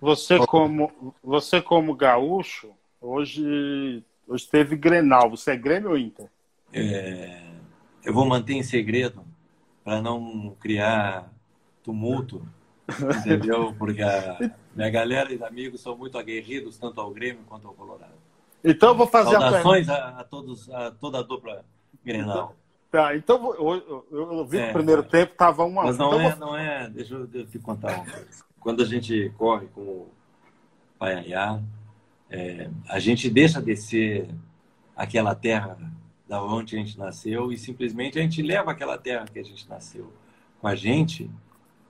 você, 0.00 0.38
como, 0.46 1.14
você 1.22 1.62
como 1.62 1.94
gaúcho, 1.94 2.70
hoje 3.00 4.04
Hoje 4.26 4.48
teve 4.48 4.76
Grenal. 4.76 5.30
Você 5.30 5.52
é 5.52 5.56
Grêmio 5.56 5.90
ou 5.90 5.98
Inter? 5.98 6.26
É, 6.72 7.42
eu 8.04 8.12
vou 8.12 8.26
manter 8.26 8.54
em 8.54 8.62
segredo 8.62 9.22
para 9.84 10.00
não 10.00 10.56
criar 10.58 11.30
tumulto, 11.82 12.46
entendeu? 13.18 13.74
Porque 13.78 14.02
a 14.02 14.38
minha 14.74 14.90
galera 14.90 15.32
e 15.32 15.42
amigos 15.42 15.80
são 15.80 15.96
muito 15.96 16.18
aguerridos, 16.18 16.78
tanto 16.78 17.00
ao 17.00 17.10
Grêmio 17.10 17.42
quanto 17.46 17.66
ao 17.66 17.74
Colorado. 17.74 18.12
Então 18.62 18.90
eu 18.90 18.94
vou 18.94 19.06
fazer 19.06 19.32
Saudações 19.32 19.88
a, 19.88 20.20
a, 20.20 20.24
todos, 20.24 20.70
a 20.70 20.90
toda 20.90 21.18
a 21.18 21.22
dupla 21.22 21.64
Grenal. 22.04 22.54
Então, 22.90 23.02
tá, 23.02 23.16
então 23.16 23.54
eu, 23.54 24.04
eu, 24.10 24.38
eu 24.38 24.46
vi 24.46 24.58
é, 24.58 24.64
que 24.64 24.70
o 24.70 24.72
primeiro 24.74 25.02
é. 25.02 25.04
tempo 25.04 25.32
estava 25.32 25.64
uma. 25.64 25.84
Mas 25.84 25.98
não 25.98 26.08
então, 26.08 26.20
é, 26.20 26.30
vou... 26.30 26.38
não 26.40 26.56
é. 26.56 26.88
Deixa 26.88 27.14
eu, 27.14 27.28
eu 27.32 27.46
te 27.46 27.58
contar 27.58 27.94
uma 27.94 28.04
coisa. 28.04 28.44
Quando 28.60 28.82
a 28.82 28.86
gente 28.86 29.32
corre 29.36 29.66
com 29.68 29.80
o 29.80 30.10
Paiaiá, 30.98 31.60
é, 32.30 32.70
a 32.88 32.98
gente 32.98 33.28
deixa 33.28 33.60
de 33.60 33.76
ser 33.76 34.28
aquela 34.96 35.34
terra 35.34 35.76
da 36.26 36.42
onde 36.42 36.74
a 36.74 36.78
gente 36.78 36.98
nasceu 36.98 37.52
e 37.52 37.58
simplesmente 37.58 38.18
a 38.18 38.22
gente 38.22 38.40
leva 38.40 38.70
aquela 38.70 38.96
terra 38.96 39.26
que 39.30 39.38
a 39.38 39.42
gente 39.42 39.68
nasceu 39.68 40.10
com 40.60 40.66
a 40.66 40.74
gente, 40.74 41.30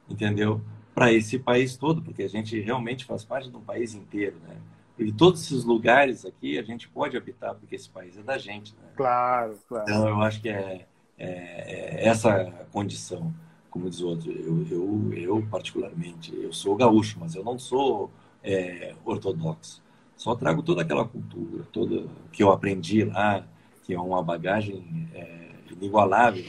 entendeu? 0.09 0.61
Para 0.95 1.13
esse 1.13 1.39
país 1.39 1.77
todo, 1.77 2.01
porque 2.01 2.23
a 2.23 2.29
gente 2.29 2.59
realmente 2.61 3.05
faz 3.05 3.25
parte 3.25 3.51
de 3.51 3.57
um 3.57 3.61
país 3.61 3.95
inteiro, 3.95 4.37
né? 4.47 4.57
E 4.99 5.11
todos 5.11 5.43
esses 5.43 5.65
lugares 5.65 6.25
aqui 6.25 6.57
a 6.57 6.63
gente 6.63 6.89
pode 6.89 7.17
habitar, 7.17 7.55
porque 7.55 7.75
esse 7.75 7.89
país 7.89 8.17
é 8.17 8.23
da 8.23 8.39
gente, 8.39 8.73
né? 8.75 8.89
Claro, 8.97 9.59
claro. 9.69 9.85
Então 9.89 10.09
eu 10.09 10.23
acho 10.23 10.41
que 10.41 10.49
é, 10.49 10.87
é, 11.19 12.05
é 12.05 12.09
essa 12.09 12.45
condição, 12.71 13.35
como 13.71 13.91
diz 13.91 14.01
o 14.01 14.09
outro. 14.09 14.31
Eu, 14.31 14.67
eu, 14.71 15.13
eu, 15.15 15.47
particularmente, 15.51 16.33
eu 16.35 16.53
sou 16.53 16.77
gaúcho, 16.77 17.19
mas 17.19 17.35
eu 17.35 17.43
não 17.43 17.59
sou 17.59 18.11
é, 18.43 18.95
ortodoxo. 19.05 19.83
Só 20.17 20.37
trago 20.37 20.63
toda 20.63 20.83
aquela 20.83 21.05
cultura, 21.05 21.65
toda 21.73 22.07
que 22.31 22.43
eu 22.43 22.53
aprendi 22.53 23.05
lá, 23.05 23.45
que 23.83 23.95
é 23.95 24.01
uma 24.01 24.23
bagagem 24.23 25.09
é, 25.13 25.51
inigualável, 25.73 26.45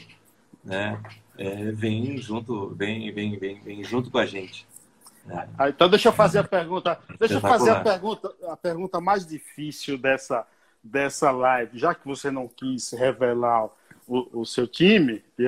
né? 0.64 1.02
É, 1.38 1.72
vem 1.72 2.16
junto, 2.18 2.74
vem, 2.74 3.12
vem, 3.12 3.38
vem, 3.38 3.60
vem 3.60 3.84
junto 3.84 4.10
com 4.10 4.18
a 4.18 4.26
gente. 4.26 4.66
Né? 5.24 5.48
Ah, 5.58 5.68
então 5.68 5.88
deixa 5.88 6.08
eu 6.08 6.12
fazer 6.12 6.38
a 6.38 6.44
pergunta, 6.44 6.98
deixa 7.18 7.34
eu 7.34 7.40
fazer 7.40 7.70
a 7.70 7.80
pergunta, 7.80 8.32
a 8.48 8.56
pergunta 8.56 9.00
mais 9.00 9.26
difícil 9.26 9.98
dessa 9.98 10.46
dessa 10.82 11.32
live, 11.32 11.78
já 11.78 11.94
que 11.94 12.06
você 12.06 12.30
não 12.30 12.46
quis 12.46 12.92
revelar 12.92 13.68
o, 14.06 14.40
o 14.40 14.46
seu 14.46 14.66
time, 14.66 15.22
é, 15.38 15.44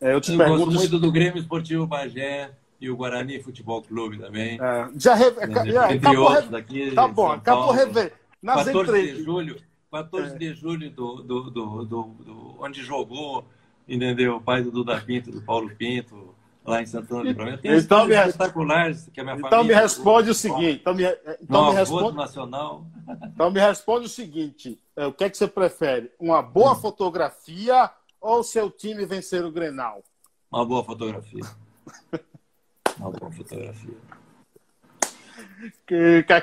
é, 0.00 0.08
é 0.08 0.14
eu 0.14 0.20
te 0.20 0.32
eu 0.32 0.38
pergunto 0.38 0.64
gosto 0.66 0.78
muito 0.78 0.98
do 0.98 1.12
Grêmio 1.12 1.40
Esportivo 1.40 1.86
Bagé 1.86 2.50
e 2.80 2.90
o 2.90 2.96
Guarani 2.96 3.40
Futebol 3.40 3.82
Clube 3.82 4.18
também. 4.18 4.58
É, 4.60 4.88
já, 4.96 5.14
re... 5.14 5.32
já 5.70 5.86
acabou, 5.86 6.42
daqui, 6.42 6.90
tá 6.90 7.06
bom, 7.06 7.30
acabou 7.30 7.70
rever. 7.70 8.12
Nas 8.42 8.66
14 8.66 8.80
entrevistas. 8.80 9.18
de 9.18 9.24
julho, 9.24 9.56
14 9.90 10.34
é. 10.34 10.38
de 10.38 10.54
julho 10.54 10.90
do, 10.90 11.22
do, 11.22 11.50
do, 11.50 11.84
do, 11.84 12.56
onde 12.58 12.82
jogou, 12.82 13.48
entendeu? 13.88 14.36
O 14.36 14.40
pai 14.40 14.62
do 14.62 14.70
Duda 14.70 15.00
Pinto, 15.00 15.30
do 15.30 15.42
Paulo 15.42 15.74
Pinto, 15.74 16.34
lá 16.64 16.82
em 16.82 16.86
Santana 16.86 17.32
do. 17.32 17.58
Tem 17.58 17.76
então, 17.76 18.06
me, 18.06 18.14
espetaculares 18.14 19.08
que 19.12 19.20
a 19.20 19.24
minha 19.24 19.36
então 19.36 19.50
família... 19.50 19.76
me 19.76 19.82
responde 19.82 20.30
o 20.30 20.34
seguinte. 20.34 20.80
Então 20.80 20.94
me, 20.94 21.04
então 21.40 21.70
me 21.70 21.78
responde, 21.78 22.16
nacional. 22.16 22.86
Então 23.22 23.50
me 23.50 23.60
responde 23.60 24.06
o 24.06 24.08
seguinte. 24.08 24.80
É, 24.96 25.06
o 25.06 25.12
que 25.12 25.24
é 25.24 25.30
que 25.30 25.36
você 25.36 25.46
prefere? 25.46 26.10
Uma 26.18 26.42
boa 26.42 26.72
hum. 26.72 26.76
fotografia 26.76 27.90
ou 28.20 28.40
o 28.40 28.44
seu 28.44 28.70
time 28.70 29.04
vencer 29.04 29.44
o 29.44 29.52
Grenal? 29.52 30.02
Uma 30.50 30.64
boa 30.64 30.82
fotografia. 30.82 31.42
Uma 32.98 33.10
boa 33.10 33.30
fotografia. 33.30 33.94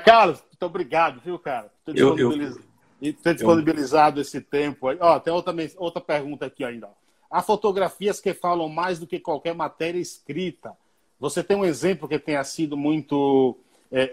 Carlos, 0.04 0.42
muito 0.42 0.66
obrigado, 0.66 1.20
viu, 1.20 1.38
cara? 1.38 1.72
Por 1.84 1.94
ter 1.94 2.00
disponibilizado, 2.00 2.64
eu, 3.00 3.12
ter 3.14 3.34
disponibilizado 3.34 4.18
eu... 4.18 4.22
esse 4.22 4.40
tempo. 4.40 4.86
Ó, 5.00 5.18
tem 5.18 5.32
outra, 5.32 5.54
outra 5.78 6.00
pergunta 6.00 6.46
aqui 6.46 6.62
ainda. 6.62 6.88
Há 7.32 7.40
fotografias 7.40 8.20
que 8.20 8.34
falam 8.34 8.68
mais 8.68 8.98
do 8.98 9.06
que 9.06 9.18
qualquer 9.18 9.54
matéria 9.54 9.98
escrita. 9.98 10.76
Você 11.18 11.42
tem 11.42 11.56
um 11.56 11.64
exemplo 11.64 12.06
que 12.06 12.18
tenha 12.18 12.44
sido 12.44 12.76
muito 12.76 13.56
é, 13.90 14.12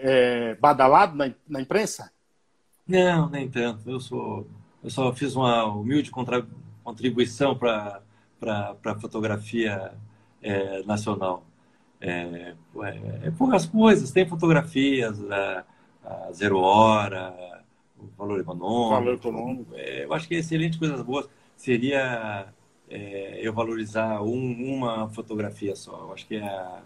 é, 0.50 0.54
badalado 0.54 1.14
na, 1.14 1.30
na, 1.46 1.60
imprensa? 1.60 2.10
Não, 2.88 3.28
nem 3.28 3.46
tanto. 3.46 3.88
Eu 3.90 4.00
sou, 4.00 4.46
eu 4.82 4.88
só 4.88 5.12
fiz 5.12 5.36
uma 5.36 5.66
humilde 5.66 6.10
contra, 6.10 6.46
contribuição 6.82 7.54
para 7.54 8.00
a 8.42 9.00
fotografia 9.00 9.92
é, 10.42 10.82
nacional. 10.84 11.44
É, 12.00 12.54
é, 13.22 13.30
poucas 13.36 13.66
coisas, 13.66 14.10
tem 14.10 14.26
fotografias, 14.26 15.20
a, 15.30 15.64
a 16.02 16.32
Zero 16.32 16.58
Hora, 16.58 17.62
o 17.98 18.06
Valor 18.16 18.40
Econômico. 18.40 18.90
Valor 18.90 19.14
econômico. 19.14 19.74
É, 19.74 20.04
eu 20.04 20.14
acho 20.14 20.26
que 20.26 20.36
é 20.36 20.38
excelente 20.38 20.78
coisas 20.78 21.02
boas 21.02 21.28
seria 21.60 22.46
eu 23.42 23.52
valorizar 23.52 24.22
um, 24.22 24.76
uma 24.76 25.08
fotografia 25.08 25.74
só. 25.74 25.98
Eu 26.04 26.12
acho 26.12 26.26
que 26.26 26.36
é 26.36 26.42
a, 26.42 26.82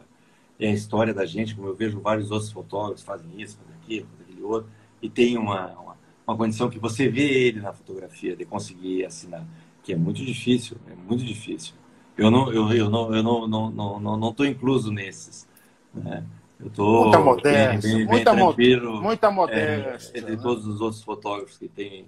é 0.59 0.69
a 0.69 0.73
história 0.73 1.13
da 1.13 1.27
gente, 1.27 1.55
como 1.55 1.69
eu 1.69 1.75
vejo 1.75 2.01
vários 2.01 2.31
outros 2.31 2.51
fotógrafos 2.51 3.03
fazem 3.03 3.29
isso, 3.41 3.59
fazem 3.59 3.75
aquilo, 3.83 4.07
fazem 4.07 4.25
aquele 4.25 4.43
outro, 4.43 4.71
e 5.03 5.09
tem 5.09 5.37
uma, 5.37 5.67
uma, 5.73 5.97
uma, 6.27 6.37
condição 6.37 6.71
que 6.71 6.79
você 6.79 7.09
vê 7.09 7.47
ele 7.47 7.61
na 7.61 7.73
fotografia, 7.73 8.37
de 8.37 8.45
conseguir 8.45 9.05
assinar, 9.05 9.45
que 9.83 9.93
é 9.93 9.97
muito 9.97 10.25
difícil, 10.25 10.77
é 10.91 10.95
muito 10.95 11.25
difícil. 11.25 11.75
Eu 12.17 12.31
não 12.31 12.53
eu, 12.53 12.73
eu 12.73 12.89
não 12.89 13.15
eu 13.15 13.23
não 13.23 13.47
não 13.47 14.01
não 14.01 14.17
não, 14.17 14.33
tô 14.33 14.45
incluso 14.45 14.93
nesses, 14.93 15.49
né? 15.93 16.25
Eu 16.61 16.71
tô 16.71 17.03
muita 17.03 17.19
modéstia, 17.19 17.81
bem, 17.81 17.81
bem, 17.81 18.07
muita 18.07 18.33
bem 18.33 18.45
tranquilo, 18.45 19.03
muita 19.03 19.31
modéstia, 19.31 20.13
é, 20.15 20.19
entre 20.19 20.37
né? 20.37 20.43
todos 20.43 20.65
os 20.67 20.81
outros 20.81 21.03
fotógrafos 21.03 21.59
que 21.59 21.67
têm 21.69 22.07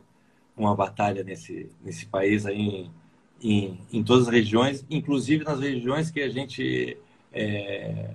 uma 0.57 0.77
batalha 0.77 1.25
nesse 1.25 1.69
nesse 1.85 2.07
país 2.07 2.47
aí 2.47 2.89
em, 3.43 3.79
em, 3.93 4.03
todas 4.03 4.29
as 4.29 4.33
regiões, 4.33 4.85
inclusive 4.89 5.45
nas 5.45 5.61
regiões 5.61 6.11
que 6.11 6.21
a 6.21 6.29
gente 6.29 6.97
é, 7.33 8.11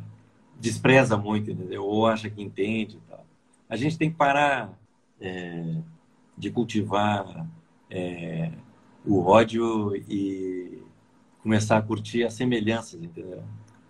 despreza 0.59 1.17
muito, 1.17 1.51
entendeu? 1.51 1.85
Ou 1.85 2.07
acha 2.07 2.29
que 2.29 2.41
entende 2.41 2.99
tal. 3.09 3.25
A 3.69 3.75
gente 3.75 3.97
tem 3.97 4.09
que 4.09 4.17
parar 4.17 4.77
é, 5.19 5.75
de 6.37 6.49
cultivar 6.49 7.47
é, 7.89 8.51
o 9.05 9.23
ódio 9.25 9.95
e 9.95 10.81
começar 11.41 11.77
a 11.77 11.81
curtir 11.81 12.23
as 12.23 12.33
semelhanças, 12.33 13.01
entendeu? 13.01 13.43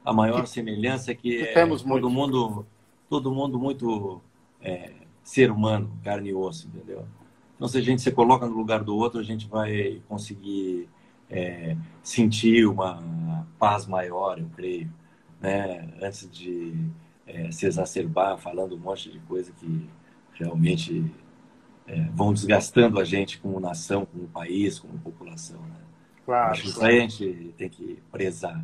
A 0.03 0.13
maior 0.13 0.47
semelhança 0.47 1.11
é 1.11 1.15
que 1.15 1.41
é 1.41 1.53
todo 1.53 1.87
muito. 1.87 2.09
mundo, 2.09 2.65
todo 3.09 3.31
mundo 3.31 3.59
muito 3.59 4.21
é, 4.61 4.91
ser 5.23 5.51
humano, 5.51 5.91
carne 6.03 6.29
e 6.29 6.33
osso, 6.33 6.67
entendeu? 6.67 7.05
Então, 7.55 7.67
se 7.67 7.77
a 7.77 7.81
gente 7.81 8.01
se 8.01 8.11
coloca 8.11 8.47
no 8.47 8.55
lugar 8.55 8.83
do 8.83 8.95
outro, 8.95 9.19
a 9.19 9.23
gente 9.23 9.47
vai 9.47 10.01
conseguir 10.07 10.89
é, 11.31 11.77
sentir 12.03 12.67
uma 12.67 13.47
paz 13.57 13.87
maior, 13.87 14.37
eu 14.37 14.47
creio, 14.55 14.91
né? 15.39 15.89
Antes 16.01 16.29
de 16.29 16.75
é, 17.25 17.49
se 17.51 17.65
exacerbar 17.65 18.37
falando 18.37 18.75
um 18.75 18.79
monte 18.79 19.09
de 19.09 19.19
coisa 19.19 19.51
que 19.53 19.89
realmente 20.33 21.09
é, 21.87 22.01
vão 22.13 22.33
desgastando 22.33 22.99
a 22.99 23.05
gente 23.05 23.39
como 23.39 23.59
nação, 23.59 24.05
como 24.05 24.27
país, 24.27 24.77
como 24.77 24.99
população. 24.99 25.61
Né? 25.61 25.75
Claro. 26.25 26.51
Acho 26.51 26.73
que 26.77 26.85
a 26.85 26.91
gente 26.91 27.53
tem 27.57 27.69
que 27.69 27.99
prezar. 28.11 28.63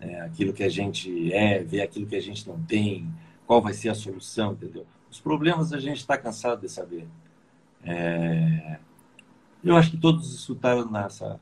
Né? 0.00 0.20
Aquilo 0.22 0.52
que 0.52 0.62
a 0.62 0.68
gente 0.68 1.32
é, 1.32 1.62
ver 1.62 1.82
aquilo 1.82 2.06
que 2.06 2.16
a 2.16 2.22
gente 2.22 2.48
não 2.48 2.58
tem, 2.62 3.08
qual 3.46 3.60
vai 3.60 3.74
ser 3.74 3.90
a 3.90 3.94
solução, 3.94 4.52
entendeu? 4.52 4.86
Os 5.10 5.20
problemas 5.20 5.72
a 5.72 5.80
gente 5.80 5.98
está 5.98 6.16
cansado 6.16 6.60
de 6.60 6.68
saber. 6.68 7.06
É... 7.82 8.78
Eu 9.64 9.76
acho 9.76 9.90
que 9.90 9.96
todos 9.96 10.32
escutaram 10.34 10.90
nessa 10.90 11.40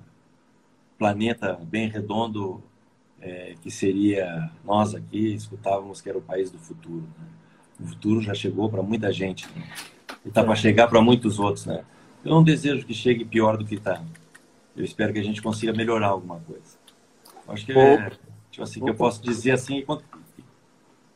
planeta 0.98 1.58
bem 1.62 1.88
redondo 1.88 2.62
é, 3.20 3.54
que 3.62 3.70
seria 3.70 4.50
nós 4.64 4.94
aqui, 4.94 5.34
escutávamos 5.34 6.00
que 6.00 6.08
era 6.08 6.18
o 6.18 6.22
país 6.22 6.50
do 6.50 6.58
futuro. 6.58 7.06
Né? 7.18 7.26
O 7.80 7.86
futuro 7.86 8.20
já 8.20 8.34
chegou 8.34 8.68
para 8.68 8.82
muita 8.82 9.12
gente 9.12 9.46
né? 9.54 9.66
e 10.24 10.28
está 10.28 10.42
para 10.42 10.54
chegar 10.54 10.88
para 10.88 11.00
muitos 11.00 11.38
outros. 11.38 11.66
Né? 11.66 11.84
Eu 12.24 12.30
não 12.30 12.42
desejo 12.42 12.86
que 12.86 12.94
chegue 12.94 13.24
pior 13.24 13.56
do 13.56 13.64
que 13.64 13.76
está. 13.76 14.02
Eu 14.76 14.84
espero 14.84 15.12
que 15.12 15.18
a 15.18 15.24
gente 15.24 15.42
consiga 15.42 15.72
melhorar 15.72 16.08
alguma 16.08 16.38
coisa. 16.40 16.78
Eu 17.46 17.54
acho 17.54 17.64
que 17.64 17.72
é, 17.72 18.10
tipo 18.50 18.62
assim, 18.62 18.80
que 18.82 18.90
eu 18.90 18.94
posso 18.94 19.22
dizer 19.22 19.52
assim, 19.52 19.84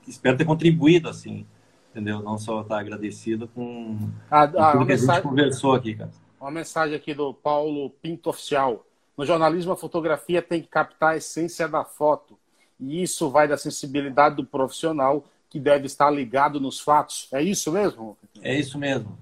espero 0.06 0.36
ter 0.36 0.44
contribuído 0.44 1.08
assim, 1.08 1.46
entendeu? 1.90 2.22
Não 2.22 2.38
só 2.38 2.62
estar 2.62 2.78
agradecido 2.78 3.48
com 3.48 3.98
a, 4.30 4.42
a, 4.42 4.72
tudo 4.72 4.86
que 4.86 4.92
a 4.92 4.96
gente 4.96 5.22
conversou 5.22 5.74
aqui, 5.74 5.94
cara. 5.94 6.10
Uma 6.40 6.50
mensagem 6.50 6.96
aqui 6.96 7.12
do 7.12 7.34
Paulo 7.34 7.90
Pinto 7.90 8.30
Oficial. 8.30 8.86
No 9.20 9.26
jornalismo, 9.26 9.72
a 9.72 9.76
fotografia 9.76 10.40
tem 10.40 10.62
que 10.62 10.68
captar 10.68 11.12
a 11.12 11.16
essência 11.18 11.68
da 11.68 11.84
foto. 11.84 12.38
E 12.80 13.02
isso 13.02 13.28
vai 13.28 13.46
da 13.46 13.58
sensibilidade 13.58 14.36
do 14.36 14.46
profissional 14.46 15.26
que 15.50 15.60
deve 15.60 15.84
estar 15.84 16.10
ligado 16.10 16.58
nos 16.58 16.80
fatos. 16.80 17.28
É 17.30 17.42
isso 17.42 17.70
mesmo? 17.70 18.16
É 18.40 18.58
isso 18.58 18.78
mesmo. 18.78 19.18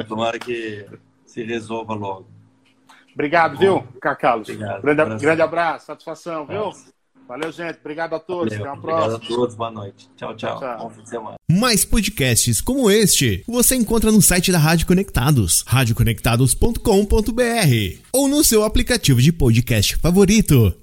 Tomara 0.08 0.38
que 0.38 0.86
se 1.26 1.44
resolva 1.44 1.94
logo. 1.94 2.28
Obrigado, 3.14 3.58
viu, 3.58 3.84
Carlos? 4.00 4.50
Obrigado. 4.50 4.82
Grande, 4.82 5.22
grande 5.22 5.42
abraço, 5.42 5.88
satisfação, 5.88 6.46
viu? 6.46 6.72
Valeu, 7.28 7.52
gente. 7.52 7.80
Obrigado 7.80 8.16
a 8.16 8.20
todos. 8.20 8.56
Valeu, 8.56 8.72
Até 8.72 8.78
a 8.78 8.82
próxima. 8.82 9.06
Obrigado 9.06 9.24
a 9.24 9.38
todos. 9.38 9.56
Boa 9.56 9.72
noite. 9.72 10.10
Tchau, 10.16 10.36
tchau. 10.36 10.60
tchau. 10.60 10.78
Bom 10.78 10.90
fim 10.90 11.04
de 11.04 11.10
semana. 11.10 11.36
Mais 11.50 11.86
podcasts 11.86 12.60
como 12.62 12.92
este 12.92 13.44
você 13.48 13.76
encontra 13.76 14.12
no 14.12 14.22
site 14.22 14.52
da 14.52 14.60
Rádio 14.60 14.88
Conectados, 14.88 15.64
radioconectados.com.br 15.68 18.00
ou 18.12 18.28
no 18.28 18.44
seu 18.44 18.64
aplicativo 18.64 19.22
de 19.22 19.32
podcast 19.32 19.96
favorito. 19.98 20.83